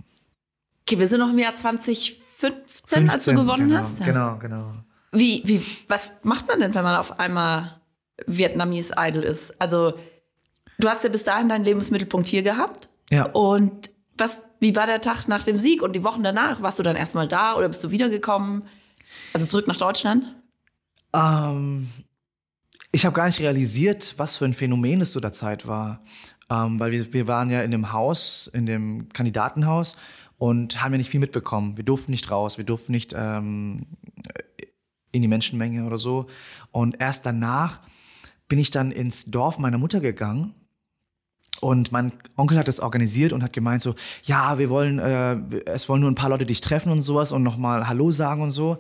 Okay, 0.83 0.99
wir 0.99 1.09
sind 1.09 1.21
noch 1.21 1.31
im 1.31 1.39
Jahr 1.39 1.55
2015, 1.55 2.21
15, 2.67 3.11
als 3.11 3.25
du 3.25 3.35
gewonnen 3.35 3.69
genau, 3.69 3.81
hast. 3.81 3.99
Ja. 4.01 4.07
Genau, 4.07 4.39
genau. 4.39 4.73
Wie, 5.13 5.43
wie, 5.45 5.65
was 5.89 6.13
macht 6.23 6.49
man 6.49 6.61
denn, 6.61 6.75
wenn 6.75 6.85
man 6.85 6.97
auf 6.97 7.19
einmal 7.19 7.81
Vietnamese 8.27 8.95
Idol 8.99 9.25
ist? 9.25 9.61
Also, 9.61 9.95
du 10.79 10.89
hast 10.89 11.03
ja 11.03 11.11
bis 11.11 11.25
dahin 11.25 11.49
deinen 11.49 11.65
Lebensmittelpunkt 11.65 12.29
hier 12.29 12.43
gehabt. 12.43 12.89
Ja. 13.11 13.27
Und 13.27 13.91
was, 14.17 14.41
wie 14.61 14.77
war 14.77 14.87
der 14.87 15.01
Tag 15.01 15.27
nach 15.27 15.43
dem 15.43 15.59
Sieg 15.59 15.83
und 15.83 15.97
die 15.97 16.05
Wochen 16.05 16.23
danach? 16.23 16.63
Warst 16.63 16.79
du 16.79 16.83
dann 16.83 16.97
erstmal 16.97 17.27
da 17.27 17.57
oder 17.57 17.69
bist 17.69 17.83
du 17.83 17.91
wiedergekommen? 17.91 18.65
Also 19.33 19.47
zurück 19.47 19.67
nach 19.67 19.77
Deutschland? 19.77 20.25
Ähm, 21.13 21.89
ich 22.93 23.05
habe 23.07 23.15
gar 23.15 23.27
nicht 23.27 23.41
realisiert, 23.41 24.15
was 24.17 24.37
für 24.37 24.45
ein 24.45 24.55
Phänomen 24.55 25.01
es 25.01 25.13
zu 25.13 25.21
der 25.21 25.33
Zeit 25.33 25.67
war. 25.67 26.03
Ähm, 26.51 26.81
weil 26.81 26.93
wir, 26.93 27.13
wir 27.13 27.29
waren 27.29 27.51
ja 27.51 27.63
in 27.63 27.71
dem 27.71 27.93
Haus, 27.93 28.51
in 28.53 28.67
dem 28.67 29.09
Kandidatenhaus 29.13 29.97
und 30.39 30.83
haben 30.83 30.93
ja 30.93 30.99
nicht 30.99 31.11
viel 31.11 31.21
mitbekommen. 31.21 31.77
Wir 31.77 31.85
durften 31.85 32.11
nicht 32.11 32.31
raus, 32.31 32.59
wir 32.59 32.65
durften 32.65 32.93
nicht 32.93 33.15
ähm, 33.17 33.87
in 35.13 35.23
die 35.23 35.29
Menschenmenge 35.29 35.85
oder 35.87 35.99
so. 35.99 36.27
Und 36.73 37.01
erst 37.01 37.27
danach 37.27 37.81
bin 38.49 38.59
ich 38.59 38.71
dann 38.71 38.91
ins 38.93 39.27
Dorf 39.27 39.59
meiner 39.59 39.79
Mutter 39.79 40.01
gegangen 40.01 40.55
und 41.61 41.93
mein 41.93 42.13
Onkel 42.37 42.59
hat 42.59 42.69
das 42.69 42.81
organisiert 42.81 43.33
und 43.33 43.43
hat 43.43 43.53
gemeint 43.53 43.83
so, 43.83 43.95
ja, 44.23 44.59
wir 44.59 44.71
wollen, 44.71 44.99
äh, 44.99 45.37
es 45.67 45.89
wollen 45.89 46.01
nur 46.01 46.11
ein 46.11 46.15
paar 46.15 46.31
Leute 46.31 46.47
dich 46.47 46.61
treffen 46.61 46.91
und 46.91 47.03
sowas 47.03 47.33
und 47.33 47.43
nochmal 47.43 47.87
Hallo 47.87 48.11
sagen 48.11 48.43
und 48.43 48.53
so. 48.53 48.79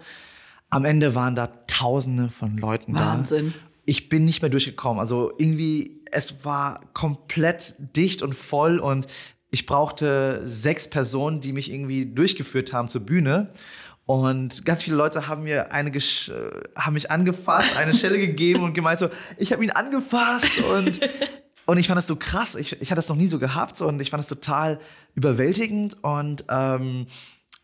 Am 0.70 0.84
Ende 0.84 1.14
waren 1.14 1.34
da 1.34 1.48
Tausende 1.66 2.30
von 2.30 2.56
Leuten 2.56 2.94
Wahnsinn. 2.94 2.94
da. 2.94 3.06
Wahnsinn. 3.06 3.54
Ich 3.86 4.08
bin 4.08 4.24
nicht 4.24 4.40
mehr 4.40 4.50
durchgekommen. 4.50 5.00
Also 5.00 5.32
irgendwie 5.38 6.00
es 6.12 6.44
war 6.44 6.80
komplett 6.94 7.74
dicht 7.96 8.22
und 8.22 8.34
voll 8.34 8.78
und 8.78 9.06
ich 9.50 9.66
brauchte 9.66 10.42
sechs 10.44 10.88
Personen, 10.88 11.40
die 11.40 11.52
mich 11.52 11.72
irgendwie 11.72 12.06
durchgeführt 12.06 12.72
haben 12.72 12.88
zur 12.88 13.02
Bühne. 13.02 13.48
Und 14.10 14.64
ganz 14.64 14.82
viele 14.82 14.96
Leute 14.96 15.28
haben 15.28 15.44
mir 15.44 15.70
eine 15.70 15.92
Gesch 15.92 16.32
haben 16.76 16.94
mich 16.94 17.12
angefasst, 17.12 17.76
eine 17.76 17.94
Stelle 17.94 18.18
gegeben 18.18 18.64
und 18.64 18.74
gemeint 18.74 18.98
so, 18.98 19.08
ich 19.36 19.52
habe 19.52 19.62
ihn 19.62 19.70
angefasst 19.70 20.64
und 20.64 20.98
und 21.66 21.78
ich 21.78 21.86
fand 21.86 21.96
das 21.96 22.08
so 22.08 22.16
krass. 22.16 22.56
Ich, 22.56 22.72
ich 22.82 22.90
hatte 22.90 22.96
das 22.98 23.08
noch 23.08 23.14
nie 23.14 23.28
so 23.28 23.38
gehabt 23.38 23.80
und 23.80 24.02
ich 24.02 24.10
fand 24.10 24.20
das 24.20 24.26
total 24.26 24.80
überwältigend 25.14 26.02
und 26.02 26.44
ähm, 26.50 27.06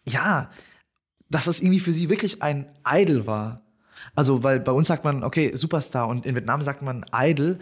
ja, 0.04 0.48
dass 1.30 1.46
das 1.46 1.59
irgendwie 1.59 1.80
für 1.80 1.92
sie 1.92 2.11
wirklich 2.11 2.42
ein 2.42 2.66
Idol 2.88 3.26
war. 3.26 3.62
Also, 4.14 4.44
weil 4.44 4.61
bei 4.61 4.70
uns 4.70 4.87
sagt 4.87 5.02
man, 5.02 5.24
okay, 5.24 5.50
Superstar 5.56 6.06
und 6.06 6.26
in 6.26 6.37
Vietnam 6.37 6.62
sagt 6.62 6.80
man 6.80 7.04
Idol 7.12 7.59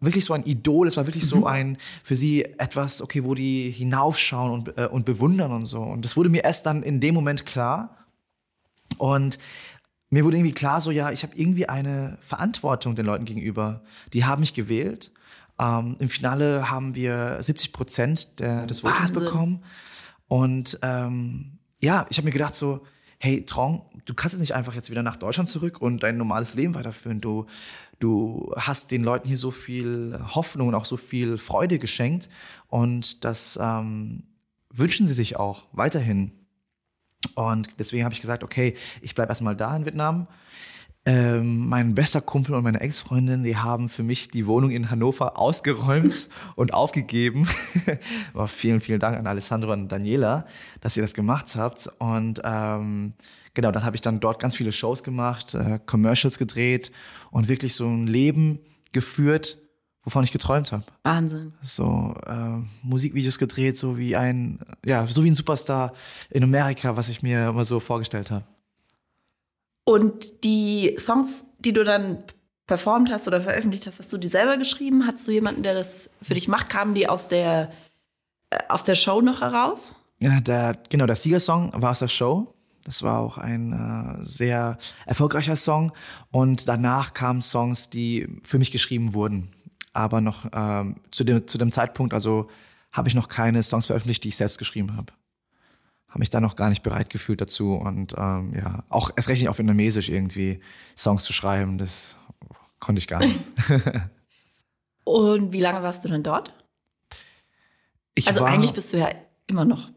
wirklich 0.00 0.24
so 0.24 0.34
ein 0.34 0.42
Idol, 0.42 0.88
es 0.88 0.96
war 0.96 1.06
wirklich 1.06 1.22
mhm. 1.22 1.28
so 1.28 1.46
ein 1.46 1.78
für 2.02 2.16
sie 2.16 2.42
etwas, 2.58 3.02
okay, 3.02 3.22
wo 3.22 3.36
die 3.36 3.70
hinaufschauen 3.70 4.50
und, 4.50 4.76
äh, 4.76 4.88
und 4.88 5.04
bewundern 5.04 5.52
und 5.52 5.66
so. 5.66 5.80
Und 5.80 6.04
das 6.04 6.16
wurde 6.16 6.28
mir 6.28 6.42
erst 6.42 6.66
dann 6.66 6.82
in 6.82 7.00
dem 7.00 7.14
Moment 7.14 7.46
klar. 7.46 7.96
Und 8.98 9.38
mir 10.10 10.24
wurde 10.24 10.36
irgendwie 10.36 10.54
klar, 10.54 10.80
so 10.80 10.90
ja, 10.90 11.10
ich 11.10 11.22
habe 11.22 11.36
irgendwie 11.36 11.68
eine 11.68 12.18
Verantwortung 12.20 12.94
den 12.96 13.06
Leuten 13.06 13.24
gegenüber. 13.24 13.82
Die 14.12 14.24
haben 14.24 14.40
mich 14.40 14.54
gewählt. 14.54 15.12
Ähm, 15.58 15.96
Im 15.98 16.08
Finale 16.08 16.70
haben 16.70 16.94
wir 16.94 17.38
70 17.40 17.72
Prozent 17.72 18.40
des 18.40 18.84
Votings 18.84 19.10
bekommen. 19.10 19.64
Und 20.28 20.78
ähm, 20.82 21.58
ja, 21.78 22.06
ich 22.10 22.18
habe 22.18 22.26
mir 22.26 22.32
gedacht 22.32 22.54
so, 22.54 22.82
hey 23.18 23.44
Trong, 23.46 23.82
du 24.04 24.14
kannst 24.14 24.34
jetzt 24.34 24.40
nicht 24.40 24.54
einfach 24.54 24.74
jetzt 24.74 24.90
wieder 24.90 25.02
nach 25.02 25.16
Deutschland 25.16 25.48
zurück 25.48 25.80
und 25.80 26.02
dein 26.02 26.16
normales 26.16 26.54
Leben 26.54 26.74
weiterführen. 26.74 27.20
Du, 27.20 27.46
du 27.98 28.52
hast 28.56 28.90
den 28.90 29.02
Leuten 29.02 29.28
hier 29.28 29.38
so 29.38 29.50
viel 29.50 30.18
Hoffnung 30.34 30.68
und 30.68 30.74
auch 30.74 30.84
so 30.84 30.96
viel 30.96 31.38
Freude 31.38 31.78
geschenkt 31.78 32.28
und 32.68 33.24
das 33.24 33.58
ähm, 33.60 34.24
wünschen 34.70 35.06
sie 35.06 35.14
sich 35.14 35.36
auch 35.36 35.64
weiterhin. 35.72 36.32
Und 37.34 37.68
deswegen 37.78 38.04
habe 38.04 38.14
ich 38.14 38.20
gesagt, 38.20 38.42
okay, 38.42 38.74
ich 39.00 39.14
bleibe 39.14 39.30
erstmal 39.30 39.56
da 39.56 39.76
in 39.76 39.84
Vietnam. 39.84 40.28
Ähm, 41.08 41.68
mein 41.68 41.94
bester 41.94 42.20
Kumpel 42.20 42.56
und 42.56 42.64
meine 42.64 42.80
Ex-Freundin, 42.80 43.44
die 43.44 43.56
haben 43.56 43.88
für 43.88 44.02
mich 44.02 44.28
die 44.28 44.46
Wohnung 44.46 44.72
in 44.72 44.90
Hannover 44.90 45.38
ausgeräumt 45.38 46.28
und 46.56 46.74
aufgegeben. 46.74 47.46
Aber 48.34 48.48
vielen, 48.48 48.80
vielen 48.80 48.98
Dank 48.98 49.16
an 49.16 49.28
Alessandro 49.28 49.72
und 49.72 49.88
Daniela, 49.88 50.46
dass 50.80 50.96
ihr 50.96 51.04
das 51.04 51.14
gemacht 51.14 51.54
habt. 51.54 51.88
Und 52.00 52.42
ähm, 52.42 53.14
genau, 53.54 53.70
dann 53.70 53.84
habe 53.84 53.94
ich 53.94 54.00
dann 54.00 54.18
dort 54.18 54.40
ganz 54.40 54.56
viele 54.56 54.72
Shows 54.72 55.04
gemacht, 55.04 55.54
äh, 55.54 55.78
Commercials 55.86 56.38
gedreht 56.38 56.90
und 57.30 57.46
wirklich 57.46 57.76
so 57.76 57.86
ein 57.86 58.08
Leben 58.08 58.58
geführt, 58.90 59.58
wovon 60.06 60.22
ich 60.22 60.30
geträumt 60.30 60.70
habe. 60.70 60.84
Wahnsinn. 61.02 61.52
So 61.60 62.14
äh, 62.26 62.62
Musikvideos 62.82 63.38
gedreht, 63.38 63.76
so 63.76 63.98
wie 63.98 64.16
ein, 64.16 64.60
ja, 64.84 65.06
so 65.06 65.24
wie 65.24 65.30
ein 65.30 65.34
Superstar 65.34 65.92
in 66.30 66.44
Amerika, 66.44 66.96
was 66.96 67.08
ich 67.08 67.22
mir 67.22 67.48
immer 67.48 67.64
so 67.64 67.80
vorgestellt 67.80 68.30
habe. 68.30 68.44
Und 69.84 70.44
die 70.44 70.96
Songs, 70.98 71.44
die 71.58 71.72
du 71.72 71.84
dann 71.84 72.22
performt 72.66 73.10
hast 73.10 73.26
oder 73.26 73.40
veröffentlicht 73.40 73.86
hast, 73.86 73.98
hast 73.98 74.12
du 74.12 74.18
die 74.18 74.28
selber 74.28 74.56
geschrieben? 74.56 75.06
Hattest 75.06 75.26
du 75.26 75.32
jemanden, 75.32 75.64
der 75.64 75.74
das 75.74 76.08
für 76.22 76.34
dich 76.34 76.46
macht? 76.46 76.68
Kamen 76.68 76.94
die 76.94 77.08
aus 77.08 77.28
der, 77.28 77.72
äh, 78.50 78.58
aus 78.68 78.84
der 78.84 78.94
Show 78.94 79.20
noch 79.20 79.40
heraus? 79.40 79.92
Ja, 80.20 80.40
der, 80.40 80.78
genau, 80.88 81.06
der 81.06 81.16
Siegersong 81.16 81.72
war 81.74 81.90
aus 81.90 81.98
der 81.98 82.08
Show. 82.08 82.54
Das 82.84 83.02
war 83.02 83.18
auch 83.18 83.38
ein 83.38 83.72
äh, 83.72 84.24
sehr 84.24 84.78
erfolgreicher 85.04 85.56
Song. 85.56 85.92
Und 86.30 86.68
danach 86.68 87.12
kamen 87.12 87.42
Songs, 87.42 87.90
die 87.90 88.28
für 88.44 88.58
mich 88.58 88.70
geschrieben 88.70 89.12
wurden. 89.12 89.50
Aber 89.96 90.20
noch 90.20 90.44
ähm, 90.52 90.96
zu, 91.10 91.24
dem, 91.24 91.48
zu 91.48 91.56
dem 91.56 91.72
Zeitpunkt, 91.72 92.12
also 92.12 92.50
habe 92.92 93.08
ich 93.08 93.14
noch 93.14 93.28
keine 93.28 93.62
Songs 93.62 93.86
veröffentlicht, 93.86 94.24
die 94.24 94.28
ich 94.28 94.36
selbst 94.36 94.58
geschrieben 94.58 94.94
habe. 94.94 95.14
Habe 96.08 96.18
mich 96.18 96.28
da 96.28 96.38
noch 96.38 96.54
gar 96.54 96.68
nicht 96.68 96.82
bereit 96.82 97.08
gefühlt 97.08 97.40
dazu. 97.40 97.72
Und 97.72 98.14
ähm, 98.18 98.52
ja, 98.54 98.84
auch 98.90 99.10
erst 99.16 99.30
recht 99.30 99.40
nicht 99.40 99.48
auf 99.48 99.56
Vietnamesisch 99.56 100.10
irgendwie 100.10 100.60
Songs 100.94 101.24
zu 101.24 101.32
schreiben, 101.32 101.78
das 101.78 102.18
konnte 102.78 102.98
ich 102.98 103.08
gar 103.08 103.20
nicht. 103.20 103.38
Und 105.04 105.54
wie 105.54 105.60
lange 105.60 105.82
warst 105.82 106.04
du 106.04 106.10
denn 106.10 106.22
dort? 106.22 106.52
Ich 108.14 108.28
also 108.28 108.40
war, 108.40 108.48
eigentlich 108.48 108.74
bist 108.74 108.92
du 108.92 108.98
ja 108.98 109.08
immer 109.46 109.64
noch 109.64 109.88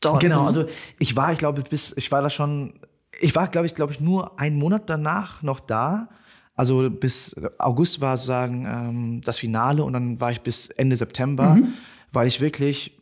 dort. 0.00 0.20
Genau, 0.20 0.40
ne? 0.40 0.46
also 0.46 0.64
ich 0.98 1.16
war, 1.16 1.32
ich 1.32 1.38
glaube, 1.38 1.60
bis, 1.62 1.94
ich 1.98 2.10
war 2.10 2.22
da 2.22 2.30
schon, 2.30 2.80
ich 3.20 3.34
war, 3.34 3.48
glaube 3.48 3.66
ich, 3.66 3.74
glaube 3.74 3.92
ich, 3.92 4.00
nur 4.00 4.40
einen 4.40 4.56
Monat 4.56 4.88
danach 4.88 5.42
noch 5.42 5.60
da. 5.60 6.08
Also 6.54 6.88
bis 6.88 7.34
August 7.58 8.00
war 8.00 8.16
sozusagen 8.16 8.66
ähm, 8.66 9.20
das 9.22 9.40
Finale 9.40 9.82
und 9.82 9.92
dann 9.92 10.20
war 10.20 10.30
ich 10.30 10.40
bis 10.40 10.68
Ende 10.68 10.96
September, 10.96 11.56
mhm. 11.56 11.74
weil 12.12 12.26
ich 12.28 12.40
wirklich 12.40 12.96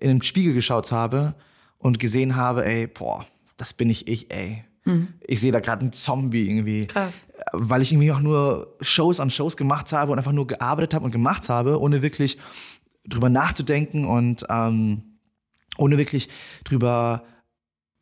in 0.00 0.08
den 0.08 0.22
Spiegel 0.22 0.54
geschaut 0.54 0.90
habe 0.92 1.34
und 1.78 1.98
gesehen 1.98 2.36
habe, 2.36 2.66
ey, 2.66 2.86
boah, 2.86 3.24
das 3.56 3.74
bin 3.74 3.90
ich 3.90 4.08
ich, 4.08 4.30
ey. 4.30 4.64
Mhm. 4.84 5.08
Ich 5.20 5.40
sehe 5.40 5.52
da 5.52 5.60
gerade 5.60 5.82
einen 5.82 5.92
Zombie 5.92 6.48
irgendwie. 6.48 6.86
Krass. 6.86 7.14
Weil 7.52 7.82
ich 7.82 7.92
irgendwie 7.92 8.12
auch 8.12 8.20
nur 8.20 8.76
Shows 8.80 9.20
an 9.20 9.30
Shows 9.30 9.56
gemacht 9.56 9.92
habe 9.92 10.12
und 10.12 10.18
einfach 10.18 10.32
nur 10.32 10.46
gearbeitet 10.46 10.94
habe 10.94 11.04
und 11.04 11.12
gemacht 11.12 11.48
habe, 11.48 11.80
ohne 11.80 12.02
wirklich 12.02 12.38
drüber 13.06 13.28
nachzudenken 13.28 14.04
und 14.04 14.44
ähm, 14.48 15.02
ohne 15.78 15.98
wirklich 15.98 16.28
drüber 16.64 17.22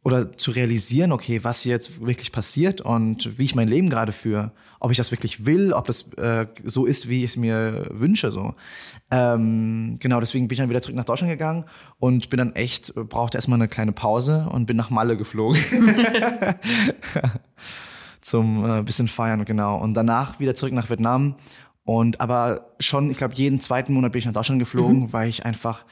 oder 0.04 0.36
zu 0.36 0.50
realisieren, 0.50 1.12
okay, 1.12 1.42
was 1.42 1.64
jetzt 1.64 2.04
wirklich 2.04 2.30
passiert 2.30 2.82
und 2.82 3.38
wie 3.38 3.44
ich 3.44 3.54
mein 3.54 3.68
Leben 3.68 3.88
gerade 3.88 4.12
führe, 4.12 4.52
ob 4.78 4.90
ich 4.90 4.98
das 4.98 5.10
wirklich 5.10 5.46
will, 5.46 5.72
ob 5.72 5.86
das 5.86 6.12
äh, 6.18 6.46
so 6.62 6.84
ist, 6.84 7.08
wie 7.08 7.24
ich 7.24 7.30
es 7.30 7.36
mir 7.38 7.86
wünsche. 7.90 8.30
So. 8.30 8.54
Ähm, 9.10 9.96
genau, 9.98 10.20
deswegen 10.20 10.46
bin 10.46 10.56
ich 10.56 10.58
dann 10.58 10.68
wieder 10.68 10.82
zurück 10.82 10.96
nach 10.96 11.06
Deutschland 11.06 11.32
gegangen 11.32 11.64
und 11.98 12.28
bin 12.28 12.36
dann 12.36 12.54
echt, 12.54 12.94
brauchte 12.94 13.38
erstmal 13.38 13.58
eine 13.58 13.66
kleine 13.66 13.92
Pause 13.92 14.46
und 14.52 14.66
bin 14.66 14.76
nach 14.76 14.90
Malle 14.90 15.16
geflogen. 15.16 15.58
Zum 18.20 18.70
äh, 18.70 18.82
bisschen 18.82 19.08
feiern, 19.08 19.46
genau. 19.46 19.78
Und 19.78 19.94
danach 19.94 20.38
wieder 20.38 20.54
zurück 20.54 20.74
nach 20.74 20.90
Vietnam. 20.90 21.36
Und 21.84 22.20
aber 22.20 22.74
schon, 22.78 23.10
ich 23.10 23.16
glaube, 23.16 23.34
jeden 23.36 23.58
zweiten 23.58 23.94
Monat 23.94 24.12
bin 24.12 24.18
ich 24.18 24.26
nach 24.26 24.32
Deutschland 24.34 24.58
geflogen, 24.58 25.04
mhm. 25.04 25.12
weil 25.14 25.30
ich 25.30 25.46
einfach, 25.46 25.86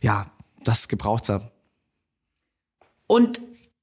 ja, 0.00 0.26
das 0.64 0.88
gebraucht 0.88 1.28
habe. 1.28 1.53
Und 3.06 3.40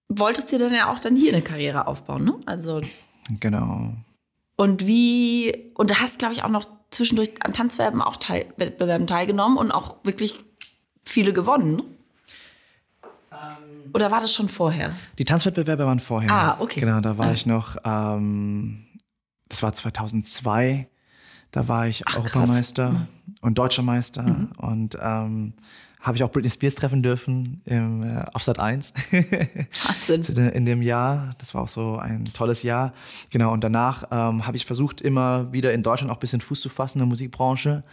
wolltest 0.09 0.51
dir 0.51 0.59
dann 0.59 0.73
ja 0.73 0.91
auch 0.91 0.99
dann 0.99 1.15
hier 1.15 1.33
eine 1.33 1.41
Karriere 1.41 1.87
aufbauen, 1.87 2.23
ne? 2.23 2.35
Also. 2.45 2.81
Genau. 3.39 3.93
Und 4.55 4.85
wie, 4.85 5.71
und 5.75 5.89
du 5.89 5.95
hast, 5.95 6.19
glaube 6.19 6.33
ich, 6.33 6.43
auch 6.43 6.49
noch 6.49 6.65
zwischendurch 6.91 7.31
an 7.43 7.53
Tanzwettbewerben 7.53 8.01
auch 8.01 8.17
teil, 8.17 8.45
Wettbewerben 8.57 9.07
teilgenommen 9.07 9.57
und 9.57 9.71
auch 9.71 9.97
wirklich 10.03 10.39
viele 11.03 11.33
gewonnen, 11.33 11.77
ne? 11.77 11.83
Ähm, 13.31 13.91
Oder 13.93 14.11
war 14.11 14.21
das 14.21 14.33
schon 14.33 14.49
vorher? 14.49 14.93
Die 15.17 15.25
Tanzwettbewerbe 15.25 15.85
waren 15.85 15.99
vorher. 15.99 16.31
Ah, 16.31 16.57
okay. 16.59 16.79
Genau, 16.79 16.99
da 16.99 17.17
war 17.17 17.27
ah. 17.27 17.33
ich 17.33 17.45
noch, 17.45 17.77
ähm, 17.83 18.85
das 19.49 19.63
war 19.63 19.73
2002, 19.73 20.87
da 21.51 21.67
war 21.67 21.87
ich 21.87 22.07
Ach, 22.07 22.17
Europameister 22.17 22.91
mhm. 22.91 23.07
und 23.41 23.57
Deutscher 23.57 23.83
Meister 23.83 24.23
mhm. 24.23 24.51
und 24.57 24.97
ähm, 25.01 25.53
habe 26.01 26.17
ich 26.17 26.23
auch 26.23 26.31
Britney 26.31 26.49
Spears 26.49 26.75
treffen 26.75 27.03
dürfen 27.03 27.61
im, 27.65 28.03
äh, 28.03 28.25
auf 28.33 28.41
Sat 28.41 28.57
1. 28.59 28.93
Wahnsinn. 30.07 30.49
in 30.53 30.65
dem 30.65 30.81
Jahr. 30.81 31.35
Das 31.37 31.53
war 31.53 31.61
auch 31.61 31.67
so 31.67 31.97
ein 31.97 32.25
tolles 32.25 32.63
Jahr. 32.63 32.93
Genau, 33.31 33.53
und 33.53 33.63
danach 33.63 34.05
ähm, 34.11 34.47
habe 34.47 34.57
ich 34.57 34.65
versucht, 34.65 35.01
immer 35.01 35.53
wieder 35.53 35.73
in 35.73 35.83
Deutschland 35.83 36.11
auch 36.11 36.17
ein 36.17 36.19
bisschen 36.19 36.41
Fuß 36.41 36.59
zu 36.59 36.69
fassen 36.69 36.97
in 36.97 37.01
der 37.01 37.07
Musikbranche. 37.07 37.83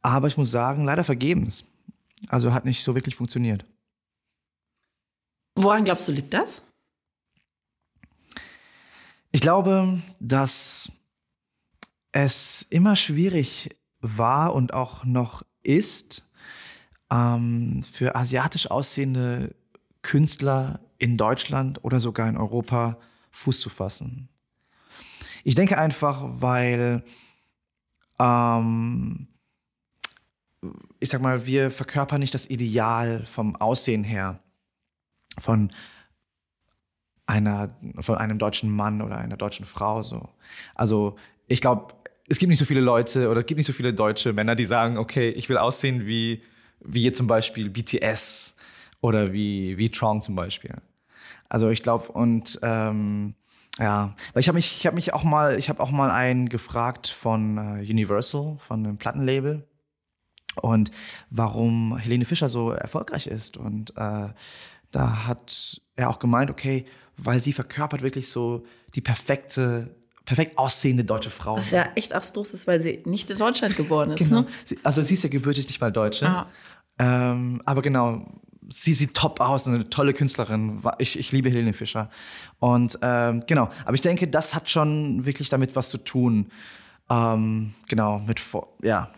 Aber 0.00 0.28
ich 0.28 0.36
muss 0.36 0.50
sagen, 0.50 0.84
leider 0.84 1.02
vergebens. 1.02 1.66
Also 2.28 2.52
hat 2.52 2.64
nicht 2.64 2.84
so 2.84 2.94
wirklich 2.94 3.16
funktioniert. 3.16 3.64
Woran 5.56 5.84
glaubst 5.84 6.06
du, 6.06 6.12
liegt 6.12 6.32
das? 6.32 6.62
Ich 9.32 9.40
glaube, 9.40 10.00
dass 10.20 10.90
es 12.12 12.62
immer 12.70 12.96
schwierig 12.96 13.76
war 14.00 14.54
und 14.54 14.72
auch 14.72 15.04
noch 15.04 15.42
ist, 15.62 16.29
ähm, 17.10 17.82
für 17.82 18.14
asiatisch 18.14 18.70
aussehende 18.70 19.54
Künstler 20.02 20.80
in 20.98 21.16
Deutschland 21.16 21.84
oder 21.84 22.00
sogar 22.00 22.28
in 22.28 22.36
Europa 22.36 22.98
Fuß 23.32 23.60
zu 23.60 23.70
fassen. 23.70 24.28
Ich 25.44 25.54
denke 25.54 25.78
einfach, 25.78 26.22
weil 26.40 27.02
ähm, 28.18 29.28
ich 30.98 31.08
sag 31.08 31.22
mal, 31.22 31.46
wir 31.46 31.70
verkörpern 31.70 32.20
nicht 32.20 32.34
das 32.34 32.48
Ideal 32.48 33.24
vom 33.24 33.56
Aussehen 33.56 34.04
her 34.04 34.40
von 35.38 35.70
einer, 37.26 37.74
von 38.00 38.16
einem 38.16 38.38
deutschen 38.38 38.70
Mann 38.70 39.00
oder 39.00 39.16
einer 39.16 39.36
deutschen 39.36 39.64
Frau 39.64 40.02
so. 40.02 40.28
Also 40.74 41.16
ich 41.46 41.60
glaube, 41.60 41.94
es 42.28 42.38
gibt 42.38 42.50
nicht 42.50 42.58
so 42.58 42.64
viele 42.64 42.80
Leute 42.80 43.30
oder 43.30 43.40
es 43.40 43.46
gibt 43.46 43.56
nicht 43.56 43.66
so 43.66 43.72
viele 43.72 43.94
deutsche 43.94 44.32
Männer, 44.32 44.54
die 44.54 44.64
sagen, 44.64 44.98
okay, 44.98 45.30
ich 45.30 45.48
will 45.48 45.56
aussehen 45.56 46.06
wie 46.06 46.42
wie 46.84 47.12
zum 47.12 47.26
Beispiel 47.26 47.70
BTS 47.70 48.54
oder 49.00 49.32
wie, 49.32 49.76
wie 49.78 49.90
Trong 49.90 50.22
zum 50.22 50.36
Beispiel. 50.36 50.74
Also 51.48 51.68
ich 51.70 51.82
glaube, 51.82 52.12
und 52.12 52.58
ähm, 52.62 53.34
ja, 53.78 54.14
weil 54.32 54.40
ich 54.40 54.48
habe 54.48 54.56
mich, 54.56 54.76
ich 54.76 54.86
habe 54.86 54.96
mich 54.96 55.14
auch 55.14 55.24
mal, 55.24 55.58
ich 55.58 55.68
habe 55.68 55.80
auch 55.82 55.90
mal 55.90 56.10
einen 56.10 56.48
gefragt 56.48 57.08
von 57.08 57.58
äh, 57.58 57.80
Universal, 57.80 58.58
von 58.66 58.86
einem 58.86 58.98
Plattenlabel, 58.98 59.66
und 60.56 60.90
warum 61.30 61.96
Helene 61.96 62.24
Fischer 62.24 62.48
so 62.48 62.70
erfolgreich 62.70 63.26
ist. 63.26 63.56
Und 63.56 63.90
äh, 63.96 64.28
da 64.90 65.26
hat 65.26 65.80
er 65.96 66.10
auch 66.10 66.18
gemeint, 66.18 66.50
okay, 66.50 66.86
weil 67.16 67.40
sie 67.40 67.52
verkörpert 67.52 68.02
wirklich 68.02 68.30
so 68.30 68.64
die 68.94 69.00
perfekte 69.00 69.94
perfekt 70.30 70.56
aussehende 70.58 71.02
deutsche 71.02 71.30
Frau. 71.30 71.56
Was 71.56 71.72
ja 71.72 71.88
echt 71.96 72.12
abstrus 72.12 72.54
ist, 72.54 72.68
weil 72.68 72.80
sie 72.80 73.02
nicht 73.04 73.28
in 73.30 73.36
Deutschland 73.36 73.74
geboren 73.76 74.12
ist. 74.12 74.20
Genau. 74.20 74.42
Ne? 74.42 74.46
Sie, 74.64 74.78
also 74.84 75.02
sie 75.02 75.14
ist 75.14 75.24
ja 75.24 75.28
gebürtig 75.28 75.66
nicht 75.66 75.80
mal 75.80 75.90
Deutsche. 75.90 76.24
Ah. 76.24 76.46
Ähm, 77.00 77.60
aber 77.64 77.82
genau, 77.82 78.24
sie 78.72 78.94
sieht 78.94 79.14
top 79.14 79.40
aus, 79.40 79.66
eine 79.66 79.90
tolle 79.90 80.14
Künstlerin. 80.14 80.82
Ich, 80.98 81.18
ich 81.18 81.32
liebe 81.32 81.50
Helene 81.50 81.72
Fischer. 81.72 82.10
Und 82.60 82.96
ähm, 83.02 83.42
genau, 83.48 83.70
aber 83.84 83.94
ich 83.94 84.02
denke, 84.02 84.28
das 84.28 84.54
hat 84.54 84.70
schon 84.70 85.26
wirklich 85.26 85.48
damit 85.48 85.74
was 85.74 85.88
zu 85.88 85.98
tun. 85.98 86.52
Ähm, 87.10 87.74
genau, 87.88 88.20
mit, 88.20 88.40
ja, 88.84 89.10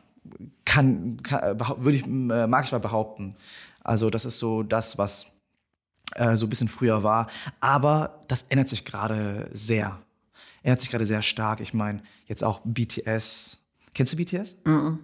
kann, 0.64 1.18
kann 1.22 1.60
würde 1.76 1.98
ich, 1.98 2.06
äh, 2.06 2.46
mag 2.46 2.64
ich 2.64 2.72
mal 2.72 2.78
behaupten. 2.78 3.36
Also, 3.84 4.08
das 4.08 4.24
ist 4.24 4.38
so 4.38 4.62
das, 4.62 4.96
was 4.96 5.26
äh, 6.14 6.36
so 6.36 6.46
ein 6.46 6.48
bisschen 6.48 6.68
früher 6.68 7.02
war. 7.02 7.26
Aber 7.60 8.24
das 8.28 8.46
ändert 8.48 8.70
sich 8.70 8.86
gerade 8.86 9.50
sehr. 9.52 9.98
Ändert 10.62 10.80
sich 10.80 10.90
gerade 10.90 11.06
sehr 11.06 11.22
stark. 11.22 11.60
Ich 11.60 11.74
meine, 11.74 12.02
jetzt 12.26 12.44
auch 12.44 12.60
BTS. 12.64 13.60
Kennst 13.94 14.12
du 14.12 14.16
BTS? 14.16 14.56
Mm 14.64 14.70
-mm. 14.70 14.98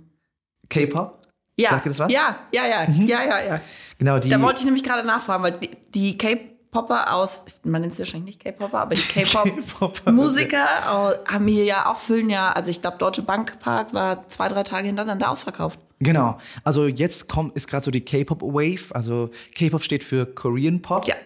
K-Pop? 0.68 1.26
Ja. 1.58 1.70
Sagt 1.70 1.86
ihr 1.86 1.90
das 1.90 1.98
was? 1.98 2.12
Ja, 2.12 2.38
ja, 2.52 2.66
ja, 2.66 2.88
mhm. 2.88 3.06
ja, 3.06 3.24
ja, 3.24 3.42
ja. 3.42 3.60
Genau, 3.98 4.18
die. 4.18 4.28
Da 4.28 4.40
wollte 4.40 4.60
ich 4.60 4.64
nämlich 4.64 4.84
gerade 4.84 5.06
nachfragen, 5.06 5.42
weil 5.42 5.58
die 5.92 6.16
K-Popper 6.16 7.12
aus, 7.12 7.42
man 7.64 7.80
nennt 7.80 7.96
sie 7.96 8.00
wahrscheinlich 8.00 8.36
nicht 8.36 8.44
K-Popper, 8.44 8.80
aber 8.80 8.94
die 8.94 9.02
K-Pop-Musiker 9.24 11.18
haben 11.26 11.48
hier 11.48 11.64
ja 11.64 11.90
auch 11.90 11.98
füllen 11.98 12.30
ja, 12.30 12.52
also 12.52 12.70
ich 12.70 12.80
glaube, 12.80 12.98
Deutsche 12.98 13.22
Bankpark 13.22 13.92
war 13.92 14.28
zwei, 14.28 14.48
drei 14.48 14.62
Tage 14.62 14.86
hintereinander 14.86 15.30
ausverkauft. 15.30 15.80
Genau. 15.98 16.38
Also 16.62 16.86
jetzt 16.86 17.28
kommt, 17.28 17.56
ist 17.56 17.66
gerade 17.66 17.84
so 17.84 17.90
die 17.90 18.02
K-Pop-Wave. 18.02 18.94
Also 18.94 19.30
K-Pop 19.56 19.82
steht 19.82 20.04
für 20.04 20.26
Korean 20.26 20.80
Pop. 20.80 21.08
Ja. 21.08 21.16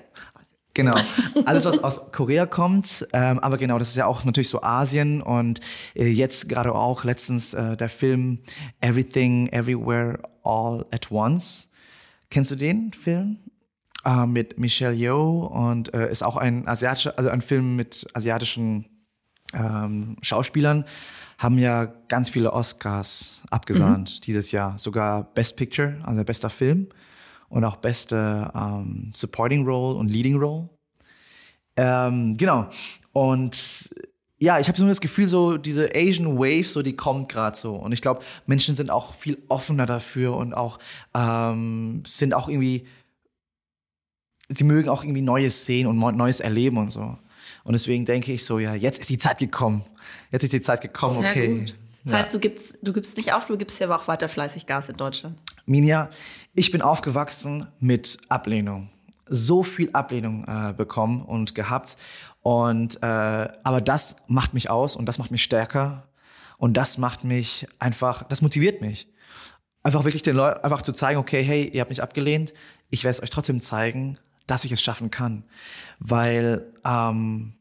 Genau. 0.75 0.95
Alles, 1.45 1.65
was 1.65 1.83
aus 1.83 2.13
Korea 2.13 2.47
kommt. 2.47 3.07
Ähm, 3.13 3.39
aber 3.39 3.59
genau, 3.59 3.79
das 3.79 3.89
ist 3.89 3.97
ja 3.97 4.07
auch 4.07 4.25
natürlich 4.25 4.49
so 4.49 4.63
Asien 4.63 5.21
und 5.21 5.61
äh, 5.95 6.07
jetzt 6.07 6.49
gerade 6.49 6.75
auch 6.75 7.05
letztens 7.05 7.55
äh, 7.55 7.77
der 7.77 7.89
Film 7.89 8.39
Everything, 8.81 9.49
Everywhere, 9.49 10.21
All 10.43 10.87
at 10.91 11.11
Once. 11.11 11.69
Kennst 12.31 12.51
du 12.51 12.57
den 12.57 12.93
Film? 12.93 13.39
Äh, 14.05 14.27
mit 14.27 14.59
Michelle 14.59 14.95
Yeoh 14.95 15.47
und 15.47 15.95
äh, 15.95 16.11
ist 16.11 16.23
auch 16.23 16.37
ein 16.37 16.67
asiatischer, 16.67 17.17
also 17.19 17.31
ein 17.31 17.43
Film 17.43 17.77
mit 17.77 18.07
asiatischen 18.15 18.87
ähm, 19.53 20.17
Schauspielern. 20.23 20.87
Haben 21.39 21.59
ja 21.59 21.85
ganz 22.09 22.31
viele 22.31 22.53
Oscars 22.53 23.43
abgesahnt 23.51 24.17
mhm. 24.17 24.21
dieses 24.25 24.53
Jahr. 24.53 24.79
Sogar 24.79 25.25
Best 25.35 25.57
Picture, 25.57 25.99
also 26.05 26.25
bester 26.25 26.51
Film 26.51 26.89
und 27.53 27.65
auch 27.65 27.77
beste 27.77 28.51
ähm, 28.55 29.13
Supporting 29.15 29.67
Role 29.67 29.99
und 29.99 30.11
Leading 30.11 30.37
Role. 30.37 30.71
Ähm, 31.77 32.37
genau. 32.39 32.71
Und 33.13 33.91
ja, 34.39 34.59
ich 34.59 34.69
habe 34.69 34.79
so 34.79 34.89
das 34.89 35.03
Gefühl, 35.03 35.29
so 35.29 35.59
diese 35.59 35.91
Asian 35.95 36.39
Wave, 36.39 36.65
so 36.65 36.81
die 36.81 36.97
kommt 36.97 37.29
gerade 37.29 37.57
so. 37.57 37.75
Und 37.75 37.93
ich 37.93 38.01
glaube, 38.01 38.23
Menschen 38.47 38.75
sind 38.75 38.91
auch 38.91 39.15
viel 39.15 39.37
offener 39.49 39.85
dafür 39.85 40.35
und 40.35 40.55
auch 40.55 40.79
ähm, 41.15 42.03
sind 42.07 42.33
auch 42.33 42.49
irgendwie, 42.49 42.87
sie 44.49 44.65
mögen 44.65 44.89
auch 44.89 45.05
irgendwie 45.05 45.21
Neues 45.21 45.67
sehen 45.67 45.87
und 45.87 45.99
Neues 46.17 46.41
erleben 46.41 46.79
und 46.79 46.91
so. 46.91 47.19
Und 47.65 47.75
deswegen 47.75 48.07
denke 48.07 48.33
ich 48.33 48.47
so, 48.47 48.59
ja, 48.59 48.75
jetzt 48.75 48.99
ist 48.99 49.11
die 49.11 49.19
Zeit 49.19 49.39
gekommen. 49.39 49.85
Jetzt 50.31 50.45
ist 50.45 50.55
die 50.55 50.63
Zeit 50.63 50.81
gekommen, 50.81 51.21
Sehr 51.21 51.31
okay. 51.31 51.59
Gut. 51.59 51.75
Das 52.05 52.13
ja. 52.13 52.19
heißt, 52.19 52.35
du 52.35 52.41
gibst, 52.41 52.79
du 52.81 52.95
gibst 52.95 53.19
nicht 53.19 53.35
auf, 53.35 53.45
du 53.45 53.59
gibst 53.59 53.79
ja 53.79 53.87
aber 53.89 54.01
auch 54.01 54.09
weiter 54.09 54.29
fleißig 54.29 54.65
Gas 54.65 54.89
in 54.89 54.97
Deutschland. 54.97 55.39
Minja, 55.67 56.11
ich 56.55 56.71
bin 56.71 56.83
aufgewachsen 56.83 57.67
mit 57.79 58.19
Ablehnung. 58.29 58.91
So 59.27 59.63
viel 59.63 59.91
Ablehnung 59.93 60.45
äh, 60.45 60.73
bekommen 60.73 61.23
und 61.23 61.55
gehabt. 61.55 61.97
Und 62.43 63.03
äh, 63.03 63.07
aber 63.07 63.81
das 63.81 64.17
macht 64.27 64.55
mich 64.55 64.69
aus 64.69 64.97
und 64.97 65.07
das 65.07 65.19
macht 65.19 65.31
mich 65.31 65.43
stärker. 65.43 66.09
Und 66.59 66.75
das 66.75 66.99
macht 66.99 67.25
mich 67.25 67.67
einfach, 67.79 68.25
das 68.25 68.43
motiviert 68.43 68.81
mich. 68.81 69.09
Einfach 69.83 70.05
wirklich 70.05 70.23
den 70.23 70.37
Leuten 70.37 70.63
einfach 70.63 70.83
zu 70.83 70.93
zeigen, 70.93 71.19
okay, 71.19 71.43
hey, 71.43 71.69
ihr 71.69 71.81
habt 71.81 71.91
mich 71.91 72.03
abgelehnt, 72.03 72.55
ich 72.91 73.05
werde 73.05 73.17
es 73.17 73.23
euch 73.23 73.31
trotzdem 73.31 73.61
zeigen, 73.61 74.19
dass 74.47 74.65
ich 74.65 74.73
es 74.73 74.83
schaffen 74.83 75.11
kann. 75.11 75.45
Weil 75.99 76.73
ähm, 76.85 77.55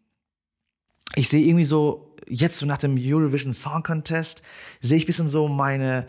ich 1.15 1.29
sehe 1.29 1.45
irgendwie 1.45 1.65
so, 1.65 2.15
jetzt 2.27 2.57
so 2.57 2.65
nach 2.65 2.77
dem 2.77 2.95
Eurovision 2.97 3.53
Song 3.53 3.83
Contest, 3.83 4.43
sehe 4.81 4.97
ich 4.97 5.03
ein 5.03 5.07
bisschen 5.07 5.27
so 5.27 5.47
meine, 5.47 6.07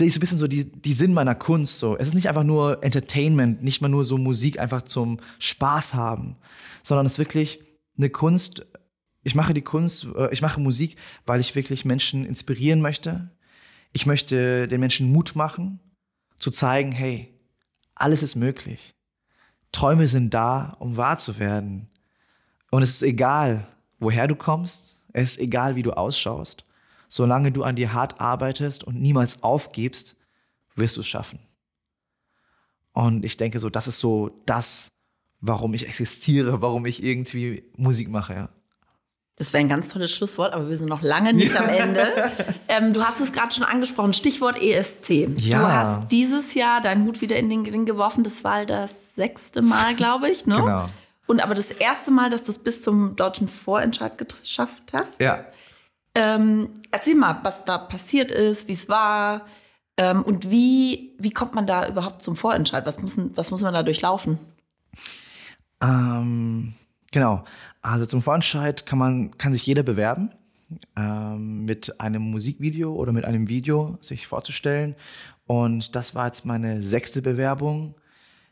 sehe 0.00 0.06
ich 0.06 0.14
so 0.14 0.18
ein 0.18 0.20
bisschen 0.20 0.38
so 0.38 0.46
die, 0.46 0.64
die 0.64 0.94
Sinn 0.94 1.12
meiner 1.12 1.34
Kunst. 1.34 1.78
So. 1.78 1.94
Es 1.98 2.08
ist 2.08 2.14
nicht 2.14 2.28
einfach 2.30 2.42
nur 2.42 2.82
Entertainment, 2.82 3.62
nicht 3.62 3.82
mal 3.82 3.88
nur 3.88 4.06
so 4.06 4.16
Musik 4.16 4.58
einfach 4.58 4.82
zum 4.82 5.20
Spaß 5.38 5.92
haben, 5.92 6.36
sondern 6.82 7.04
es 7.04 7.12
ist 7.12 7.18
wirklich 7.18 7.60
eine 7.98 8.08
Kunst. 8.08 8.64
Ich 9.22 9.34
mache 9.34 9.52
die 9.52 9.60
Kunst, 9.60 10.06
äh, 10.16 10.32
ich 10.32 10.40
mache 10.40 10.58
Musik, 10.58 10.96
weil 11.26 11.38
ich 11.38 11.54
wirklich 11.54 11.84
Menschen 11.84 12.24
inspirieren 12.24 12.80
möchte. 12.80 13.30
Ich 13.92 14.06
möchte 14.06 14.66
den 14.68 14.80
Menschen 14.80 15.12
Mut 15.12 15.36
machen, 15.36 15.80
zu 16.38 16.50
zeigen, 16.50 16.92
hey, 16.92 17.38
alles 17.94 18.22
ist 18.22 18.36
möglich. 18.36 18.94
Träume 19.70 20.08
sind 20.08 20.32
da, 20.32 20.76
um 20.78 20.96
wahr 20.96 21.18
zu 21.18 21.38
werden. 21.38 21.90
Und 22.70 22.82
es 22.82 22.90
ist 22.90 23.02
egal, 23.02 23.66
woher 23.98 24.26
du 24.26 24.34
kommst, 24.34 24.98
es 25.12 25.32
ist 25.32 25.40
egal, 25.40 25.76
wie 25.76 25.82
du 25.82 25.92
ausschaust. 25.92 26.64
Solange 27.10 27.50
du 27.50 27.64
an 27.64 27.74
dir 27.74 27.92
hart 27.92 28.20
arbeitest 28.20 28.84
und 28.84 29.02
niemals 29.02 29.42
aufgibst, 29.42 30.16
wirst 30.76 30.96
du 30.96 31.00
es 31.00 31.08
schaffen. 31.08 31.40
Und 32.92 33.24
ich 33.24 33.36
denke 33.36 33.58
so, 33.58 33.68
das 33.68 33.88
ist 33.88 33.98
so 33.98 34.40
das, 34.46 34.92
warum 35.40 35.74
ich 35.74 35.86
existiere, 35.86 36.62
warum 36.62 36.86
ich 36.86 37.02
irgendwie 37.02 37.64
Musik 37.76 38.08
mache, 38.08 38.34
ja. 38.34 38.48
Das 39.34 39.52
wäre 39.52 39.62
ein 39.62 39.68
ganz 39.68 39.88
tolles 39.88 40.14
Schlusswort, 40.14 40.52
aber 40.52 40.68
wir 40.68 40.76
sind 40.76 40.88
noch 40.88 41.02
lange 41.02 41.32
nicht 41.32 41.56
am 41.56 41.68
Ende. 41.68 42.30
ähm, 42.68 42.92
du 42.92 43.02
hast 43.02 43.20
es 43.20 43.32
gerade 43.32 43.52
schon 43.52 43.64
angesprochen, 43.64 44.12
Stichwort 44.12 44.62
ESC. 44.62 45.30
Ja. 45.38 45.58
Du 45.58 45.66
hast 45.66 46.12
dieses 46.12 46.54
Jahr 46.54 46.80
deinen 46.80 47.06
Hut 47.06 47.22
wieder 47.22 47.36
in 47.36 47.48
den 47.48 47.62
Ring 47.66 47.86
geworfen. 47.86 48.22
Das 48.22 48.44
war 48.44 48.66
das 48.66 49.00
sechste 49.16 49.62
Mal, 49.62 49.96
glaube 49.96 50.28
ich. 50.28 50.46
Ne? 50.46 50.54
Genau. 50.60 50.88
Und 51.26 51.40
aber 51.40 51.54
das 51.54 51.70
erste 51.70 52.10
Mal, 52.10 52.28
dass 52.28 52.42
du 52.42 52.50
es 52.50 52.58
bis 52.58 52.82
zum 52.82 53.14
deutschen 53.16 53.46
Vorentscheid 53.48 54.18
geschafft 54.18 54.92
hast. 54.92 55.20
Ja. 55.20 55.46
Ähm, 56.14 56.70
erzähl 56.90 57.14
mal, 57.14 57.40
was 57.42 57.64
da 57.64 57.78
passiert 57.78 58.30
ist, 58.30 58.68
wie 58.68 58.72
es 58.72 58.88
war 58.88 59.46
ähm, 59.96 60.22
und 60.22 60.50
wie, 60.50 61.14
wie 61.18 61.30
kommt 61.30 61.54
man 61.54 61.66
da 61.66 61.88
überhaupt 61.88 62.22
zum 62.22 62.36
Vorentscheid? 62.36 62.86
Was, 62.86 63.00
müssen, 63.00 63.36
was 63.36 63.50
muss 63.50 63.60
man 63.62 63.74
da 63.74 63.82
durchlaufen? 63.82 64.38
Ähm, 65.80 66.74
genau. 67.12 67.44
Also 67.82 68.06
zum 68.06 68.22
Vorentscheid 68.22 68.86
kann 68.86 68.98
man, 68.98 69.38
kann 69.38 69.52
sich 69.52 69.64
jeder 69.64 69.82
bewerben, 69.82 70.30
ähm, 70.96 71.64
mit 71.64 72.00
einem 72.00 72.22
Musikvideo 72.22 72.92
oder 72.92 73.12
mit 73.12 73.24
einem 73.24 73.48
Video 73.48 73.98
sich 74.00 74.26
vorzustellen. 74.26 74.96
Und 75.46 75.96
das 75.96 76.14
war 76.14 76.26
jetzt 76.26 76.44
meine 76.44 76.82
sechste 76.82 77.22
Bewerbung. 77.22 77.94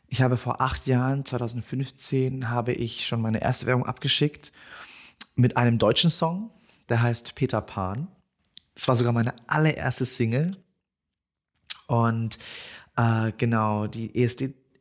Ich 0.07 0.21
habe 0.21 0.37
vor 0.37 0.59
acht 0.59 0.87
Jahren, 0.87 1.23
2015, 1.23 2.49
habe 2.49 2.73
ich 2.73 3.05
schon 3.05 3.21
meine 3.21 3.41
erste 3.41 3.67
Werbung 3.67 3.85
abgeschickt 3.85 4.51
mit 5.35 5.55
einem 5.55 5.77
deutschen 5.77 6.09
Song, 6.09 6.49
der 6.89 7.01
heißt 7.01 7.35
Peter 7.35 7.61
Pan. 7.61 8.07
Das 8.75 8.87
war 8.87 8.95
sogar 8.95 9.13
meine 9.13 9.33
allererste 9.47 10.05
Single. 10.05 10.57
Und 11.87 12.39
äh, 12.95 13.31
genau, 13.37 13.87
die 13.87 14.15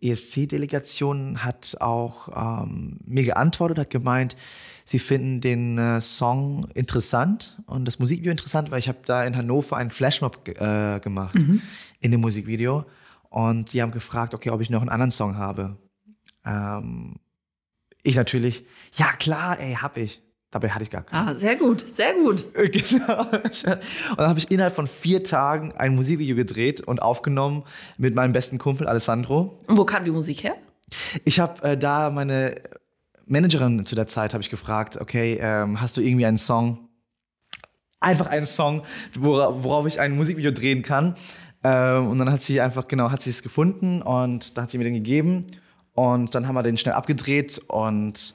ESC-Delegation 0.01 1.45
hat 1.45 1.77
auch 1.81 2.63
ähm, 2.63 2.99
mir 3.05 3.25
geantwortet, 3.25 3.79
hat 3.79 3.91
gemeint, 3.91 4.37
sie 4.85 4.99
finden 4.99 5.41
den 5.41 5.79
äh, 5.79 6.01
Song 6.01 6.67
interessant 6.75 7.61
und 7.67 7.85
das 7.85 7.99
Musikvideo 7.99 8.31
interessant, 8.31 8.71
weil 8.71 8.79
ich 8.79 8.89
habe 8.89 8.99
da 9.05 9.25
in 9.25 9.37
Hannover 9.37 9.77
einen 9.77 9.91
Flashmob 9.91 10.47
äh, 10.49 11.01
gemacht 11.01 11.35
in 12.01 12.11
dem 12.11 12.21
Musikvideo 12.21 12.85
und 13.31 13.73
die 13.73 13.83
haben 13.83 13.93
gefragt, 13.93 14.35
okay, 14.35 14.51
ob 14.51 14.61
ich 14.61 14.71
noch 14.71 14.81
einen 14.81 14.91
anderen 14.91 15.11
Song 15.11 15.37
habe. 15.37 15.77
Ähm, 16.45 17.17
ich 18.03 18.17
natürlich, 18.17 18.65
ja 18.95 19.13
klar, 19.13 19.59
ey, 19.59 19.75
hab 19.75 19.97
ich. 19.97 20.23
Dabei 20.51 20.71
hatte 20.71 20.83
ich 20.83 20.91
gar 20.91 21.03
keinen. 21.03 21.29
Ah, 21.29 21.35
sehr 21.35 21.57
gut, 21.57 21.81
sehr 21.81 22.15
gut. 22.15 22.47
Genau. 22.55 23.21
Und 23.31 24.19
dann 24.19 24.29
habe 24.29 24.39
ich 24.39 24.51
innerhalb 24.51 24.75
von 24.75 24.87
vier 24.87 25.23
Tagen 25.23 25.73
ein 25.73 25.95
Musikvideo 25.95 26.37
gedreht 26.37 26.81
und 26.81 27.03
aufgenommen 27.03 27.65
mit 27.99 28.15
meinem 28.15 28.33
besten 28.33 28.59
Kumpel 28.59 28.87
Alessandro. 28.87 29.59
Und 29.67 29.77
wo 29.77 29.85
kam 29.85 30.05
die 30.05 30.11
Musik 30.11 30.45
her? 30.45 30.55
Ich 31.25 31.39
habe 31.39 31.63
äh, 31.63 31.77
da 31.77 32.09
meine 32.09 32.63
Managerin 33.27 33.85
zu 33.85 33.95
der 33.95 34.07
Zeit 34.07 34.33
habe 34.33 34.43
ich 34.43 34.49
gefragt, 34.49 34.97
okay, 34.99 35.39
ähm, 35.41 35.81
hast 35.81 35.97
du 35.97 36.01
irgendwie 36.01 36.25
einen 36.25 36.39
Song, 36.39 36.89
einfach 38.01 38.27
einen 38.27 38.47
Song, 38.47 38.83
wora, 39.19 39.63
worauf 39.63 39.87
ich 39.87 40.01
ein 40.01 40.17
Musikvideo 40.17 40.51
drehen 40.51 40.83
kann? 40.83 41.17
Ähm, 41.63 42.09
und 42.09 42.19
dann 42.19 42.31
hat 42.31 42.43
sie 42.43 42.61
einfach 42.61 42.89
genau, 42.89 43.11
hat 43.11 43.21
sie 43.21 43.31
es 43.31 43.43
gefunden 43.43 44.01
und 44.01 44.57
da 44.57 44.63
hat 44.63 44.71
sie 44.71 44.79
mir 44.79 44.85
den 44.85 44.95
gegeben 44.95 45.47
und 45.93 46.35
dann 46.35 46.49
haben 46.49 46.55
wir 46.55 46.63
den 46.63 46.79
schnell 46.79 46.95
abgedreht 46.95 47.61
und 47.69 48.35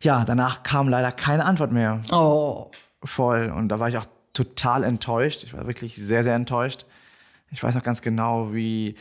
ja, 0.00 0.24
danach 0.24 0.62
kam 0.62 0.88
leider 0.88 1.12
keine 1.12 1.44
Antwort 1.44 1.72
mehr. 1.72 2.00
Oh. 2.10 2.70
Voll. 3.02 3.50
Und 3.50 3.68
da 3.68 3.78
war 3.78 3.88
ich 3.88 3.98
auch 3.98 4.06
total 4.32 4.84
enttäuscht. 4.84 5.44
Ich 5.44 5.54
war 5.54 5.66
wirklich 5.66 5.96
sehr, 5.96 6.22
sehr 6.24 6.34
enttäuscht. 6.34 6.86
Ich 7.50 7.62
weiß 7.62 7.74
noch 7.74 7.82
ganz 7.82 8.02
genau, 8.02 8.52
wie. 8.52 8.96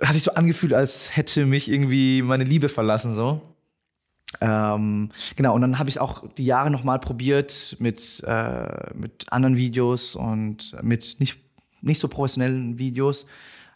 Hat 0.00 0.14
sich 0.14 0.22
so 0.22 0.32
angefühlt, 0.32 0.72
als 0.72 1.14
hätte 1.16 1.44
mich 1.44 1.70
irgendwie 1.70 2.22
meine 2.22 2.44
Liebe 2.44 2.68
verlassen, 2.68 3.14
so. 3.14 3.42
Ähm, 4.40 5.10
genau, 5.36 5.54
und 5.54 5.60
dann 5.60 5.78
habe 5.78 5.90
ich 5.90 6.00
auch 6.00 6.24
die 6.36 6.46
Jahre 6.46 6.70
nochmal 6.70 6.98
probiert 6.98 7.76
mit, 7.78 8.22
äh, 8.26 8.94
mit 8.94 9.30
anderen 9.30 9.56
Videos 9.56 10.16
und 10.16 10.74
mit 10.82 11.16
nicht, 11.20 11.36
nicht 11.82 12.00
so 12.00 12.08
professionellen 12.08 12.78
Videos, 12.78 13.26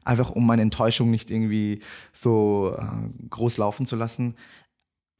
einfach 0.04 0.30
um 0.30 0.46
meine 0.46 0.62
Enttäuschung 0.62 1.10
nicht 1.10 1.30
irgendwie 1.30 1.80
so 2.12 2.74
äh, 2.78 3.28
groß 3.28 3.58
laufen 3.58 3.86
zu 3.86 3.96
lassen. 3.96 4.36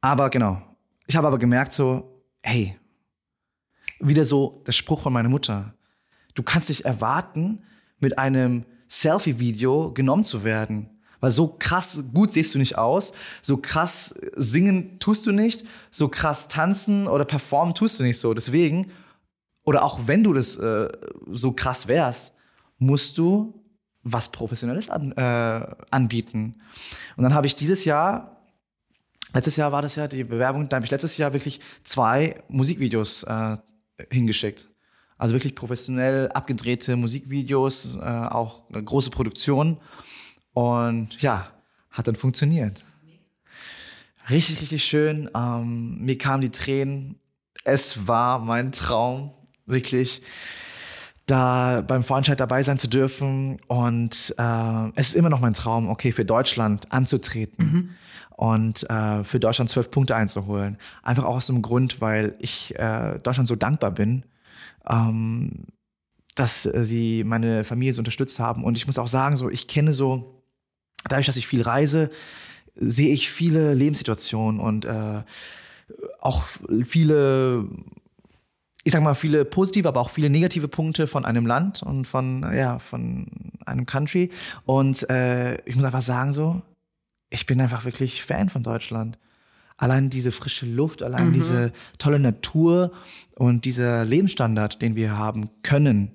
Aber 0.01 0.29
genau, 0.29 0.61
ich 1.07 1.15
habe 1.15 1.27
aber 1.27 1.39
gemerkt 1.39 1.73
so, 1.73 2.21
hey, 2.43 2.77
wieder 3.99 4.25
so 4.25 4.61
der 4.67 4.73
Spruch 4.73 5.01
von 5.01 5.13
meiner 5.13 5.29
Mutter. 5.29 5.73
Du 6.35 6.43
kannst 6.43 6.69
nicht 6.69 6.85
erwarten, 6.85 7.63
mit 7.99 8.19
einem 8.19 8.65
Selfie-Video 8.87 9.93
genommen 9.93 10.25
zu 10.25 10.43
werden. 10.43 10.89
Weil 11.19 11.31
so 11.31 11.47
krass 11.47 12.03
gut 12.13 12.33
siehst 12.33 12.53
du 12.53 12.59
nicht 12.59 12.77
aus, 12.77 13.11
so 13.41 13.57
krass 13.57 14.13
singen 14.35 14.99
tust 14.99 15.25
du 15.25 15.31
nicht, 15.31 15.65
so 15.89 16.09
krass 16.09 16.47
tanzen 16.47 17.07
oder 17.07 17.25
performen 17.25 17.73
tust 17.73 17.99
du 17.99 18.03
nicht 18.03 18.19
so. 18.19 18.35
Deswegen, 18.35 18.91
oder 19.63 19.83
auch 19.83 20.01
wenn 20.05 20.23
du 20.23 20.33
das 20.33 20.57
äh, 20.57 20.89
so 21.31 21.53
krass 21.53 21.87
wärst, 21.87 22.33
musst 22.77 23.17
du 23.17 23.63
was 24.03 24.29
Professionelles 24.29 24.89
an, 24.89 25.11
äh, 25.13 25.75
anbieten. 25.89 26.61
Und 27.15 27.23
dann 27.23 27.33
habe 27.33 27.47
ich 27.47 27.55
dieses 27.55 27.83
Jahr 27.83 28.36
Letztes 29.33 29.57
Jahr 29.57 29.71
war 29.71 29.81
das 29.81 29.95
ja 29.95 30.07
die 30.07 30.23
Bewerbung, 30.23 30.69
da 30.69 30.77
habe 30.77 30.85
ich 30.85 30.91
letztes 30.91 31.17
Jahr 31.17 31.33
wirklich 31.33 31.59
zwei 31.83 32.41
Musikvideos 32.47 33.23
äh, 33.23 33.57
hingeschickt. 34.09 34.69
Also 35.17 35.33
wirklich 35.33 35.55
professionell 35.55 36.29
abgedrehte 36.29 36.95
Musikvideos, 36.95 37.95
äh, 37.95 37.99
auch 37.99 38.63
große 38.69 39.09
Produktionen. 39.09 39.77
Und 40.53 41.21
ja, 41.21 41.51
hat 41.91 42.07
dann 42.07 42.15
funktioniert. 42.15 42.83
Richtig, 44.29 44.61
richtig 44.61 44.83
schön. 44.83 45.29
Ähm, 45.35 45.99
mir 45.99 46.17
kamen 46.17 46.41
die 46.41 46.51
Tränen. 46.51 47.19
Es 47.63 48.07
war 48.07 48.39
mein 48.39 48.71
Traum, 48.71 49.33
wirklich 49.65 50.21
da 51.27 51.81
beim 51.81 52.03
Vorentscheid 52.03 52.39
dabei 52.39 52.63
sein 52.63 52.79
zu 52.79 52.87
dürfen. 52.87 53.59
Und 53.67 54.33
äh, 54.37 54.89
es 54.95 55.09
ist 55.09 55.15
immer 55.15 55.29
noch 55.29 55.41
mein 55.41 55.53
Traum, 55.53 55.89
okay, 55.89 56.11
für 56.11 56.25
Deutschland 56.25 56.91
anzutreten 56.91 57.95
und 58.37 58.89
äh, 58.89 59.23
für 59.23 59.39
Deutschland 59.39 59.69
zwölf 59.69 59.91
Punkte 59.91 60.15
einzuholen. 60.15 60.77
Einfach 61.03 61.25
auch 61.25 61.35
aus 61.35 61.47
dem 61.47 61.61
Grund, 61.61 62.01
weil 62.01 62.35
ich 62.39 62.73
äh, 62.79 63.19
Deutschland 63.19 63.47
so 63.47 63.55
dankbar 63.55 63.91
bin, 63.91 64.23
ähm, 64.89 65.65
dass 66.35 66.65
äh, 66.65 66.85
sie 66.85 67.23
meine 67.25 67.65
Familie 67.65 67.93
so 67.93 67.99
unterstützt 67.99 68.39
haben. 68.39 68.63
Und 68.63 68.77
ich 68.77 68.87
muss 68.87 68.97
auch 68.97 69.07
sagen, 69.07 69.35
so 69.35 69.49
ich 69.49 69.67
kenne 69.67 69.93
so, 69.93 70.41
dadurch, 71.09 71.25
dass 71.25 71.37
ich 71.37 71.47
viel 71.47 71.61
reise, 71.61 72.09
sehe 72.75 73.13
ich 73.13 73.29
viele 73.29 73.73
Lebenssituationen 73.73 74.61
und 74.61 74.85
äh, 74.85 75.23
auch 76.21 76.45
viele 76.85 77.67
ich 78.87 78.93
sag 78.93 79.03
mal, 79.03 79.15
viele 79.15 79.43
positive, 79.43 79.89
aber 79.89 79.99
auch 79.99 80.09
viele 80.11 80.29
negative 80.29 80.69
Punkte 80.69 81.07
von 81.07 81.25
einem 81.25 81.45
Land 81.45 81.83
und 81.83 82.07
von, 82.07 82.41
ja, 82.55 82.79
von 82.79 83.27
einem 83.65 83.85
Country. 83.85 84.31
Und 84.63 85.09
äh, 85.09 85.57
ich 85.65 85.75
muss 85.75 85.83
einfach 85.83 86.01
sagen, 86.01 86.31
so, 86.31 86.61
ich 87.29 87.45
bin 87.45 87.59
einfach 87.59 87.83
wirklich 87.83 88.23
Fan 88.23 88.47
von 88.47 88.63
Deutschland. 88.63 89.17
Allein 89.75 90.09
diese 90.09 90.31
frische 90.31 90.65
Luft, 90.65 91.03
allein 91.03 91.27
Mhm. 91.27 91.33
diese 91.33 91.73
tolle 91.97 92.17
Natur 92.17 92.93
und 93.35 93.65
dieser 93.65 94.05
Lebensstandard, 94.05 94.81
den 94.81 94.95
wir 94.95 95.17
haben 95.17 95.49
können, 95.63 96.11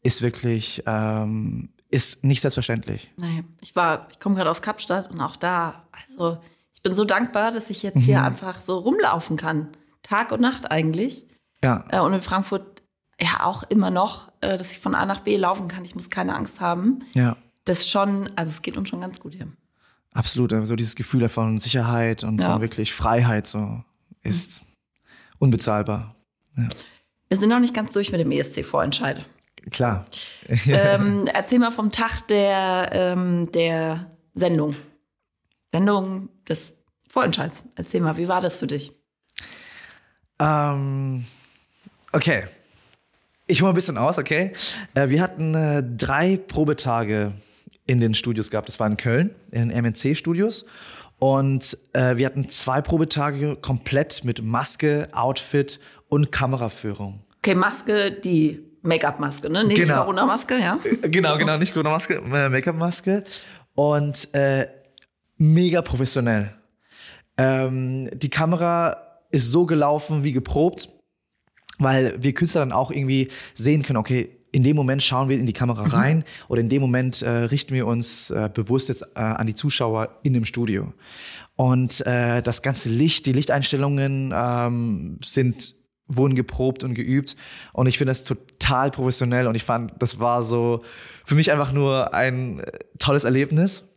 ist 0.00 0.22
wirklich, 0.22 0.84
ähm, 0.86 1.70
ist 1.90 2.22
nicht 2.22 2.42
selbstverständlich. 2.42 3.10
Nee, 3.20 3.42
ich 3.60 3.74
war, 3.74 4.06
ich 4.12 4.20
komme 4.20 4.36
gerade 4.36 4.50
aus 4.50 4.62
Kapstadt 4.62 5.10
und 5.10 5.20
auch 5.20 5.34
da, 5.34 5.82
also 6.08 6.38
ich 6.74 6.82
bin 6.84 6.94
so 6.94 7.04
dankbar, 7.04 7.50
dass 7.50 7.70
ich 7.70 7.82
jetzt 7.82 8.04
hier 8.04 8.22
einfach 8.22 8.60
so 8.60 8.78
rumlaufen 8.78 9.36
kann. 9.36 9.70
Tag 10.04 10.30
und 10.30 10.40
Nacht 10.40 10.70
eigentlich. 10.70 11.26
Ja, 11.64 11.84
Äh, 11.88 12.00
und 12.00 12.12
in 12.12 12.22
Frankfurt 12.22 12.82
ja 13.20 13.44
auch 13.44 13.62
immer 13.64 13.90
noch, 13.90 14.30
äh, 14.40 14.56
dass 14.58 14.70
ich 14.72 14.78
von 14.80 14.94
A 14.94 15.06
nach 15.06 15.20
B 15.20 15.36
laufen 15.36 15.68
kann. 15.68 15.84
Ich 15.84 15.94
muss 15.94 16.10
keine 16.10 16.34
Angst 16.34 16.60
haben. 16.60 17.04
ja. 17.14 17.36
Das 17.66 17.88
schon, 17.88 18.28
also 18.36 18.50
es 18.50 18.60
geht 18.60 18.76
uns 18.76 18.90
schon 18.90 19.00
ganz 19.00 19.20
gut 19.20 19.32
hier. 19.34 19.48
Absolut, 20.12 20.52
also 20.52 20.76
dieses 20.76 20.94
Gefühl 20.96 21.26
von 21.30 21.58
Sicherheit 21.58 22.22
und 22.22 22.38
Ja. 22.38 22.52
von 22.52 22.60
wirklich 22.60 22.92
Freiheit 22.92 23.46
so 23.46 23.82
ist 24.22 24.60
unbezahlbar. 25.38 26.14
Wir 26.54 27.38
sind 27.38 27.48
noch 27.48 27.60
nicht 27.60 27.72
ganz 27.72 27.90
durch 27.92 28.12
mit 28.12 28.20
dem 28.20 28.30
ESC-Vorentscheid. 28.30 29.24
Klar. 29.70 30.04
ähm, 30.66 31.26
erzähl 31.32 31.58
mal 31.58 31.70
vom 31.70 31.90
Tag 31.90 32.28
der, 32.28 32.90
ähm, 32.92 33.50
der 33.52 34.10
Sendung. 34.34 34.76
Sendung 35.72 36.28
des 36.46 36.74
Vorentscheids. 37.08 37.62
Erzähl 37.76 38.02
mal, 38.02 38.18
wie 38.18 38.28
war 38.28 38.42
das 38.42 38.58
für 38.58 38.66
dich? 38.66 38.92
Ähm, 40.38 41.24
okay. 42.14 42.44
Ich 43.46 43.60
hole 43.60 43.66
mal 43.66 43.72
ein 43.72 43.74
bisschen 43.74 43.98
aus, 43.98 44.18
okay? 44.18 44.52
Äh, 44.94 45.08
wir 45.10 45.20
hatten 45.20 45.54
äh, 45.54 45.82
drei 45.82 46.36
Probetage 46.36 47.32
in 47.86 48.00
den 48.00 48.14
Studios 48.14 48.50
gehabt. 48.50 48.68
Das 48.68 48.80
war 48.80 48.86
in 48.86 48.96
Köln, 48.96 49.34
in 49.50 49.68
den 49.68 49.84
MNC-Studios. 49.84 50.66
Und 51.18 51.76
äh, 51.92 52.16
wir 52.16 52.26
hatten 52.26 52.48
zwei 52.48 52.80
Probetage 52.80 53.56
komplett 53.56 54.24
mit 54.24 54.42
Maske, 54.42 55.08
Outfit 55.12 55.80
und 56.08 56.32
Kameraführung. 56.32 57.20
Okay, 57.38 57.54
Maske, 57.54 58.12
die 58.12 58.60
Make-up-Maske, 58.82 59.50
ne? 59.50 59.64
Nicht 59.64 59.80
Genau. 59.80 60.00
Corona-Maske, 60.02 60.58
ja? 60.58 60.78
Genau, 61.02 61.38
genau, 61.38 61.56
nicht 61.58 61.72
Corona-Maske, 61.72 62.20
Make-up-Maske. 62.20 63.24
Und 63.74 64.32
äh, 64.34 64.68
mega 65.36 65.82
professionell. 65.82 66.52
Ähm, 67.36 68.08
die 68.12 68.30
Kamera 68.30 68.96
ist 69.30 69.50
so 69.50 69.66
gelaufen 69.66 70.22
wie 70.24 70.32
geprobt, 70.32 70.88
weil 71.78 72.22
wir 72.22 72.34
Künstler 72.34 72.60
dann 72.60 72.72
auch 72.72 72.90
irgendwie 72.90 73.28
sehen 73.54 73.82
können, 73.82 73.96
okay, 73.96 74.30
in 74.52 74.62
dem 74.62 74.76
Moment 74.76 75.02
schauen 75.02 75.28
wir 75.28 75.38
in 75.38 75.46
die 75.46 75.52
Kamera 75.52 75.82
rein 75.82 76.24
oder 76.48 76.60
in 76.60 76.68
dem 76.68 76.80
Moment 76.80 77.22
äh, 77.22 77.28
richten 77.28 77.74
wir 77.74 77.88
uns 77.88 78.30
äh, 78.30 78.48
bewusst 78.52 78.88
jetzt 78.88 79.02
äh, 79.16 79.20
an 79.20 79.48
die 79.48 79.54
Zuschauer 79.54 80.20
in 80.22 80.32
dem 80.32 80.44
Studio. 80.44 80.92
Und 81.56 82.06
äh, 82.06 82.40
das 82.40 82.62
ganze 82.62 82.88
Licht, 82.88 83.26
die 83.26 83.32
Lichteinstellungen 83.32 84.32
ähm, 84.34 85.18
sind 85.24 85.74
wurden 86.06 86.34
geprobt 86.34 86.84
und 86.84 86.94
geübt 86.94 87.34
und 87.72 87.86
ich 87.86 87.96
finde 87.96 88.10
das 88.10 88.24
total 88.24 88.90
professionell 88.90 89.46
und 89.46 89.54
ich 89.54 89.64
fand, 89.64 89.92
das 90.00 90.18
war 90.18 90.42
so 90.42 90.84
für 91.24 91.34
mich 91.34 91.50
einfach 91.50 91.72
nur 91.72 92.12
ein 92.12 92.60
äh, 92.60 92.70
tolles 92.98 93.24
Erlebnis. 93.24 93.88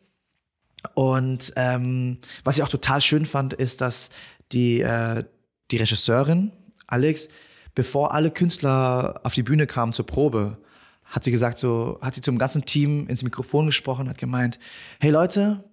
Und 0.93 1.53
ähm, 1.57 2.19
was 2.43 2.57
ich 2.57 2.63
auch 2.63 2.69
total 2.69 3.01
schön 3.01 3.25
fand, 3.25 3.53
ist, 3.53 3.81
dass 3.81 4.09
die, 4.51 4.79
äh, 4.79 5.25
die 5.71 5.77
Regisseurin, 5.77 6.53
Alex, 6.85 7.29
bevor 7.77 8.11
alle 8.11 8.31
Künstler 8.31 9.21
auf 9.23 9.35
die 9.35 9.43
Bühne 9.43 9.67
kamen 9.67 9.93
zur 9.93 10.07
Probe, 10.07 10.57
hat 11.05 11.23
sie 11.23 11.29
gesagt, 11.29 11.59
so, 11.59 11.99
hat 12.01 12.15
sie 12.15 12.21
zum 12.21 12.39
ganzen 12.39 12.65
Team 12.65 13.07
ins 13.07 13.21
Mikrofon 13.21 13.67
gesprochen, 13.67 14.09
hat 14.09 14.17
gemeint, 14.17 14.59
hey 14.99 15.11
Leute, 15.11 15.63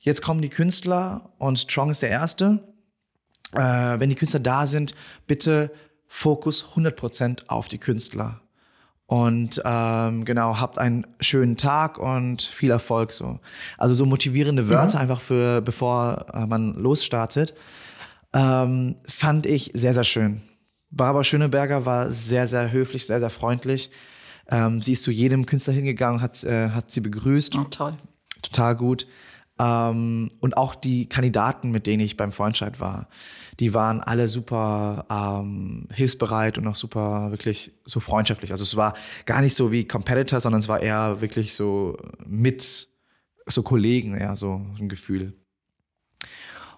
jetzt 0.00 0.22
kommen 0.22 0.40
die 0.40 0.48
Künstler 0.48 1.34
und 1.36 1.58
Strong 1.58 1.90
ist 1.90 2.00
der 2.00 2.08
Erste. 2.08 2.66
Äh, 3.52 3.60
wenn 3.60 4.08
die 4.08 4.14
Künstler 4.14 4.40
da 4.40 4.66
sind, 4.66 4.94
bitte 5.26 5.70
Fokus 6.06 6.64
100% 6.74 7.48
auf 7.48 7.68
die 7.68 7.76
Künstler. 7.76 8.40
Und 9.04 9.60
ähm, 9.66 10.24
genau, 10.24 10.58
habt 10.58 10.78
einen 10.78 11.06
schönen 11.20 11.58
Tag 11.58 11.98
und 11.98 12.40
viel 12.40 12.70
Erfolg 12.70 13.12
so. 13.12 13.38
Also 13.76 13.94
so 13.94 14.06
motivierende 14.06 14.70
Wörter 14.70 14.98
einfach 14.98 15.20
für, 15.20 15.60
bevor 15.60 16.24
äh, 16.32 16.46
man 16.46 16.72
losstartet, 16.72 17.52
ähm, 18.32 18.96
fand 19.06 19.44
ich 19.44 19.72
sehr, 19.74 19.92
sehr 19.92 20.04
schön. 20.04 20.47
Barbara 20.90 21.24
Schöneberger 21.24 21.84
war 21.84 22.10
sehr, 22.10 22.46
sehr 22.46 22.72
höflich, 22.72 23.06
sehr, 23.06 23.20
sehr 23.20 23.30
freundlich. 23.30 23.90
Ähm, 24.50 24.80
sie 24.82 24.92
ist 24.94 25.02
zu 25.02 25.10
jedem 25.10 25.44
Künstler 25.46 25.74
hingegangen, 25.74 26.20
hat, 26.22 26.42
äh, 26.44 26.70
hat 26.70 26.90
sie 26.90 27.00
begrüßt 27.00 27.56
Oh, 27.56 27.64
toll. 27.64 27.94
total 28.42 28.76
gut. 28.76 29.06
Ähm, 29.58 30.30
und 30.40 30.56
auch 30.56 30.74
die 30.74 31.08
Kandidaten, 31.08 31.70
mit 31.70 31.86
denen 31.86 32.00
ich 32.00 32.16
beim 32.16 32.32
Vorentscheid 32.32 32.80
war, 32.80 33.08
die 33.60 33.74
waren 33.74 34.00
alle 34.00 34.28
super 34.28 35.04
ähm, 35.10 35.88
hilfsbereit 35.92 36.58
und 36.58 36.66
auch 36.68 36.76
super 36.76 37.30
wirklich 37.32 37.72
so 37.84 37.98
freundschaftlich. 38.00 38.52
Also 38.52 38.62
es 38.62 38.76
war 38.76 38.94
gar 39.26 39.40
nicht 39.42 39.56
so 39.56 39.72
wie 39.72 39.84
Competitor, 39.86 40.40
sondern 40.40 40.60
es 40.60 40.68
war 40.68 40.80
eher 40.80 41.20
wirklich 41.20 41.54
so 41.54 41.98
mit 42.24 42.88
so 43.46 43.62
Kollegen, 43.62 44.18
ja, 44.18 44.36
so 44.36 44.64
ein 44.78 44.88
Gefühl. 44.88 45.32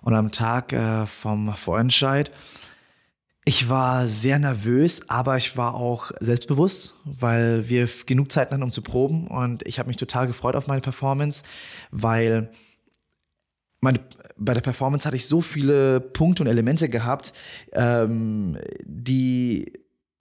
Und 0.01 0.15
am 0.15 0.33
Tag 0.33 0.73
äh, 0.73 1.05
vom 1.07 1.55
Vorentscheid, 1.55 2.31
ich 3.45 3.69
war 3.69 4.07
sehr 4.07 4.39
nervös, 4.39 5.09
aber 5.09 5.37
ich 5.37 5.57
war 5.57 5.75
auch 5.75 6.13
selbstbewusst, 6.21 6.95
weil 7.05 7.69
wir 7.69 7.89
genug 8.07 8.31
Zeit 8.31 8.51
hatten, 8.51 8.63
um 8.63 8.71
zu 8.71 8.83
proben. 8.83 9.27
Und 9.29 9.67
ich 9.67 9.79
habe 9.79 9.89
mich 9.89 9.97
total 9.97 10.27
gefreut 10.27 10.57
auf 10.57 10.67
meine 10.67 10.83
Performance, 10.83 11.43
weil 11.91 12.51
meine, 13.81 14.01
bei 14.37 14.53
der 14.53 14.61
Performance 14.61 15.07
hatte 15.07 15.17
ich 15.17 15.27
so 15.27 15.41
viele 15.41 16.01
Punkte 16.01 16.43
und 16.43 16.49
Elemente 16.49 16.89
gehabt, 16.91 17.33
ähm, 17.73 18.59
die 18.85 19.73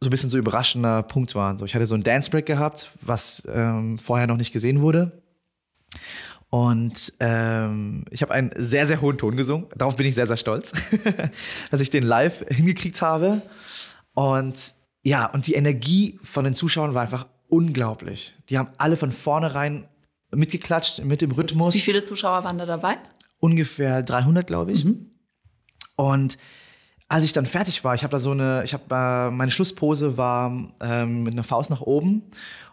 so 0.01 0.07
ein 0.07 0.11
bisschen 0.11 0.29
so 0.29 0.37
überraschender 0.37 1.03
Punkt 1.03 1.35
waren. 1.35 1.57
So, 1.59 1.65
ich 1.65 1.75
hatte 1.75 1.85
so 1.85 1.95
einen 1.95 2.03
Dance 2.03 2.29
Break 2.29 2.45
gehabt, 2.45 2.89
was 3.01 3.43
ähm, 3.53 3.99
vorher 3.99 4.27
noch 4.27 4.37
nicht 4.37 4.53
gesehen 4.53 4.79
wurde. 4.79 5.21
Und 6.49 7.13
ähm, 7.19 8.05
ich 8.09 8.21
habe 8.21 8.33
einen 8.33 8.51
sehr, 8.55 8.87
sehr 8.87 9.01
hohen 9.01 9.17
Ton 9.17 9.37
gesungen. 9.37 9.67
Darauf 9.75 9.95
bin 9.95 10.07
ich 10.07 10.15
sehr, 10.15 10.25
sehr 10.27 10.37
stolz, 10.37 10.73
dass 11.71 11.79
ich 11.79 11.89
den 11.91 12.03
live 12.03 12.43
hingekriegt 12.49 13.01
habe. 13.01 13.41
Und 14.13 14.73
ja, 15.03 15.27
und 15.27 15.47
die 15.47 15.53
Energie 15.53 16.19
von 16.23 16.43
den 16.43 16.55
Zuschauern 16.55 16.93
war 16.93 17.03
einfach 17.03 17.27
unglaublich. 17.47 18.33
Die 18.49 18.57
haben 18.57 18.69
alle 18.77 18.97
von 18.97 19.11
vornherein 19.11 19.87
mitgeklatscht 20.31 21.03
mit 21.03 21.21
dem 21.21 21.31
Rhythmus 21.31 21.73
Wie 21.75 21.79
viele 21.79 22.03
Zuschauer 22.03 22.43
waren 22.43 22.57
da 22.57 22.65
dabei? 22.65 22.97
ungefähr 23.39 24.03
300, 24.03 24.45
glaube 24.45 24.71
ich. 24.73 24.85
Und 25.95 26.37
als 27.07 27.25
ich 27.25 27.33
dann 27.33 27.45
fertig 27.45 27.83
war, 27.83 27.95
ich 27.95 28.03
habe 28.03 28.11
da 28.11 28.19
so 28.19 28.31
eine, 28.31 28.63
ich 28.63 28.73
habe 28.73 28.83
äh, 28.91 29.31
meine 29.31 29.51
Schlusspose 29.51 30.17
war 30.17 30.51
ähm, 30.81 31.23
mit 31.23 31.33
einer 31.33 31.43
Faust 31.43 31.69
nach 31.69 31.81
oben 31.81 32.23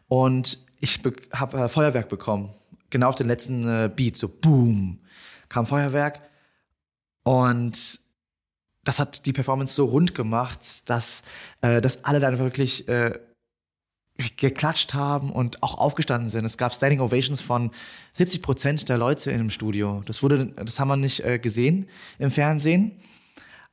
und 0.09 0.59
ich 0.81 1.01
habe 1.33 1.59
äh, 1.59 1.69
Feuerwerk 1.69 2.09
bekommen. 2.09 2.51
Genau 2.91 3.09
auf 3.09 3.15
den 3.15 3.29
letzten 3.29 3.67
äh, 3.67 3.91
Beat, 3.95 4.17
so 4.17 4.29
boom, 4.29 5.01
kam 5.49 5.67
Feuerwerk 5.67 6.23
und 7.25 8.01
das 8.85 9.01
hat 9.01 9.27
die 9.27 9.33
Performance 9.33 9.75
so 9.75 9.87
rund 9.87 10.15
gemacht, 10.15 10.89
dass, 10.89 11.23
äh, 11.61 11.81
dass 11.81 12.05
alle 12.05 12.21
dann 12.21 12.39
wirklich 12.39 12.87
äh, 12.89 13.19
geklatscht 14.37 14.95
haben 14.95 15.31
und 15.31 15.63
auch 15.63 15.77
aufgestanden 15.77 16.31
sind. 16.31 16.45
Es 16.45 16.57
gab 16.57 16.75
Standing 16.75 17.01
Ovations 17.01 17.41
von 17.41 17.71
70 18.15 18.43
Prozent 18.43 18.89
der 18.89 18.97
Leute 18.97 19.31
im 19.31 19.51
Studio. 19.51 20.03
Das 20.07 20.23
wurde, 20.23 20.47
das 20.47 20.79
haben 20.79 20.89
wir 20.89 20.97
nicht 20.97 21.25
äh, 21.25 21.39
gesehen 21.39 21.89
im 22.19 22.31
Fernsehen. 22.31 22.93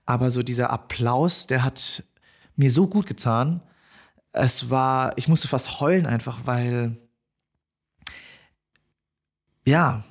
Aber 0.05 0.31
so 0.31 0.43
dieser 0.43 0.69
Applaus, 0.69 1.47
der 1.47 1.63
hat 1.63 2.03
mir 2.55 2.71
so 2.71 2.87
gut 2.87 3.05
getan. 3.05 3.61
Es 4.33 4.69
war, 4.69 5.17
ich 5.17 5.27
musste 5.27 5.47
fast 5.47 5.79
heulen 5.79 6.05
einfach, 6.05 6.41
weil, 6.45 6.97
ja, 9.65 10.03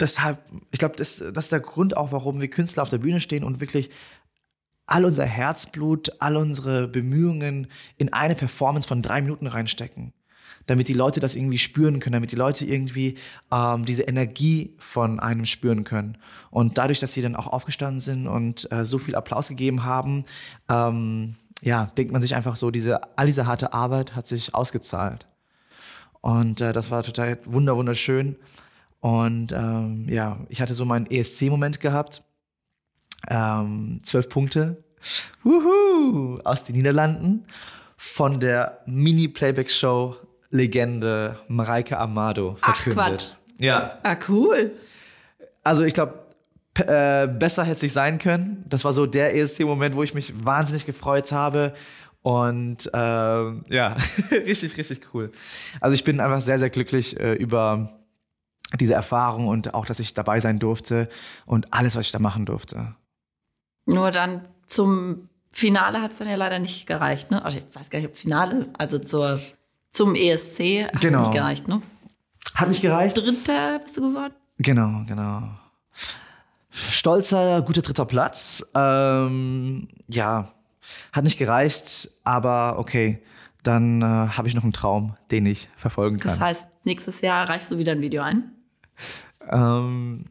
deshalb, 0.00 0.38
ich 0.70 0.78
glaube, 0.78 0.96
das, 0.96 1.18
das 1.18 1.44
ist 1.44 1.52
der 1.52 1.60
Grund 1.60 1.96
auch, 1.96 2.12
warum 2.12 2.40
wir 2.40 2.48
Künstler 2.48 2.82
auf 2.82 2.88
der 2.88 2.98
Bühne 2.98 3.20
stehen 3.20 3.44
und 3.44 3.60
wirklich 3.60 3.90
all 4.86 5.04
unser 5.04 5.24
Herzblut, 5.24 6.10
all 6.18 6.36
unsere 6.36 6.88
Bemühungen 6.88 7.68
in 7.96 8.12
eine 8.12 8.34
Performance 8.34 8.88
von 8.88 9.02
drei 9.02 9.22
Minuten 9.22 9.46
reinstecken. 9.46 10.12
Damit 10.66 10.88
die 10.88 10.94
Leute 10.94 11.20
das 11.20 11.36
irgendwie 11.36 11.58
spüren 11.58 12.00
können, 12.00 12.14
damit 12.14 12.32
die 12.32 12.36
Leute 12.36 12.66
irgendwie 12.66 13.16
ähm, 13.50 13.84
diese 13.84 14.02
Energie 14.02 14.76
von 14.78 15.18
einem 15.18 15.46
spüren 15.46 15.84
können. 15.84 16.18
Und 16.50 16.76
dadurch, 16.76 16.98
dass 16.98 17.14
sie 17.14 17.22
dann 17.22 17.36
auch 17.36 17.46
aufgestanden 17.46 18.00
sind 18.00 18.26
und 18.26 18.70
äh, 18.70 18.84
so 18.84 18.98
viel 18.98 19.14
Applaus 19.14 19.48
gegeben 19.48 19.84
haben, 19.84 20.24
ähm, 20.68 21.36
ja, 21.62 21.86
denkt 21.96 22.12
man 22.12 22.20
sich 22.20 22.34
einfach 22.34 22.56
so, 22.56 22.70
diese, 22.70 23.18
all 23.18 23.26
diese 23.26 23.46
harte 23.46 23.72
Arbeit 23.72 24.14
hat 24.14 24.26
sich 24.26 24.54
ausgezahlt. 24.54 25.26
Und 26.20 26.60
äh, 26.60 26.72
das 26.72 26.90
war 26.90 27.02
total 27.02 27.38
wunder, 27.44 27.76
wunderschön. 27.76 28.36
Und 29.00 29.52
ähm, 29.52 30.06
ja, 30.08 30.38
ich 30.48 30.60
hatte 30.60 30.74
so 30.74 30.84
meinen 30.84 31.06
ESC-Moment 31.10 31.80
gehabt 31.80 32.22
ähm, 33.28 34.00
zwölf 34.02 34.28
Punkte 34.28 34.82
Wuhu, 35.42 36.38
aus 36.44 36.64
den 36.64 36.76
Niederlanden 36.76 37.44
von 37.96 38.40
der 38.40 38.80
Mini-Playback-Show 38.86 40.16
Legende 40.50 41.38
Mareike 41.48 41.98
Amado 41.98 42.56
Ach, 42.60 42.76
verkündet. 42.76 43.36
ja, 43.58 43.98
Ah, 44.02 44.16
cool. 44.28 44.72
also 45.62 45.84
ich 45.84 45.94
glaube, 45.94 46.14
äh, 46.78 47.28
besser 47.28 47.62
hätte 47.64 47.76
es 47.76 47.82
nicht 47.82 47.92
sein 47.92 48.18
können. 48.18 48.64
Das 48.68 48.84
war 48.84 48.92
so 48.92 49.06
der 49.06 49.34
ESC-Moment, 49.36 49.94
wo 49.94 50.02
ich 50.02 50.12
mich 50.14 50.32
wahnsinnig 50.44 50.86
gefreut 50.86 51.30
habe. 51.32 51.74
Und 52.22 52.90
ähm, 52.92 53.64
ja, 53.68 53.96
richtig, 54.30 54.76
richtig 54.76 55.14
cool. 55.14 55.32
Also 55.80 55.94
ich 55.94 56.04
bin 56.04 56.20
einfach 56.20 56.40
sehr, 56.40 56.58
sehr 56.58 56.70
glücklich 56.70 57.18
äh, 57.18 57.32
über 57.34 57.98
diese 58.78 58.94
Erfahrung 58.94 59.48
und 59.48 59.74
auch, 59.74 59.86
dass 59.86 59.98
ich 60.00 60.14
dabei 60.14 60.38
sein 60.40 60.58
durfte 60.58 61.08
und 61.46 61.72
alles, 61.72 61.96
was 61.96 62.06
ich 62.06 62.12
da 62.12 62.18
machen 62.18 62.46
durfte. 62.46 62.94
Nur 63.86 64.10
dann 64.10 64.46
zum 64.66 65.28
Finale 65.50 66.00
hat 66.02 66.12
es 66.12 66.18
dann 66.18 66.28
ja 66.28 66.36
leider 66.36 66.58
nicht 66.58 66.86
gereicht, 66.86 67.30
ne? 67.30 67.44
Also 67.44 67.58
ich 67.58 67.64
weiß 67.74 67.90
gar 67.90 67.98
nicht, 67.98 68.08
ob 68.08 68.16
Finale, 68.16 68.68
also 68.78 68.98
zur, 68.98 69.40
zum 69.90 70.14
ESC 70.14 70.84
hat 70.84 70.94
es 70.96 71.00
Genau. 71.00 71.22
nicht 71.22 71.32
gereicht, 71.32 71.66
ne? 71.66 71.82
Hat 72.54 72.68
nicht 72.68 72.82
gereicht? 72.82 73.16
Dritter 73.16 73.78
bist 73.80 73.96
du 73.96 74.02
geworden? 74.12 74.34
Genau, 74.58 75.02
genau. 75.08 75.42
Stolzer, 76.70 77.62
guter 77.62 77.82
dritter 77.82 78.04
Platz. 78.04 78.64
Ähm, 78.74 79.88
ja, 80.08 80.52
hat 81.12 81.24
nicht 81.24 81.38
gereicht, 81.38 82.10
aber 82.24 82.78
okay. 82.78 83.22
Dann 83.62 84.00
äh, 84.00 84.04
habe 84.04 84.48
ich 84.48 84.54
noch 84.54 84.62
einen 84.62 84.72
Traum, 84.72 85.16
den 85.30 85.44
ich 85.44 85.68
verfolgen 85.76 86.16
kann. 86.16 86.30
Das 86.30 86.40
heißt, 86.40 86.66
nächstes 86.84 87.20
Jahr 87.20 87.46
reichst 87.46 87.70
du 87.70 87.76
wieder 87.76 87.92
ein 87.92 88.00
Video 88.00 88.22
ein? 88.22 88.52
Ähm, 89.50 90.24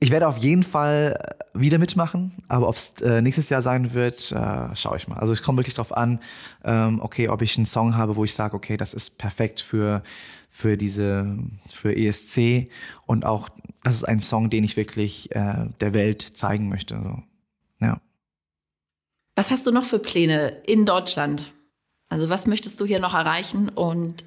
ich 0.00 0.10
werde 0.10 0.28
auf 0.28 0.38
jeden 0.38 0.62
Fall 0.62 1.36
wieder 1.54 1.78
mitmachen, 1.78 2.32
aber 2.46 2.68
ob 2.68 2.76
es 2.76 3.00
äh, 3.00 3.20
nächstes 3.20 3.50
Jahr 3.50 3.62
sein 3.62 3.94
wird, 3.94 4.30
äh, 4.30 4.76
schaue 4.76 4.96
ich 4.96 5.08
mal. 5.08 5.18
Also 5.18 5.32
es 5.32 5.42
kommt 5.42 5.58
wirklich 5.58 5.74
darauf 5.74 5.96
an, 5.96 6.20
ähm, 6.64 7.00
okay, 7.00 7.28
ob 7.28 7.42
ich 7.42 7.56
einen 7.56 7.66
Song 7.66 7.96
habe, 7.96 8.14
wo 8.14 8.24
ich 8.24 8.32
sage, 8.32 8.54
okay, 8.54 8.76
das 8.76 8.94
ist 8.94 9.18
perfekt 9.18 9.60
für, 9.60 10.04
für 10.50 10.76
diese, 10.76 11.36
für 11.74 11.96
ESC 11.96 12.70
und 13.06 13.24
auch, 13.24 13.48
das 13.82 13.96
ist 13.96 14.04
ein 14.04 14.20
Song, 14.20 14.50
den 14.50 14.62
ich 14.62 14.76
wirklich 14.76 15.34
äh, 15.34 15.66
der 15.80 15.94
Welt 15.94 16.22
zeigen 16.22 16.68
möchte. 16.68 17.00
So. 17.02 17.22
Was 19.38 19.52
hast 19.52 19.64
du 19.68 19.70
noch 19.70 19.84
für 19.84 20.00
Pläne 20.00 20.48
in 20.66 20.84
Deutschland? 20.84 21.54
Also 22.08 22.28
was 22.28 22.48
möchtest 22.48 22.80
du 22.80 22.84
hier 22.84 22.98
noch 22.98 23.14
erreichen 23.14 23.68
und 23.68 24.24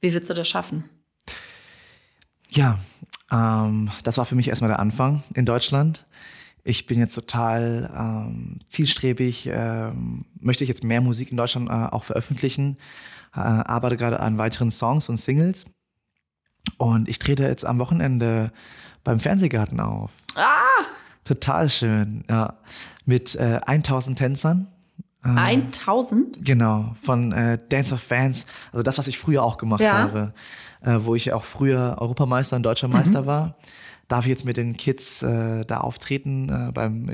wie 0.00 0.14
willst 0.14 0.30
du 0.30 0.32
das 0.32 0.48
schaffen? 0.48 0.88
Ja, 2.48 2.78
ähm, 3.30 3.90
das 4.04 4.16
war 4.16 4.24
für 4.24 4.36
mich 4.36 4.48
erstmal 4.48 4.70
der 4.70 4.78
Anfang 4.78 5.22
in 5.34 5.44
Deutschland. 5.44 6.06
Ich 6.62 6.86
bin 6.86 6.98
jetzt 6.98 7.14
total 7.14 7.92
ähm, 7.94 8.60
zielstrebig, 8.66 9.50
ähm, 9.52 10.24
möchte 10.40 10.64
ich 10.64 10.68
jetzt 10.68 10.82
mehr 10.82 11.02
Musik 11.02 11.30
in 11.30 11.36
Deutschland 11.36 11.68
äh, 11.68 11.94
auch 11.94 12.04
veröffentlichen, 12.04 12.78
äh, 13.34 13.40
arbeite 13.40 13.98
gerade 13.98 14.20
an 14.20 14.38
weiteren 14.38 14.70
Songs 14.70 15.10
und 15.10 15.18
Singles. 15.18 15.66
Und 16.78 17.06
ich 17.10 17.18
trete 17.18 17.42
jetzt 17.42 17.66
am 17.66 17.78
Wochenende 17.80 18.50
beim 19.02 19.20
Fernsehgarten 19.20 19.78
auf. 19.80 20.10
Ah! 20.36 20.64
Total 21.24 21.68
schön, 21.68 22.24
ja. 22.28 22.54
Mit 23.06 23.34
äh, 23.36 23.60
1000 23.66 24.18
Tänzern. 24.18 24.68
Äh, 25.24 25.28
1000? 25.28 26.44
Genau, 26.44 26.94
von 27.02 27.32
äh, 27.32 27.58
Dance 27.68 27.94
of 27.94 28.00
Fans. 28.02 28.46
Also 28.72 28.82
das, 28.82 28.98
was 28.98 29.06
ich 29.06 29.18
früher 29.18 29.42
auch 29.42 29.56
gemacht 29.56 29.80
Ja. 29.80 29.92
habe, 29.94 30.34
äh, 30.82 30.98
wo 31.00 31.14
ich 31.14 31.32
auch 31.32 31.44
früher 31.44 31.96
Europameister 31.98 32.56
und 32.56 32.62
deutscher 32.62 32.88
Meister 32.88 33.26
war. 33.26 33.56
Darf 34.08 34.26
ich 34.26 34.30
jetzt 34.30 34.44
mit 34.44 34.58
den 34.58 34.76
Kids 34.76 35.22
äh, 35.22 35.64
da 35.64 35.78
auftreten 35.78 36.50
äh, 36.50 36.72
beim, 36.72 37.06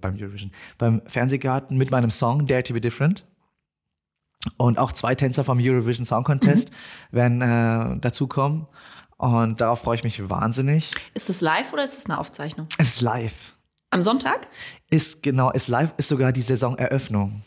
beim 0.00 0.16
Eurovision, 0.16 0.50
beim 0.78 1.00
Fernsehgarten 1.06 1.78
mit 1.78 1.92
meinem 1.92 2.10
Song 2.10 2.46
Dare 2.48 2.64
to 2.64 2.74
be 2.74 2.80
Different. 2.80 3.24
Und 4.56 4.78
auch 4.78 4.92
zwei 4.92 5.14
Tänzer 5.14 5.44
vom 5.44 5.58
Eurovision 5.60 6.04
Song 6.04 6.24
Contest 6.24 6.70
werden 7.12 7.40
äh, 7.40 7.98
dazukommen. 8.00 8.66
Und 9.16 9.60
darauf 9.60 9.80
freue 9.82 9.96
ich 9.96 10.04
mich 10.04 10.28
wahnsinnig. 10.28 10.90
Ist 11.14 11.28
das 11.28 11.40
live 11.40 11.72
oder 11.72 11.84
ist 11.84 11.96
das 11.96 12.06
eine 12.06 12.18
Aufzeichnung? 12.18 12.66
Es 12.78 12.88
ist 12.88 13.00
live. 13.00 13.54
Am 13.90 14.02
Sonntag? 14.02 14.48
Ist 14.90 15.22
genau, 15.22 15.50
ist 15.52 15.68
live, 15.68 15.94
ist 15.96 16.08
sogar 16.08 16.32
die 16.32 16.40
Saisoneröffnung. 16.42 17.42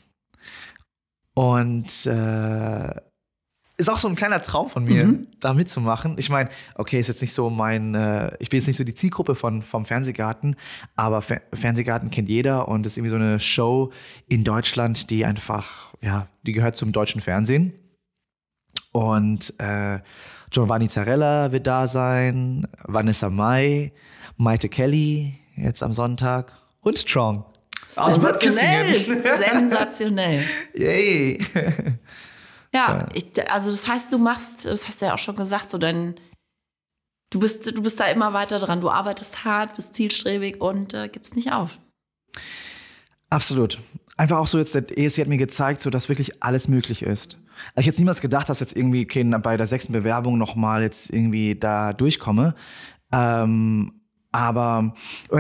Und 1.34 2.05
äh, 2.05 2.95
ist 3.80 3.89
auch 3.89 3.99
so 3.99 4.07
ein 4.07 4.15
kleiner 4.15 4.41
Traum 4.41 4.70
von 4.70 4.86
mir, 4.86 5.05
Mhm. 5.05 5.28
da 5.39 5.53
mitzumachen. 5.53 6.15
Ich 6.18 6.30
meine, 6.32 6.49
okay, 6.76 6.99
ist 6.99 7.09
jetzt 7.09 7.22
nicht 7.22 7.34
so 7.34 7.49
mein, 7.51 7.93
äh, 7.93 8.36
ich 8.39 8.49
bin 8.49 8.57
jetzt 8.59 8.65
nicht 8.68 8.78
so 8.78 8.84
die 8.84 8.95
Zielgruppe 8.95 9.36
von, 9.36 9.61
vom 9.61 9.86
Fernsehgarten, 9.86 10.55
aber 10.95 11.22
Fer 11.22 11.41
Fernsehgarten 11.53 12.09
kennt 12.09 12.28
jeder 12.30 12.68
und 12.68 12.86
ist 12.88 12.97
irgendwie 12.97 13.11
so 13.11 13.18
eine 13.18 13.39
Show 13.39 13.91
in 14.28 14.43
Deutschland, 14.43 15.11
die 15.11 15.26
einfach, 15.26 15.93
ja, 16.01 16.28
die 16.43 16.53
gehört 16.53 16.76
zum 16.76 16.91
deutschen 16.91 17.22
Fernsehen. 17.22 17.74
Und 18.91 19.53
äh, 19.59 19.99
Giovanni 20.49 20.87
Zarella 20.87 21.51
wird 21.51 21.67
da 21.67 21.87
sein, 21.87 22.67
Vanessa 22.83 23.29
Mai, 23.29 23.91
Maite 24.37 24.69
Kelly 24.69 25.35
jetzt 25.55 25.83
am 25.83 25.93
Sonntag 25.93 26.53
und 26.81 26.97
Strong. 26.97 27.43
Aus 27.95 28.13
Sensationell. 28.13 28.93
Sensationell. 28.93 30.43
Yay. 30.75 31.39
Ja, 32.73 33.07
ich, 33.13 33.51
also 33.51 33.71
das 33.71 33.87
heißt, 33.87 34.11
du 34.11 34.17
machst, 34.17 34.65
das 34.65 34.87
hast 34.87 35.01
du 35.01 35.07
ja 35.07 35.13
auch 35.13 35.19
schon 35.19 35.35
gesagt, 35.35 35.69
so 35.69 35.77
dein, 35.77 36.15
du 37.31 37.39
bist, 37.39 37.65
du 37.65 37.81
bist 37.81 37.99
da 37.99 38.05
immer 38.05 38.33
weiter 38.33 38.59
dran. 38.59 38.81
Du 38.81 38.89
arbeitest 38.89 39.43
hart, 39.43 39.75
bist 39.75 39.95
zielstrebig 39.95 40.61
und 40.61 40.93
äh, 40.93 41.09
gibst 41.09 41.35
nicht 41.35 41.51
auf. 41.51 41.79
Absolut. 43.29 43.79
Einfach 44.15 44.37
auch 44.37 44.47
so 44.47 44.57
jetzt, 44.57 44.75
der 44.75 44.97
ESC 44.97 45.19
hat 45.19 45.27
mir 45.27 45.37
gezeigt, 45.37 45.81
so 45.81 45.89
dass 45.89 46.09
wirklich 46.09 46.43
alles 46.43 46.67
möglich 46.67 47.03
ist. 47.03 47.39
Also 47.76 47.82
ich 47.82 47.88
hätte 47.88 48.01
niemals 48.01 48.22
gedacht, 48.22 48.49
dass 48.49 48.60
jetzt 48.60 48.76
irgendwie 48.76 49.05
okay, 49.05 49.24
bei 49.24 49.58
der 49.58 49.68
sechsten 49.68 49.93
Bewerbung 49.93 50.38
nochmal 50.38 50.82
jetzt 50.82 51.12
irgendwie 51.12 51.55
da 51.55 51.93
durchkomme. 51.93 52.55
Ähm, 53.12 53.91
aber 54.32 54.93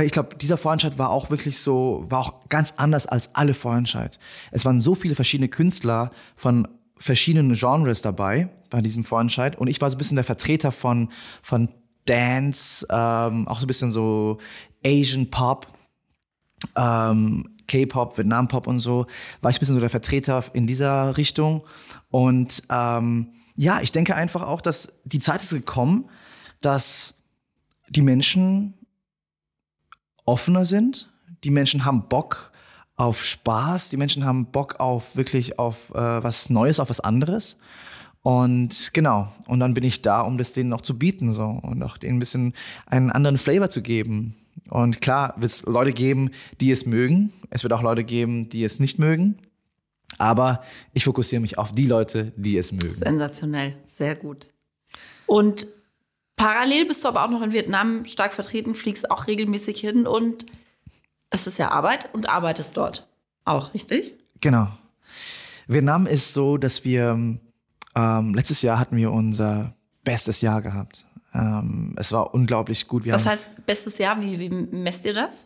ich 0.03 0.11
glaube, 0.11 0.35
dieser 0.37 0.57
Vorentscheid 0.57 0.97
war 0.97 1.09
auch 1.09 1.29
wirklich 1.29 1.59
so, 1.59 2.05
war 2.07 2.19
auch 2.19 2.49
ganz 2.49 2.73
anders 2.77 3.05
als 3.05 3.35
alle 3.35 3.53
Vorentscheid. 3.53 4.17
Es 4.51 4.65
waren 4.65 4.81
so 4.81 4.95
viele 4.95 5.15
verschiedene 5.15 5.49
Künstler 5.49 6.11
von 6.35 6.67
verschiedenen 6.97 7.53
Genres 7.53 8.01
dabei 8.01 8.49
bei 8.69 8.81
diesem 8.81 9.03
Vorentscheid 9.03 9.57
und 9.57 9.67
ich 9.67 9.81
war 9.81 9.89
so 9.89 9.95
ein 9.95 9.99
bisschen 9.99 10.15
der 10.15 10.23
Vertreter 10.23 10.71
von, 10.71 11.11
von 11.43 11.69
Dance, 12.05 12.87
ähm, 12.89 13.47
auch 13.47 13.59
so 13.59 13.65
ein 13.65 13.67
bisschen 13.67 13.91
so 13.91 14.39
Asian 14.85 15.29
Pop, 15.29 15.67
ähm, 16.75 17.49
K-Pop, 17.67 18.17
Vietnam-Pop 18.17 18.67
und 18.67 18.79
so, 18.79 19.07
war 19.41 19.51
ich 19.51 19.57
ein 19.57 19.59
bisschen 19.59 19.75
so 19.75 19.81
der 19.81 19.89
Vertreter 19.89 20.43
in 20.53 20.67
dieser 20.67 21.17
Richtung. 21.17 21.65
Und 22.09 22.63
ähm, 22.69 23.33
ja, 23.55 23.81
ich 23.81 23.91
denke 23.91 24.15
einfach 24.15 24.43
auch, 24.43 24.61
dass 24.61 24.93
die 25.03 25.19
Zeit 25.19 25.43
ist 25.43 25.51
gekommen, 25.51 26.09
dass 26.61 27.21
die 27.89 28.01
Menschen 28.01 28.73
offener 30.25 30.65
sind. 30.65 31.11
Die 31.43 31.49
Menschen 31.49 31.85
haben 31.85 32.07
Bock 32.07 32.51
auf 32.95 33.23
Spaß. 33.23 33.89
Die 33.89 33.97
Menschen 33.97 34.25
haben 34.25 34.51
Bock 34.51 34.79
auf 34.79 35.15
wirklich 35.15 35.59
auf 35.59 35.89
äh, 35.91 36.23
was 36.23 36.49
Neues, 36.49 36.79
auf 36.79 36.89
was 36.89 36.99
anderes. 36.99 37.59
Und 38.21 38.93
genau, 38.93 39.31
und 39.47 39.59
dann 39.59 39.73
bin 39.73 39.85
ich 39.85 40.01
da, 40.01 40.21
um 40.21 40.37
das 40.37 40.51
denen 40.51 40.69
noch 40.69 40.81
zu 40.81 40.99
bieten 40.99 41.31
so 41.31 41.45
und 41.45 41.81
auch 41.83 41.97
denen 41.97 42.17
ein 42.17 42.19
bisschen 42.19 42.53
einen 42.85 43.11
anderen 43.11 43.37
Flavor 43.37 43.69
zu 43.69 43.81
geben. 43.81 44.35
Und 44.69 45.01
klar 45.01 45.33
wird 45.37 45.51
es 45.51 45.63
Leute 45.63 45.93
geben, 45.93 46.31
die 46.59 46.71
es 46.71 46.85
mögen. 46.85 47.33
Es 47.49 47.63
wird 47.63 47.73
auch 47.73 47.81
Leute 47.81 48.03
geben, 48.03 48.49
die 48.49 48.63
es 48.63 48.79
nicht 48.79 48.99
mögen. 48.99 49.37
Aber 50.17 50.63
ich 50.93 51.03
fokussiere 51.03 51.41
mich 51.41 51.57
auf 51.57 51.71
die 51.71 51.85
Leute, 51.85 52.33
die 52.35 52.57
es 52.57 52.71
mögen. 52.71 52.95
Sensationell, 52.95 53.75
sehr 53.89 54.15
gut. 54.15 54.51
Und 55.25 55.67
parallel 56.35 56.85
bist 56.85 57.03
du 57.03 57.09
aber 57.09 57.23
auch 57.25 57.29
noch 57.29 57.41
in 57.41 57.53
Vietnam 57.53 58.05
stark 58.05 58.33
vertreten, 58.33 58.73
fliegst 58.73 59.11
auch 59.11 59.27
regelmäßig 59.27 59.79
hin 59.79 60.07
und 60.07 60.45
es 61.29 61.45
ist 61.45 61.59
ja 61.59 61.71
Arbeit 61.71 62.09
und 62.13 62.29
arbeitest 62.29 62.77
dort 62.77 63.07
auch, 63.43 63.73
richtig? 63.73 64.15
Genau. 64.41 64.69
Vietnam 65.67 66.07
ist 66.07 66.33
so, 66.33 66.57
dass 66.57 66.83
wir 66.85 67.37
ähm, 67.95 68.33
letztes 68.33 68.61
Jahr 68.61 68.79
hatten 68.79 68.95
wir 68.95 69.11
unser 69.11 69.75
bestes 70.03 70.41
Jahr 70.41 70.61
gehabt. 70.61 71.05
Ähm, 71.33 71.93
es 71.97 72.11
war 72.11 72.33
unglaublich 72.33 72.87
gut. 72.87 73.05
Wir 73.05 73.13
Was 73.13 73.25
heißt 73.25 73.45
bestes 73.65 73.97
Jahr? 73.97 74.21
Wie, 74.21 74.39
wie 74.39 74.49
messt 74.49 75.05
ihr 75.05 75.13
das? 75.13 75.45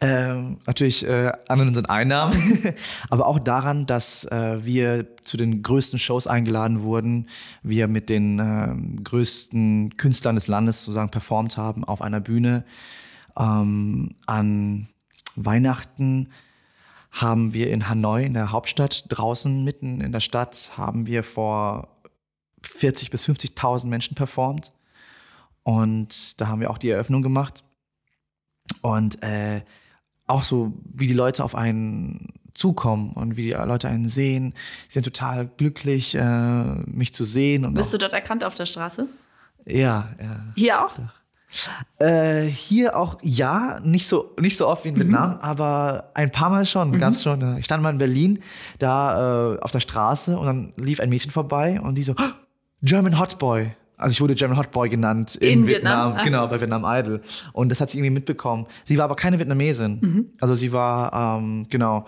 Ähm, 0.00 0.58
natürlich 0.66 1.04
äh, 1.04 1.32
an 1.48 1.60
unseren 1.60 1.86
Einnahmen, 1.86 2.74
aber 3.10 3.26
auch 3.26 3.38
daran, 3.38 3.84
dass 3.86 4.24
äh, 4.26 4.64
wir 4.64 5.16
zu 5.24 5.36
den 5.36 5.62
größten 5.62 5.98
Shows 5.98 6.26
eingeladen 6.26 6.82
wurden, 6.82 7.28
wir 7.62 7.88
mit 7.88 8.08
den 8.08 8.38
ähm, 8.38 9.02
größten 9.02 9.96
Künstlern 9.96 10.36
des 10.36 10.46
Landes 10.46 10.82
sozusagen 10.82 11.10
performt 11.10 11.56
haben 11.56 11.84
auf 11.84 12.00
einer 12.00 12.20
Bühne. 12.20 12.64
Ähm, 13.36 14.10
an 14.26 14.88
Weihnachten 15.34 16.28
haben 17.10 17.52
wir 17.52 17.70
in 17.70 17.88
Hanoi, 17.88 18.24
in 18.24 18.34
der 18.34 18.52
Hauptstadt, 18.52 19.04
draußen 19.08 19.64
mitten 19.64 20.00
in 20.00 20.12
der 20.12 20.20
Stadt, 20.20 20.72
haben 20.76 21.06
wir 21.06 21.24
vor 21.24 21.88
40 22.62 23.10
bis 23.10 23.26
50.000 23.28 23.86
Menschen 23.86 24.14
performt. 24.14 24.72
Und 25.68 26.40
da 26.40 26.48
haben 26.48 26.60
wir 26.62 26.70
auch 26.70 26.78
die 26.78 26.88
Eröffnung 26.88 27.20
gemacht. 27.20 27.62
Und 28.80 29.22
äh, 29.22 29.60
auch 30.26 30.42
so, 30.42 30.72
wie 30.94 31.06
die 31.06 31.12
Leute 31.12 31.44
auf 31.44 31.54
einen 31.54 32.28
zukommen 32.54 33.12
und 33.12 33.36
wie 33.36 33.42
die 33.42 33.50
Leute 33.50 33.86
einen 33.86 34.08
sehen. 34.08 34.54
Sie 34.88 34.94
sind 34.94 35.02
total 35.02 35.46
glücklich, 35.58 36.14
äh, 36.14 36.20
mich 36.86 37.12
zu 37.12 37.24
sehen. 37.24 37.66
Und 37.66 37.74
Bist 37.74 37.92
du 37.92 37.98
dort 37.98 38.14
erkannt 38.14 38.44
auf 38.44 38.54
der 38.54 38.64
Straße? 38.64 39.08
ja, 39.66 40.08
ja. 40.18 40.30
Hier 40.56 40.82
auch? 40.86 40.94
Äh, 41.98 42.44
hier 42.46 42.96
auch 42.96 43.18
ja, 43.20 43.78
nicht 43.84 44.06
so, 44.06 44.34
nicht 44.40 44.56
so 44.56 44.68
oft 44.68 44.86
wie 44.86 44.88
in 44.88 44.96
Vietnam, 44.96 45.38
aber 45.42 46.10
ein 46.14 46.32
paar 46.32 46.48
Mal 46.48 46.64
schon, 46.64 46.98
gab's 46.98 47.22
schon. 47.22 47.42
ja. 47.42 47.58
Ich 47.58 47.66
stand 47.66 47.82
mal 47.82 47.90
in 47.92 47.98
Berlin, 47.98 48.42
da 48.78 49.52
äh, 49.54 49.58
auf 49.60 49.72
der 49.72 49.80
Straße 49.80 50.38
und 50.38 50.46
dann 50.46 50.72
lief 50.76 50.98
ein 51.00 51.10
Mädchen 51.10 51.30
vorbei 51.30 51.78
und 51.78 51.96
die 51.96 52.02
so, 52.04 52.14
"Oh, 52.18 52.30
German 52.82 53.18
Hot 53.18 53.38
Boy. 53.38 53.72
Also 53.98 54.12
ich 54.12 54.20
wurde 54.20 54.34
German 54.34 54.56
Hot 54.56 54.70
Boy 54.70 54.88
genannt 54.88 55.36
in, 55.36 55.60
In 55.62 55.66
Vietnam, 55.66 56.10
Vietnam? 56.10 56.20
Ah. 56.20 56.24
genau, 56.24 56.46
bei 56.48 56.60
Vietnam 56.60 56.84
Idol. 56.86 57.20
Und 57.52 57.68
das 57.68 57.80
hat 57.80 57.90
sie 57.90 57.98
irgendwie 57.98 58.14
mitbekommen. 58.14 58.66
Sie 58.84 58.96
war 58.96 59.04
aber 59.04 59.16
keine 59.16 59.38
Vietnamesin. 59.38 60.30
Also 60.40 60.54
sie 60.54 60.72
war, 60.72 61.38
ähm, 61.38 61.66
genau. 61.68 62.06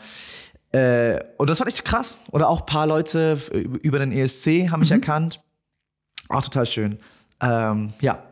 Äh, 0.73 1.19
und 1.37 1.51
das 1.51 1.59
fand 1.59 1.71
ich 1.71 1.83
krass. 1.83 2.21
Oder 2.31 2.49
auch 2.49 2.61
ein 2.61 2.67
paar 2.67 2.87
Leute 2.87 3.39
über 3.83 3.99
den 3.99 4.13
ESC 4.13 4.71
haben 4.71 4.81
mich 4.81 4.93
erkannt. 4.93 5.43
Auch 6.29 6.43
total 6.43 6.67
schön. 6.67 6.99
Ähm, 7.41 7.93
ja. 8.01 8.23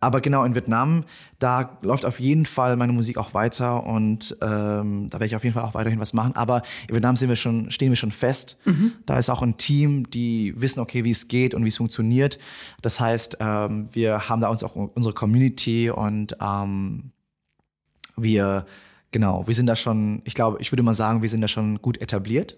Aber 0.00 0.22
genau 0.22 0.44
in 0.44 0.54
Vietnam, 0.54 1.04
da 1.38 1.78
läuft 1.82 2.06
auf 2.06 2.20
jeden 2.20 2.46
Fall 2.46 2.76
meine 2.76 2.92
Musik 2.92 3.18
auch 3.18 3.34
weiter 3.34 3.86
und 3.86 4.34
ähm, 4.40 5.10
da 5.10 5.18
werde 5.18 5.26
ich 5.26 5.36
auf 5.36 5.44
jeden 5.44 5.52
Fall 5.52 5.64
auch 5.64 5.74
weiterhin 5.74 6.00
was 6.00 6.14
machen. 6.14 6.34
Aber 6.36 6.62
in 6.88 6.94
Vietnam 6.94 7.16
sind 7.16 7.28
wir 7.28 7.36
schon, 7.36 7.70
stehen 7.70 7.90
wir 7.90 7.96
schon 7.96 8.10
fest. 8.10 8.58
Da 9.06 9.18
ist 9.18 9.28
auch 9.28 9.42
ein 9.42 9.58
Team, 9.58 10.08
die 10.08 10.54
wissen, 10.56 10.80
okay, 10.80 11.04
wie 11.04 11.10
es 11.10 11.28
geht 11.28 11.52
und 11.52 11.64
wie 11.64 11.68
es 11.68 11.76
funktioniert. 11.76 12.38
Das 12.80 12.98
heißt, 12.98 13.36
ähm, 13.40 13.90
wir 13.92 14.28
haben 14.28 14.40
da 14.40 14.48
uns 14.48 14.64
auch 14.64 14.74
unsere 14.74 15.14
Community 15.14 15.90
und 15.90 16.34
ähm, 16.40 17.12
wir 18.16 18.64
genau, 19.12 19.46
wir 19.46 19.54
sind 19.54 19.66
da 19.66 19.76
schon, 19.76 20.22
ich 20.24 20.34
glaube, 20.34 20.58
ich 20.60 20.72
würde 20.72 20.82
mal 20.82 20.94
sagen, 20.94 21.22
wir 21.22 21.28
sind 21.28 21.40
da 21.40 21.48
schon 21.48 21.82
gut 21.82 22.00
etabliert. 22.00 22.56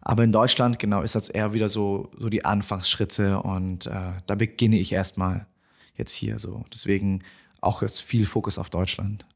Aber 0.00 0.24
in 0.24 0.32
Deutschland, 0.32 0.78
genau, 0.78 1.02
ist 1.02 1.14
das 1.14 1.28
eher 1.28 1.54
wieder 1.54 1.68
so, 1.68 2.10
so 2.18 2.28
die 2.28 2.44
Anfangsschritte 2.44 3.40
und 3.40 3.86
äh, 3.86 4.12
da 4.26 4.34
beginne 4.34 4.78
ich 4.78 4.92
erstmal 4.92 5.46
jetzt 5.94 6.14
hier 6.14 6.38
so. 6.38 6.64
Deswegen 6.72 7.22
auch 7.60 7.82
jetzt 7.82 8.00
viel 8.00 8.26
Fokus 8.26 8.58
auf 8.58 8.70
Deutschland. 8.70 9.26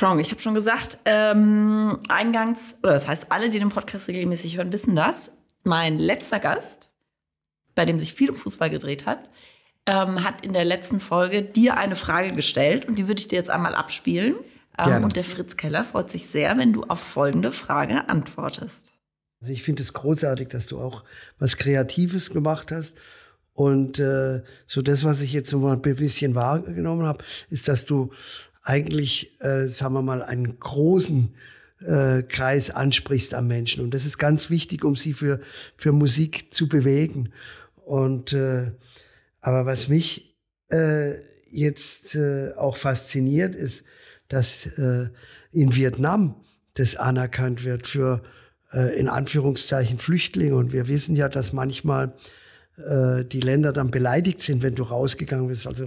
Strong, 0.00 0.18
ich 0.18 0.30
habe 0.30 0.40
schon 0.40 0.54
gesagt, 0.54 0.96
ähm, 1.04 1.98
eingangs, 2.08 2.74
oder 2.82 2.92
das 2.92 3.06
heißt, 3.06 3.30
alle, 3.30 3.50
die 3.50 3.58
den 3.58 3.68
Podcast 3.68 4.08
regelmäßig 4.08 4.56
hören, 4.56 4.72
wissen 4.72 4.96
das. 4.96 5.30
Mein 5.62 5.98
letzter 5.98 6.40
Gast, 6.40 6.88
bei 7.74 7.84
dem 7.84 7.98
sich 7.98 8.14
viel 8.14 8.30
um 8.30 8.36
Fußball 8.36 8.70
gedreht 8.70 9.04
hat, 9.04 9.28
ähm, 9.84 10.24
hat 10.24 10.42
in 10.42 10.54
der 10.54 10.64
letzten 10.64 11.00
Folge 11.00 11.42
dir 11.42 11.76
eine 11.76 11.96
Frage 11.96 12.32
gestellt 12.32 12.86
und 12.86 12.98
die 12.98 13.08
würde 13.08 13.20
ich 13.20 13.28
dir 13.28 13.36
jetzt 13.36 13.50
einmal 13.50 13.74
abspielen. 13.74 14.36
Ähm, 14.78 15.04
und 15.04 15.16
der 15.16 15.24
Fritz 15.24 15.58
Keller 15.58 15.84
freut 15.84 16.10
sich 16.10 16.28
sehr, 16.28 16.56
wenn 16.56 16.72
du 16.72 16.84
auf 16.84 17.00
folgende 17.00 17.52
Frage 17.52 18.08
antwortest. 18.08 18.94
Also 19.40 19.52
ich 19.52 19.62
finde 19.62 19.82
es 19.82 19.92
großartig, 19.92 20.48
dass 20.48 20.66
du 20.66 20.78
auch 20.78 21.04
was 21.38 21.56
Kreatives 21.56 22.30
gemacht 22.30 22.70
hast. 22.70 22.96
Und 23.54 23.98
äh, 23.98 24.42
so 24.66 24.82
das, 24.82 25.04
was 25.04 25.20
ich 25.20 25.32
jetzt 25.32 25.50
so 25.50 25.58
mal 25.58 25.74
ein 25.74 25.82
bisschen 25.82 26.34
wahrgenommen 26.34 27.06
habe, 27.06 27.24
ist, 27.48 27.68
dass 27.68 27.86
du 27.86 28.10
eigentlich, 28.62 29.40
äh, 29.40 29.66
sagen 29.66 29.94
wir 29.94 30.02
mal, 30.02 30.22
einen 30.22 30.58
großen 30.60 31.34
äh, 31.80 32.22
Kreis 32.22 32.70
ansprichst 32.70 33.34
am 33.34 33.46
Menschen. 33.46 33.82
Und 33.82 33.92
das 33.92 34.04
ist 34.04 34.18
ganz 34.18 34.50
wichtig, 34.50 34.84
um 34.84 34.96
sie 34.96 35.14
für, 35.14 35.40
für 35.76 35.92
Musik 35.92 36.52
zu 36.52 36.68
bewegen. 36.68 37.32
Und 37.76 38.34
äh, 38.34 38.72
aber 39.40 39.64
was 39.64 39.88
mich 39.88 40.36
äh, 40.70 41.14
jetzt 41.50 42.14
äh, 42.14 42.52
auch 42.56 42.76
fasziniert, 42.76 43.54
ist, 43.54 43.84
dass 44.28 44.66
äh, 44.66 45.08
in 45.52 45.74
Vietnam 45.74 46.36
das 46.74 46.96
anerkannt 46.96 47.64
wird 47.64 47.86
für 47.86 48.22
äh, 48.72 48.98
in 48.98 49.08
Anführungszeichen 49.08 49.98
Flüchtlinge. 49.98 50.56
Und 50.56 50.72
wir 50.72 50.88
wissen 50.88 51.16
ja, 51.16 51.28
dass 51.28 51.52
manchmal 51.52 52.14
äh, 52.76 53.24
die 53.24 53.40
Länder 53.40 53.72
dann 53.72 53.90
beleidigt 53.90 54.40
sind, 54.42 54.62
wenn 54.62 54.74
du 54.74 54.82
rausgegangen 54.84 55.48
bist. 55.48 55.66
Also, 55.66 55.84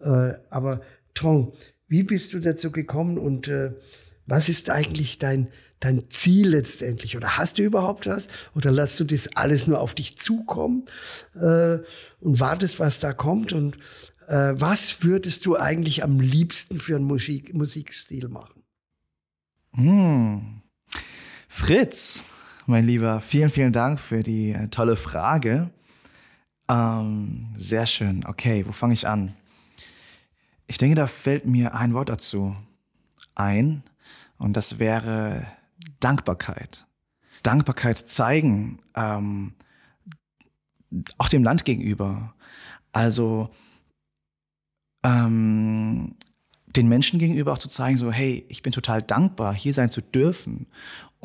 äh, 0.00 0.34
aber 0.50 0.80
Trong, 1.14 1.52
wie 1.88 2.02
bist 2.02 2.34
du 2.34 2.40
dazu 2.40 2.70
gekommen 2.70 3.18
und 3.18 3.48
äh, 3.48 3.72
was 4.26 4.48
ist 4.48 4.70
eigentlich 4.70 5.18
dein, 5.18 5.48
dein 5.80 6.10
Ziel 6.10 6.48
letztendlich? 6.48 7.16
Oder 7.16 7.38
hast 7.38 7.58
du 7.58 7.62
überhaupt 7.62 8.06
was? 8.06 8.28
Oder 8.54 8.72
lässt 8.72 8.98
du 9.00 9.04
das 9.04 9.28
alles 9.36 9.66
nur 9.66 9.80
auf 9.80 9.94
dich 9.94 10.18
zukommen 10.18 10.86
äh, 11.34 11.78
und 12.20 12.40
wartest, 12.40 12.80
was 12.80 13.00
da 13.00 13.12
kommt? 13.12 13.52
Und 13.52 13.76
äh, 14.26 14.52
was 14.54 15.02
würdest 15.02 15.46
du 15.46 15.56
eigentlich 15.56 16.02
am 16.02 16.18
liebsten 16.18 16.78
für 16.78 16.96
einen 16.96 17.04
Musik 17.04 17.54
Musikstil 17.54 18.28
machen? 18.28 18.62
Hm. 19.72 20.62
Fritz, 21.56 22.26
mein 22.66 22.86
Lieber, 22.86 23.22
vielen, 23.22 23.48
vielen 23.48 23.72
Dank 23.72 23.98
für 23.98 24.22
die 24.22 24.52
äh, 24.52 24.68
tolle 24.68 24.94
Frage. 24.94 25.70
Ähm, 26.68 27.48
sehr 27.56 27.86
schön. 27.86 28.24
Okay, 28.26 28.66
wo 28.66 28.72
fange 28.72 28.92
ich 28.92 29.08
an? 29.08 29.34
Ich 30.66 30.76
denke, 30.76 30.94
da 30.94 31.06
fällt 31.06 31.46
mir 31.46 31.74
ein 31.74 31.94
Wort 31.94 32.10
dazu 32.10 32.54
ein 33.34 33.82
und 34.36 34.54
das 34.54 34.78
wäre 34.78 35.46
Dankbarkeit. 35.98 36.86
Dankbarkeit 37.42 37.98
zeigen, 37.98 38.78
ähm, 38.94 39.54
auch 41.16 41.30
dem 41.30 41.42
Land 41.42 41.64
gegenüber. 41.64 42.34
Also 42.92 43.48
ähm, 45.02 46.14
den 46.66 46.88
Menschen 46.88 47.18
gegenüber 47.18 47.54
auch 47.54 47.58
zu 47.58 47.70
zeigen, 47.70 47.96
so, 47.96 48.12
hey, 48.12 48.44
ich 48.48 48.62
bin 48.62 48.72
total 48.72 49.02
dankbar, 49.02 49.54
hier 49.54 49.72
sein 49.72 49.90
zu 49.90 50.02
dürfen. 50.02 50.66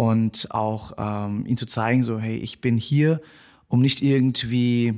Und 0.01 0.47
auch 0.49 0.93
ähm, 0.97 1.45
ihnen 1.45 1.57
zu 1.57 1.67
zeigen, 1.67 2.03
so, 2.03 2.17
hey, 2.17 2.37
ich 2.37 2.59
bin 2.59 2.77
hier, 2.77 3.21
um 3.67 3.81
nicht 3.81 4.01
irgendwie 4.01 4.95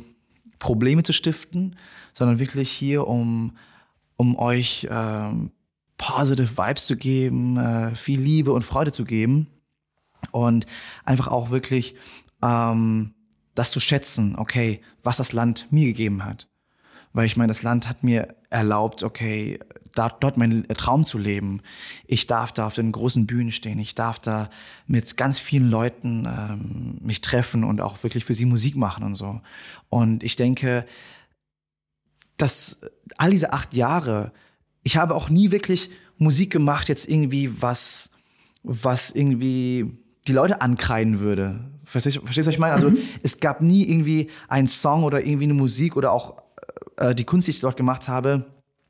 Probleme 0.60 1.04
zu 1.04 1.12
stiften, 1.12 1.76
sondern 2.14 2.40
wirklich 2.40 2.72
hier, 2.72 3.06
um 3.06 3.58
um 4.16 4.38
euch 4.38 4.88
ähm, 4.90 5.52
positive 5.98 6.58
Vibes 6.58 6.86
zu 6.86 6.96
geben, 6.96 7.58
äh, 7.58 7.96
viel 7.96 8.22
Liebe 8.22 8.54
und 8.54 8.64
Freude 8.64 8.94
zu 8.94 9.04
geben 9.04 9.48
und 10.32 10.68
einfach 11.04 11.28
auch 11.28 11.50
wirklich 11.50 11.96
ähm, 12.42 13.14
das 13.56 13.72
zu 13.72 13.82
schätzen, 13.82 14.38
okay, 14.38 14.80
was 15.02 15.18
das 15.18 15.34
Land 15.34 15.68
mir 15.70 15.86
gegeben 15.86 16.24
hat. 16.24 16.48
Weil 17.12 17.26
ich 17.26 17.36
meine, 17.36 17.50
das 17.50 17.64
Land 17.64 17.90
hat 17.90 18.04
mir 18.04 18.36
erlaubt, 18.50 19.04
okay, 19.04 19.60
da, 19.94 20.10
dort 20.10 20.38
meinen 20.38 20.68
Traum 20.70 21.06
zu 21.06 21.18
leben. 21.18 21.62
Ich 22.06 22.28
darf 22.28 22.52
da 22.52 22.68
auf 22.68 22.76
den 22.76 22.92
großen 22.92 23.28
Bühnen 23.28 23.52
stehen. 23.52 23.80
Ich 23.80 23.96
darf 23.96 24.20
da 24.20 24.50
mit 24.88 25.18
ganz 25.18 25.40
vielen 25.40 25.70
Leuten 25.70 26.26
ähm, 26.26 26.98
mich 27.02 27.22
treffen 27.22 27.64
und 27.64 27.82
auch 27.82 28.02
wirklich 28.04 28.26
für 28.26 28.34
sie 28.34 28.46
Musik 28.46 28.76
machen 28.76 29.04
und 29.04 29.16
so. 29.16 29.42
Und 29.90 30.24
ich 30.24 30.36
denke, 30.36 30.86
dass 32.38 32.82
all 33.18 33.32
diese 33.32 33.54
acht 33.54 33.74
Jahre, 33.74 34.32
ich 34.82 34.98
habe 34.98 35.16
auch 35.16 35.30
nie 35.30 35.52
wirklich 35.52 35.90
Musik 36.18 36.52
gemacht, 36.52 36.90
jetzt 36.90 37.08
irgendwie 37.08 37.62
was, 37.62 38.10
was 38.64 39.12
irgendwie 39.12 39.98
die 40.28 40.34
Leute 40.34 40.62
ankreiden 40.62 41.20
würde. 41.20 41.60
Verstehst, 41.86 42.18
du, 42.18 42.22
was 42.28 42.38
ich 42.38 42.60
meine? 42.60 42.74
Also 42.74 42.90
mhm. 42.90 42.98
es 43.22 43.40
gab 43.40 43.62
nie 43.62 43.88
irgendwie 43.88 44.30
einen 44.48 44.68
Song 44.68 45.04
oder 45.04 45.24
irgendwie 45.24 45.44
eine 45.44 45.54
Musik 45.54 45.96
oder 45.96 46.12
auch 46.12 46.42
äh, 46.98 47.14
die 47.14 47.26
Kunst, 47.26 47.48
die 47.48 47.52
ich 47.52 47.60
dort 47.60 47.78
gemacht 47.78 48.08
habe, 48.08 48.46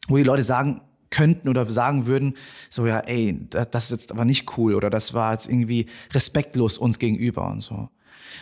wo 0.08 0.18
die 0.18 0.24
Leute 0.24 0.44
sagen 0.44 0.82
könnten 1.14 1.48
oder 1.48 1.72
sagen 1.72 2.08
würden, 2.08 2.36
so 2.72 2.88
ja, 2.88 3.00
ey, 3.00 3.40
das 3.50 3.86
ist 3.86 3.92
jetzt 3.92 4.12
aber 4.12 4.26
nicht 4.26 4.58
cool 4.58 4.74
oder 4.74 4.90
das 4.90 5.14
war 5.14 5.32
jetzt 5.34 5.48
irgendwie 5.48 5.86
respektlos 6.12 6.80
uns 6.80 6.98
gegenüber 6.98 7.50
und 7.52 7.62
so. 7.62 7.90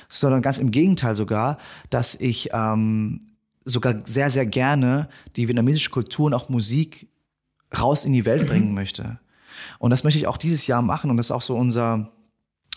Sondern 0.08 0.42
ganz 0.42 0.58
im 0.58 0.72
Gegenteil 0.72 1.18
sogar, 1.18 1.58
dass 1.90 2.16
ich 2.16 2.50
ähm, 2.54 3.34
sogar 3.66 3.96
sehr, 4.06 4.32
sehr 4.32 4.46
gerne 4.46 5.10
die 5.36 5.50
vietnamesische 5.50 5.90
Kultur 5.90 6.28
und 6.28 6.34
auch 6.34 6.48
Musik 6.48 7.10
raus 7.78 8.06
in 8.06 8.14
die 8.14 8.26
Welt 8.26 8.48
bringen 8.48 8.74
möchte. 8.82 9.20
Und 9.78 9.92
das 9.92 10.06
möchte 10.06 10.18
ich 10.18 10.28
auch 10.28 10.38
dieses 10.38 10.66
Jahr 10.66 10.82
machen 10.82 11.12
und 11.12 11.18
das 11.18 11.28
ist 11.28 11.32
auch 11.32 11.42
so 11.42 11.58
unser, 11.58 12.10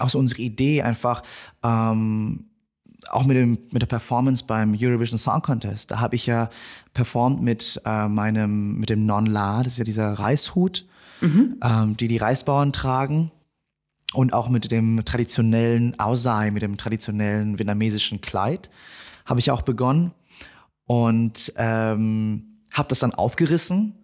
auch 0.01 0.11
so 0.11 0.18
unsere 0.18 0.42
Idee 0.42 0.82
einfach, 0.82 1.22
ähm, 1.62 2.47
auch 3.11 3.24
mit, 3.24 3.36
dem, 3.36 3.59
mit 3.70 3.82
der 3.82 3.86
Performance 3.86 4.44
beim 4.46 4.76
Eurovision 4.78 5.18
Song 5.18 5.42
Contest. 5.42 5.90
Da 5.90 6.00
habe 6.00 6.16
ich 6.16 6.26
ja 6.26 6.50
performt 6.92 7.42
mit 7.42 7.80
äh, 7.84 8.09
meinem, 8.09 8.78
mit 8.78 8.90
dem 8.90 9.07
Non 9.07 9.26
La, 9.26 9.62
das 9.62 9.74
ist 9.74 9.78
ja 9.78 9.84
dieser 9.84 10.12
Reishut, 10.12 10.86
mhm. 11.20 11.57
ähm, 11.62 11.96
die 11.96 12.09
die 12.09 12.16
Reisbauern 12.16 12.72
tragen. 12.72 13.30
Und 14.12 14.32
auch 14.32 14.48
mit 14.48 14.70
dem 14.70 15.05
traditionellen 15.05 15.98
Ausai, 15.98 16.52
mit 16.52 16.62
dem 16.62 16.76
traditionellen 16.76 17.59
vietnamesischen 17.59 18.20
Kleid 18.20 18.70
habe 19.24 19.40
ich 19.40 19.50
auch 19.50 19.62
begonnen 19.62 20.12
und 20.86 21.52
ähm, 21.57 22.61
habe 22.72 22.88
das 22.88 23.00
dann 23.00 23.12
aufgerissen, 23.12 23.94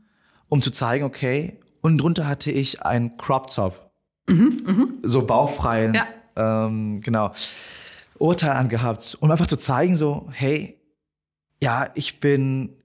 um 0.48 0.62
zu 0.62 0.70
zeigen, 0.70 1.04
okay, 1.04 1.60
und 1.80 1.98
drunter 1.98 2.26
hatte 2.26 2.50
ich 2.50 2.82
ein 2.82 3.16
Crop 3.16 3.50
Top, 3.50 3.92
mhm, 4.28 4.58
mh. 4.64 4.86
so 5.02 5.26
bauchfreien, 5.26 5.94
ja. 5.94 6.06
ähm, 6.66 7.00
genau, 7.00 7.32
Urteil 8.20 8.52
angehabt, 8.52 9.16
um 9.20 9.30
einfach 9.30 9.46
zu 9.46 9.56
zeigen, 9.56 9.96
so, 9.96 10.28
hey, 10.32 10.78
ja, 11.62 11.90
ich 11.94 12.20
bin, 12.20 12.76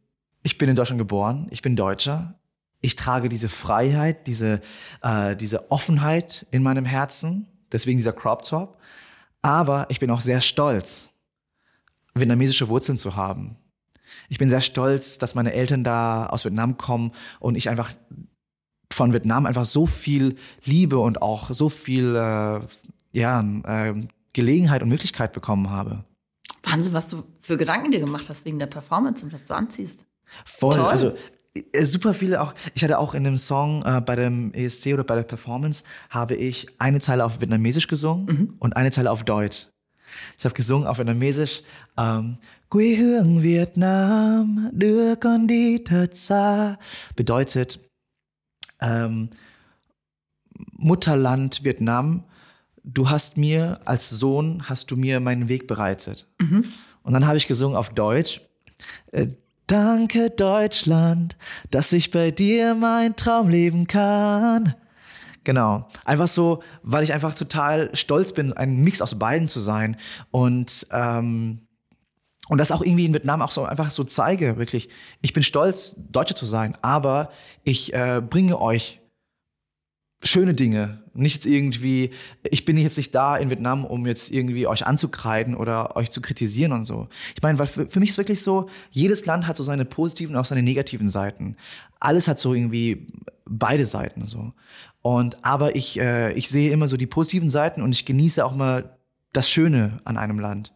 ich 0.43 0.57
bin 0.57 0.69
in 0.69 0.75
Deutschland 0.75 0.99
geboren, 0.99 1.47
ich 1.51 1.61
bin 1.61 1.75
Deutscher, 1.75 2.35
ich 2.81 2.95
trage 2.95 3.29
diese 3.29 3.49
Freiheit, 3.49 4.27
diese, 4.27 4.61
äh, 5.01 5.35
diese 5.35 5.71
Offenheit 5.71 6.45
in 6.51 6.63
meinem 6.63 6.85
Herzen, 6.85 7.47
deswegen 7.71 7.97
dieser 7.97 8.13
Crop 8.13 8.43
Top, 8.43 8.77
aber 9.41 9.87
ich 9.89 9.99
bin 9.99 10.09
auch 10.09 10.21
sehr 10.21 10.41
stolz, 10.41 11.09
vietnamesische 12.13 12.69
Wurzeln 12.69 12.97
zu 12.97 13.15
haben. 13.15 13.57
Ich 14.29 14.37
bin 14.37 14.49
sehr 14.49 14.61
stolz, 14.61 15.17
dass 15.17 15.35
meine 15.35 15.53
Eltern 15.53 15.83
da 15.83 16.27
aus 16.27 16.45
Vietnam 16.45 16.77
kommen 16.77 17.11
und 17.39 17.55
ich 17.55 17.69
einfach 17.69 17.91
von 18.91 19.11
Vietnam 19.11 19.45
einfach 19.45 19.65
so 19.65 19.85
viel 19.85 20.37
Liebe 20.63 20.97
und 20.99 21.21
auch 21.21 21.51
so 21.51 21.67
viel 21.69 22.15
äh, 22.15 22.61
ja, 23.11 23.41
äh, 23.41 24.07
Gelegenheit 24.35 24.83
und 24.83 24.89
Möglichkeit 24.89 25.33
bekommen 25.33 25.69
habe. 25.69 26.03
Wahnsinn, 26.63 26.93
was 26.93 27.07
du 27.09 27.23
für 27.41 27.57
Gedanken 27.57 27.91
dir 27.91 27.99
gemacht 27.99 28.29
hast 28.29 28.45
wegen 28.45 28.59
der 28.59 28.67
Performance 28.67 29.23
und 29.23 29.33
was 29.33 29.45
du 29.45 29.55
anziehst. 29.55 29.99
Voll, 30.45 30.75
Toll. 30.75 30.85
also 30.85 31.15
äh, 31.53 31.85
super 31.85 32.13
viele 32.13 32.41
auch. 32.41 32.53
Ich 32.73 32.83
hatte 32.83 32.99
auch 32.99 33.13
in 33.15 33.23
dem 33.23 33.37
Song 33.37 33.83
äh, 33.85 34.01
bei 34.01 34.15
dem 34.15 34.53
ESC 34.53 34.93
oder 34.93 35.03
bei 35.03 35.15
der 35.15 35.23
Performance 35.23 35.83
habe 36.09 36.35
ich 36.35 36.67
eine 36.79 36.99
Zeile 36.99 37.23
auf 37.23 37.39
Vietnamesisch 37.39 37.87
gesungen 37.87 38.25
mhm. 38.25 38.53
und 38.59 38.75
eine 38.75 38.91
Zeile 38.91 39.09
auf 39.11 39.23
Deutsch. 39.23 39.67
Ich 40.37 40.45
habe 40.45 40.53
gesungen 40.55 40.87
auf 40.87 40.97
Vietnamesisch. 40.97 41.61
Ähm, 41.97 42.37
Quê 42.69 42.97
hương 42.97 43.41
Việt 43.41 43.77
Nam, 43.77 44.69
đưa 44.73 45.15
con 45.15 45.47
đi 45.47 45.77
thật 45.85 46.11
xa. 46.13 46.75
Bedeutet, 47.15 47.79
ähm, 48.81 49.29
Mutterland 50.77 51.63
Vietnam, 51.63 52.23
du 52.85 53.09
hast 53.09 53.37
mir 53.37 53.79
als 53.85 54.09
Sohn, 54.09 54.69
hast 54.69 54.91
du 54.91 54.95
mir 54.95 55.19
meinen 55.19 55.49
Weg 55.49 55.67
bereitet. 55.67 56.27
Mhm. 56.39 56.65
Und 57.03 57.13
dann 57.13 57.27
habe 57.27 57.37
ich 57.37 57.47
gesungen 57.47 57.77
auf 57.77 57.89
Deutsch, 57.89 58.41
äh, 59.11 59.27
Danke 59.67 60.29
Deutschland, 60.29 61.35
dass 61.71 61.91
ich 61.91 62.11
bei 62.11 62.29
dir 62.29 62.75
mein 62.75 63.15
Traum 63.15 63.49
leben 63.49 63.87
kann. 63.87 64.75
Genau. 65.43 65.89
Einfach 66.03 66.27
so, 66.27 66.61
weil 66.83 67.03
ich 67.03 67.13
einfach 67.13 67.33
total 67.33 67.89
stolz 67.95 68.31
bin, 68.31 68.53
ein 68.53 68.77
Mix 68.77 69.01
aus 69.01 69.17
beiden 69.17 69.47
zu 69.47 69.59
sein. 69.59 69.97
Und, 70.29 70.85
ähm, 70.91 71.61
und 72.47 72.59
das 72.59 72.71
auch 72.71 72.83
irgendwie 72.83 73.05
in 73.05 73.13
Vietnam 73.15 73.41
auch 73.41 73.49
so 73.49 73.63
einfach 73.63 73.89
so 73.89 74.03
zeige, 74.03 74.57
wirklich. 74.57 74.89
Ich 75.21 75.33
bin 75.33 75.41
stolz, 75.41 75.95
Deutsche 75.97 76.35
zu 76.35 76.45
sein, 76.45 76.77
aber 76.83 77.31
ich 77.63 77.91
äh, 77.91 78.21
bringe 78.21 78.61
euch 78.61 79.01
schöne 80.23 80.53
Dinge. 80.53 81.03
Nicht 81.13 81.35
jetzt 81.35 81.45
irgendwie, 81.45 82.11
ich 82.43 82.65
bin 82.65 82.77
jetzt 82.77 82.97
nicht 82.97 83.13
da 83.15 83.37
in 83.37 83.49
Vietnam, 83.49 83.85
um 83.85 84.05
jetzt 84.05 84.31
irgendwie 84.31 84.67
euch 84.67 84.85
anzukreiden 84.85 85.55
oder 85.55 85.95
euch 85.95 86.11
zu 86.11 86.21
kritisieren 86.21 86.71
und 86.71 86.85
so. 86.85 87.07
Ich 87.35 87.41
meine, 87.41 87.57
weil 87.59 87.67
für, 87.67 87.87
für 87.87 87.99
mich 87.99 88.09
ist 88.09 88.17
wirklich 88.17 88.41
so, 88.41 88.69
jedes 88.91 89.25
Land 89.25 89.47
hat 89.47 89.57
so 89.57 89.63
seine 89.63 89.85
positiven 89.85 90.35
und 90.35 90.41
auch 90.41 90.45
seine 90.45 90.63
negativen 90.63 91.07
Seiten. 91.07 91.55
Alles 91.99 92.27
hat 92.27 92.39
so 92.39 92.53
irgendwie 92.53 93.07
beide 93.45 93.85
Seiten 93.85 94.27
so. 94.27 94.53
Und 95.01 95.43
aber 95.45 95.75
ich, 95.75 95.99
äh, 95.99 96.33
ich 96.33 96.49
sehe 96.49 96.71
immer 96.71 96.87
so 96.87 96.97
die 96.97 97.07
positiven 97.07 97.49
Seiten 97.49 97.81
und 97.81 97.93
ich 97.93 98.05
genieße 98.05 98.43
auch 98.43 98.55
mal 98.55 98.97
das 99.31 99.49
Schöne 99.49 100.01
an 100.03 100.17
einem 100.17 100.39
Land. 100.39 100.73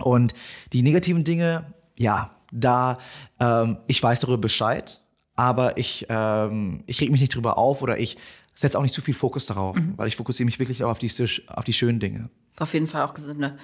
Und 0.00 0.34
die 0.72 0.82
negativen 0.82 1.24
Dinge, 1.24 1.74
ja, 1.96 2.34
da 2.50 2.98
ähm, 3.38 3.78
ich 3.86 4.02
weiß 4.02 4.20
darüber 4.20 4.38
Bescheid, 4.38 5.00
aber 5.36 5.76
ich, 5.76 6.06
ähm, 6.08 6.82
ich 6.86 7.00
reg 7.00 7.10
mich 7.10 7.20
nicht 7.20 7.34
drüber 7.34 7.58
auf 7.58 7.82
oder 7.82 7.98
ich 7.98 8.16
setze 8.54 8.78
auch 8.78 8.82
nicht 8.82 8.94
zu 8.94 9.00
viel 9.00 9.14
Fokus 9.14 9.46
darauf, 9.46 9.76
mhm. 9.76 9.94
weil 9.96 10.08
ich 10.08 10.16
fokussiere 10.16 10.46
mich 10.46 10.58
wirklich 10.58 10.84
auch 10.84 10.90
auf 10.90 10.98
die, 10.98 11.10
auf 11.48 11.64
die 11.64 11.72
schönen 11.72 12.00
Dinge. 12.00 12.30
Auf 12.58 12.72
jeden 12.74 12.86
Fall 12.86 13.02
auch 13.02 13.14
gesünder. 13.14 13.56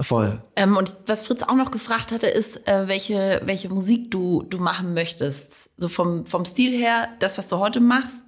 Voll. 0.00 0.42
Ähm, 0.56 0.76
und 0.76 0.96
was 1.06 1.26
Fritz 1.26 1.42
auch 1.42 1.54
noch 1.54 1.70
gefragt 1.70 2.12
hatte, 2.12 2.26
ist, 2.26 2.66
äh, 2.66 2.88
welche, 2.88 3.42
welche 3.44 3.68
Musik 3.68 4.10
du, 4.10 4.42
du 4.42 4.58
machen 4.58 4.94
möchtest. 4.94 5.70
So 5.76 5.88
vom, 5.88 6.24
vom 6.24 6.44
Stil 6.44 6.72
her, 6.72 7.08
das, 7.18 7.36
was 7.36 7.48
du 7.48 7.58
heute 7.58 7.80
machst, 7.80 8.24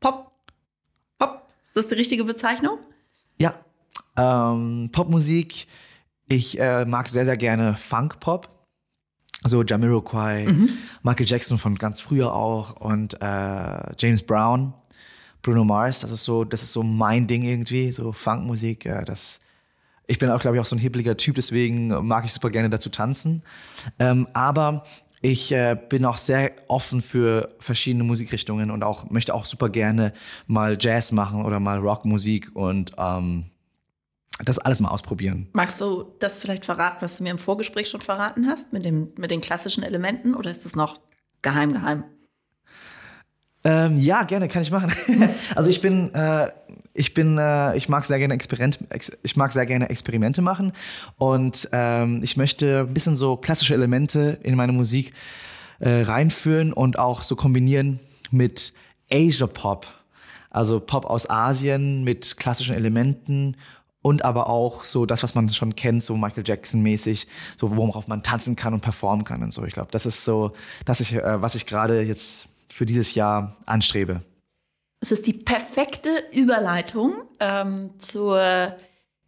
Pop? 0.00 0.32
Pop? 1.18 1.46
Ist 1.64 1.76
das 1.76 1.88
die 1.88 1.94
richtige 1.94 2.24
Bezeichnung? 2.24 2.78
Ja. 3.38 3.54
Ähm, 4.16 4.90
Popmusik. 4.90 5.68
Ich 6.28 6.58
äh, 6.58 6.84
mag 6.84 7.08
sehr, 7.08 7.24
sehr 7.24 7.36
gerne 7.36 7.74
Funk-Pop. 7.74 8.48
So 9.44 9.62
Jamiroquai, 9.62 10.46
mhm. 10.46 10.70
Michael 11.04 11.26
Jackson 11.26 11.58
von 11.58 11.76
ganz 11.76 12.00
früher 12.00 12.34
auch 12.34 12.80
und 12.80 13.22
äh, 13.22 13.94
James 13.96 14.24
Brown. 14.24 14.74
Bruno 15.42 15.64
Mars, 15.64 16.00
das 16.00 16.10
ist 16.10 16.24
so, 16.24 16.44
das 16.44 16.62
ist 16.62 16.72
so 16.72 16.82
mein 16.82 17.26
Ding 17.26 17.42
irgendwie, 17.42 17.92
so 17.92 18.12
Funkmusik, 18.12 18.84
ja, 18.84 19.02
das, 19.02 19.40
ich 20.06 20.18
bin 20.18 20.30
auch, 20.30 20.40
glaube 20.40 20.56
ich, 20.56 20.60
auch 20.60 20.66
so 20.66 20.76
ein 20.76 20.80
hibbeliger 20.80 21.16
Typ, 21.16 21.36
deswegen 21.36 21.88
mag 22.06 22.24
ich 22.24 22.32
super 22.32 22.50
gerne 22.50 22.70
dazu 22.70 22.90
tanzen. 22.90 23.42
Ähm, 23.98 24.26
aber 24.32 24.84
ich 25.20 25.52
äh, 25.52 25.76
bin 25.88 26.04
auch 26.04 26.16
sehr 26.16 26.52
offen 26.68 27.02
für 27.02 27.54
verschiedene 27.58 28.04
Musikrichtungen 28.04 28.70
und 28.70 28.82
auch 28.82 29.10
möchte 29.10 29.34
auch 29.34 29.44
super 29.44 29.68
gerne 29.68 30.12
mal 30.46 30.76
Jazz 30.80 31.12
machen 31.12 31.44
oder 31.44 31.60
mal 31.60 31.78
Rockmusik 31.78 32.54
und 32.54 32.92
ähm, 32.98 33.46
das 34.44 34.58
alles 34.58 34.78
mal 34.78 34.90
ausprobieren. 34.90 35.48
Magst 35.52 35.80
du 35.80 36.04
das 36.20 36.38
vielleicht 36.38 36.64
verraten, 36.64 36.98
was 37.00 37.16
du 37.16 37.24
mir 37.24 37.30
im 37.30 37.38
Vorgespräch 37.38 37.88
schon 37.88 38.00
verraten 38.00 38.46
hast, 38.46 38.72
mit, 38.72 38.84
dem, 38.84 39.12
mit 39.16 39.30
den 39.30 39.40
klassischen 39.40 39.82
Elementen 39.82 40.34
oder 40.34 40.50
ist 40.50 40.64
das 40.64 40.76
noch 40.76 41.00
geheim, 41.42 41.72
geheim? 41.72 42.04
Ähm, 43.64 43.98
ja, 43.98 44.22
gerne, 44.22 44.48
kann 44.48 44.62
ich 44.62 44.70
machen. 44.70 44.92
also 45.54 45.68
ich 45.68 45.80
bin, 45.80 46.14
äh, 46.14 46.50
ich 46.94 47.12
bin, 47.12 47.38
äh, 47.38 47.76
ich 47.76 47.88
mag 47.88 48.04
sehr 48.04 48.18
gerne 48.18 48.34
Experiment, 48.34 48.78
ich 49.22 49.36
mag 49.36 49.52
sehr 49.52 49.66
gerne 49.66 49.90
Experimente 49.90 50.42
machen 50.42 50.72
und 51.16 51.68
ähm, 51.72 52.20
ich 52.22 52.36
möchte 52.36 52.80
ein 52.80 52.94
bisschen 52.94 53.16
so 53.16 53.36
klassische 53.36 53.74
Elemente 53.74 54.38
in 54.42 54.54
meine 54.54 54.72
Musik 54.72 55.12
äh, 55.80 56.02
reinführen 56.02 56.72
und 56.72 56.98
auch 56.98 57.22
so 57.22 57.34
kombinieren 57.34 57.98
mit 58.30 58.74
Asia 59.10 59.46
Pop, 59.46 59.86
also 60.50 60.78
Pop 60.80 61.04
aus 61.06 61.28
Asien 61.28 62.04
mit 62.04 62.36
klassischen 62.36 62.74
Elementen 62.74 63.56
und 64.02 64.24
aber 64.24 64.48
auch 64.48 64.84
so 64.84 65.04
das, 65.04 65.22
was 65.24 65.34
man 65.34 65.48
schon 65.48 65.74
kennt, 65.74 66.04
so 66.04 66.16
Michael 66.16 66.44
Jackson 66.46 66.80
mäßig, 66.82 67.26
so 67.56 67.76
worauf 67.76 68.06
man 68.06 68.22
tanzen 68.22 68.54
kann 68.54 68.72
und 68.72 68.80
performen 68.80 69.24
kann 69.24 69.42
und 69.42 69.52
so. 69.52 69.64
Ich 69.64 69.74
glaube, 69.74 69.88
das 69.90 70.06
ist 70.06 70.24
so, 70.24 70.52
dass 70.84 71.00
ich, 71.00 71.14
äh, 71.14 71.42
was 71.42 71.56
ich 71.56 71.66
gerade 71.66 72.02
jetzt 72.02 72.48
für 72.78 72.86
dieses 72.86 73.16
Jahr 73.16 73.56
anstrebe. 73.66 74.22
Es 75.00 75.10
ist 75.10 75.26
die 75.26 75.32
perfekte 75.32 76.10
Überleitung 76.32 77.24
ähm, 77.40 77.90
zur, 77.98 78.38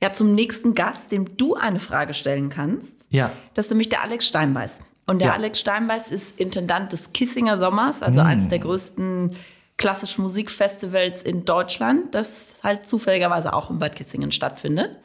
ja, 0.00 0.12
zum 0.12 0.36
nächsten 0.36 0.76
Gast, 0.76 1.10
dem 1.10 1.36
du 1.36 1.56
eine 1.56 1.80
Frage 1.80 2.14
stellen 2.14 2.48
kannst. 2.48 2.96
Ja. 3.08 3.32
Das 3.54 3.66
ist 3.66 3.70
nämlich 3.70 3.88
der 3.88 4.02
Alex 4.02 4.28
Steinbeiß. 4.28 4.82
Und 5.08 5.18
der 5.18 5.28
ja. 5.28 5.34
Alex 5.34 5.58
Steinbeiß 5.58 6.12
ist 6.12 6.38
Intendant 6.38 6.92
des 6.92 7.12
Kissinger 7.12 7.58
Sommers, 7.58 8.02
also 8.04 8.22
mm. 8.22 8.26
eines 8.26 8.48
der 8.48 8.60
größten 8.60 9.34
klassischen 9.76 10.22
Musikfestivals 10.22 11.24
in 11.24 11.44
Deutschland, 11.44 12.14
das 12.14 12.50
halt 12.62 12.88
zufälligerweise 12.88 13.52
auch 13.52 13.68
in 13.68 13.80
Bad 13.80 13.96
Kissingen 13.96 14.30
stattfindet. 14.30 14.96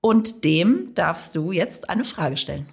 Und 0.00 0.44
dem 0.44 0.94
darfst 0.94 1.34
du 1.34 1.50
jetzt 1.50 1.90
eine 1.90 2.04
Frage 2.04 2.36
stellen. 2.36 2.68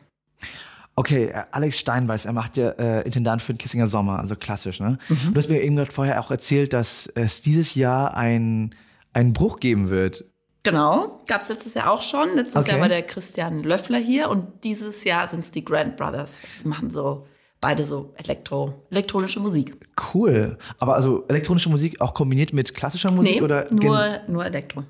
Okay, 0.96 1.26
äh, 1.26 1.44
Alex 1.52 1.80
Steinbeiß, 1.80 2.26
er 2.26 2.34
macht 2.34 2.58
ja 2.58 2.70
äh, 2.72 3.02
Intendant 3.02 3.42
für 3.42 3.54
den 3.54 3.58
Kissinger 3.58 3.88
Sommer, 3.88 4.20
also 4.20 4.36
klassisch, 4.36 4.80
ne? 4.80 4.98
Mhm. 5.10 5.34
Du 5.34 5.38
hast 5.38 5.50
mir 5.50 5.62
eben 5.62 5.86
vorher 5.86 6.20
auch 6.20 6.32
erzählt, 6.32 6.74
dass 6.74 7.08
es 7.16 7.42
dieses 7.42 7.76
Jahr 7.76 8.16
ein, 8.16 8.74
einen 9.14 9.34
Bruch 9.34 9.60
geben 9.60 9.90
wird. 9.90 10.24
Genau, 10.64 11.22
gab 11.28 11.42
es 11.42 11.50
letztes 11.50 11.76
Jahr 11.76 11.92
auch 11.92 12.02
schon. 12.02 12.36
Letztes 12.36 12.56
okay. 12.56 12.72
Jahr 12.72 12.80
war 12.80 12.88
der 12.88 13.04
Christian 13.04 13.64
Löffler 13.64 14.00
hier 14.00 14.30
und 14.30 14.64
dieses 14.64 15.04
Jahr 15.04 15.28
sind 15.28 15.42
es 15.42 15.52
die 15.52 15.64
Grand 15.64 15.96
Brothers. 15.96 16.42
Die 16.64 16.68
machen 16.68 16.90
so 16.90 17.28
beide 17.62 17.86
so 17.86 18.14
Elektro, 18.16 18.86
elektronische 18.90 19.40
Musik. 19.40 19.78
Cool. 20.14 20.58
Aber 20.80 20.96
also 20.96 21.26
elektronische 21.28 21.70
Musik 21.70 22.02
auch 22.02 22.14
kombiniert 22.14 22.54
mit 22.54 22.74
klassischer 22.74 23.12
Musik 23.12 23.36
nee, 23.36 23.42
oder? 23.42 23.72
Nur, 23.72 24.22
nur 24.28 24.46
Elektro. 24.46 24.84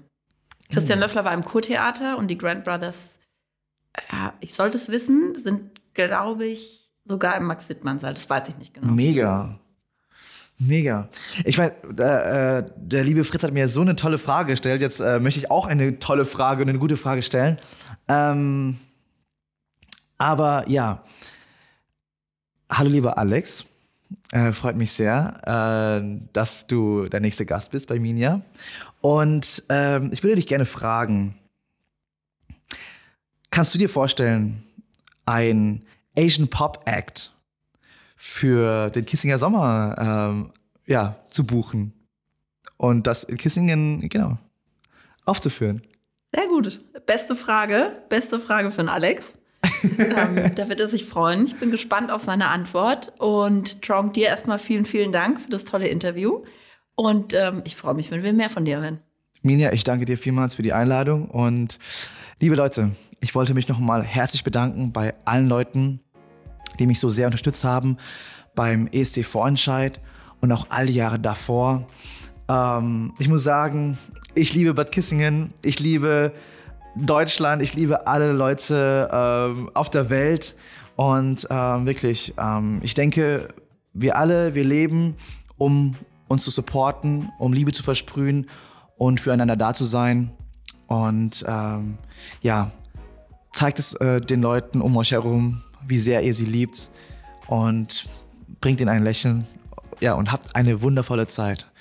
Christian 0.72 0.98
hm. 0.98 1.02
Löffler 1.02 1.26
war 1.26 1.34
im 1.34 1.44
Kurtheater 1.44 2.18
und 2.18 2.28
die 2.30 2.38
Grand 2.38 2.64
Brothers, 2.64 3.20
ja, 4.12 4.34
ich 4.40 4.54
sollte 4.54 4.78
es 4.78 4.90
wissen, 4.90 5.36
sind 5.36 5.75
glaube 5.96 6.46
ich, 6.46 6.92
sogar 7.06 7.36
im 7.38 7.46
Max-Sittmann-Saal. 7.46 8.14
Das 8.14 8.30
weiß 8.30 8.50
ich 8.50 8.58
nicht 8.58 8.74
genau. 8.76 8.94
Mega. 8.94 9.60
Mega. 10.58 11.10
Ich 11.44 11.58
meine, 11.58 11.74
äh, 11.74 12.72
der 12.78 13.04
liebe 13.04 13.24
Fritz 13.24 13.44
hat 13.44 13.52
mir 13.52 13.68
so 13.68 13.82
eine 13.82 13.96
tolle 13.96 14.18
Frage 14.18 14.54
gestellt. 14.54 14.82
Jetzt 14.82 15.00
äh, 15.00 15.20
möchte 15.20 15.40
ich 15.40 15.52
auch 15.52 15.66
eine 15.66 16.00
tolle 16.00 16.24
Frage 16.24 16.62
und 16.62 16.70
eine 16.70 16.80
gute 16.80 16.96
Frage 16.96 17.22
stellen. 17.22 17.58
Ähm, 18.08 18.78
aber 20.18 20.70
ja. 20.70 21.04
Hallo, 22.70 22.90
lieber 22.90 23.18
Alex. 23.18 23.66
Äh, 24.32 24.54
freut 24.54 24.78
mich 24.78 24.92
sehr, 24.92 26.00
äh, 26.02 26.20
dass 26.32 26.68
du 26.68 27.06
der 27.06 27.20
nächste 27.20 27.46
Gast 27.46 27.72
bist 27.72 27.88
bei 27.88 28.00
Minja. 28.00 28.42
Und 29.02 29.64
ähm, 29.70 30.10
ich 30.14 30.24
würde 30.24 30.38
dich 30.38 30.48
gerne 30.48 30.66
fragen: 30.66 31.36
Kannst 33.52 33.74
du 33.74 33.78
dir 33.80 33.90
vorstellen, 33.90 34.65
ein 35.26 35.86
Asian 36.18 36.48
Pop 36.48 36.84
Act 36.86 37.32
für 38.16 38.90
den 38.90 39.06
Kissinger 39.06 39.38
Sommer 39.38 39.96
ähm, 40.00 40.52
ja, 40.86 41.16
zu 41.30 41.46
buchen 41.46 41.94
und 42.78 43.08
das 43.08 43.24
in 43.24 43.38
Kissingen, 43.38 44.08
genau, 44.10 44.38
aufzuführen. 45.26 45.82
Sehr 46.34 46.48
gut. 46.48 46.82
Beste 47.06 47.36
Frage. 47.36 47.94
Beste 48.10 48.40
Frage 48.40 48.72
für 48.72 48.82
den 48.82 48.90
Alex. 48.90 49.34
ähm, 49.84 50.52
da 50.56 50.70
wird 50.70 50.80
er 50.80 50.88
sich 50.88 51.06
freuen. 51.06 51.46
Ich 51.46 51.56
bin 51.56 51.72
gespannt 51.72 52.12
auf 52.12 52.22
seine 52.22 52.50
Antwort. 52.50 53.14
Und 53.20 53.82
Trong, 53.82 54.12
dir 54.12 54.28
erstmal 54.28 54.60
vielen, 54.60 54.86
vielen 54.86 55.12
Dank 55.12 55.42
für 55.42 55.50
das 55.50 55.66
tolle 55.66 55.88
Interview. 55.88 56.44
Und 56.96 57.34
ähm, 57.34 57.62
ich 57.66 57.76
freue 57.76 57.94
mich, 57.94 58.12
wenn 58.12 58.24
wir 58.24 58.34
mehr 58.34 58.50
von 58.50 58.66
dir 58.66 58.82
hören. 58.82 59.00
Minja, 59.42 59.72
ich 59.72 59.84
danke 59.84 60.06
dir 60.06 60.18
vielmals 60.18 60.56
für 60.56 60.64
die 60.64 60.74
Einladung. 60.74 61.30
Und 61.30 61.80
liebe 62.40 62.56
Leute, 62.56 62.92
ich 63.22 63.36
wollte 63.36 63.54
mich 63.54 63.68
nochmal 63.68 64.04
herzlich 64.04 64.44
bedanken 64.44 64.92
bei 64.92 65.14
allen 65.26 65.48
Leuten, 65.48 66.00
die 66.80 66.88
mich 66.88 67.00
so 67.00 67.10
sehr 67.10 67.28
unterstützt 67.28 67.64
haben 67.64 67.98
beim 68.54 68.88
ESC 68.88 69.26
Vorentscheid 69.26 70.00
und 70.42 70.52
auch 70.52 70.68
all 70.70 70.88
die 70.88 70.94
Jahre 70.94 71.20
davor. 71.20 71.88
Ähm, 72.48 73.14
ich 73.20 73.28
muss 73.28 73.44
sagen, 73.44 73.98
ich 74.34 74.54
liebe 74.54 74.74
Bad 74.74 74.92
Kissingen, 74.92 75.54
ich 75.64 75.80
liebe 75.80 76.34
Deutschland, 76.96 77.62
ich 77.62 77.74
liebe 77.74 78.08
alle 78.08 78.32
Leute 78.32 79.10
ähm, 79.12 79.70
auf 79.74 79.90
der 79.90 80.10
Welt 80.10 80.56
und 80.96 81.48
ähm, 81.50 81.86
wirklich, 81.86 82.34
ähm, 82.38 82.80
ich 82.84 82.94
denke, 82.94 83.50
wir 83.94 84.18
alle, 84.18 84.56
wir 84.56 84.64
leben, 84.64 85.16
um 85.58 85.96
uns 86.28 86.44
zu 86.44 86.52
supporten, 86.52 87.30
um 87.40 87.54
Liebe 87.54 87.72
zu 87.72 87.84
versprühen 87.84 88.48
und 88.98 89.20
füreinander 89.20 89.56
da 89.56 89.74
zu 89.74 89.84
sein. 89.84 90.32
Und 90.88 91.44
ähm, 91.48 91.98
ja, 92.42 92.72
zeigt 93.56 93.80
es 93.80 93.94
äh, 93.94 94.22
den 94.22 94.42
Leuten 94.42 94.82
um 94.82 94.96
euch 94.98 95.12
herum, 95.12 95.64
wie 95.88 95.98
sehr 95.98 96.22
ihr 96.22 96.34
sie 96.34 96.46
liebt 96.46 96.90
und 97.48 98.08
bringt 98.60 98.82
ihnen 98.82 98.90
ein 98.90 99.04
Lächeln. 99.04 99.46
Ja, 100.02 100.14
und 100.14 100.32
habt 100.32 100.56
eine 100.56 100.82
wundervolle 100.82 101.28
Zeit. 101.28 101.72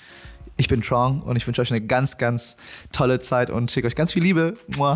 Ich 0.55 0.69
bin 0.69 0.81
Trong 0.81 1.21
und 1.21 1.35
ich 1.35 1.45
wünsche 1.45 1.61
euch 1.61 1.71
eine 1.71 1.85
ganz, 1.85 2.17
ganz 2.17 2.55
tolle 2.93 3.19
Zeit 3.19 3.49
und 3.49 3.69
schicke 3.71 3.87
euch 3.87 3.95
ganz 3.95 4.13
viel 4.13 4.23
Liebe. 4.23 4.55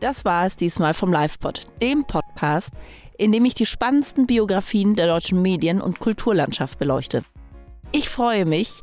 Das 0.00 0.26
war 0.26 0.44
es 0.44 0.54
diesmal 0.54 0.92
vom 0.92 1.10
LivePod, 1.10 1.62
dem 1.80 2.04
Podcast, 2.04 2.72
in 3.16 3.32
dem 3.32 3.46
ich 3.46 3.54
die 3.54 3.64
spannendsten 3.64 4.26
Biografien 4.26 4.96
der 4.96 5.06
deutschen 5.06 5.40
Medien- 5.40 5.80
und 5.80 5.98
Kulturlandschaft 5.98 6.78
beleuchte. 6.78 7.24
Ich 7.96 8.08
freue 8.08 8.44
mich, 8.44 8.82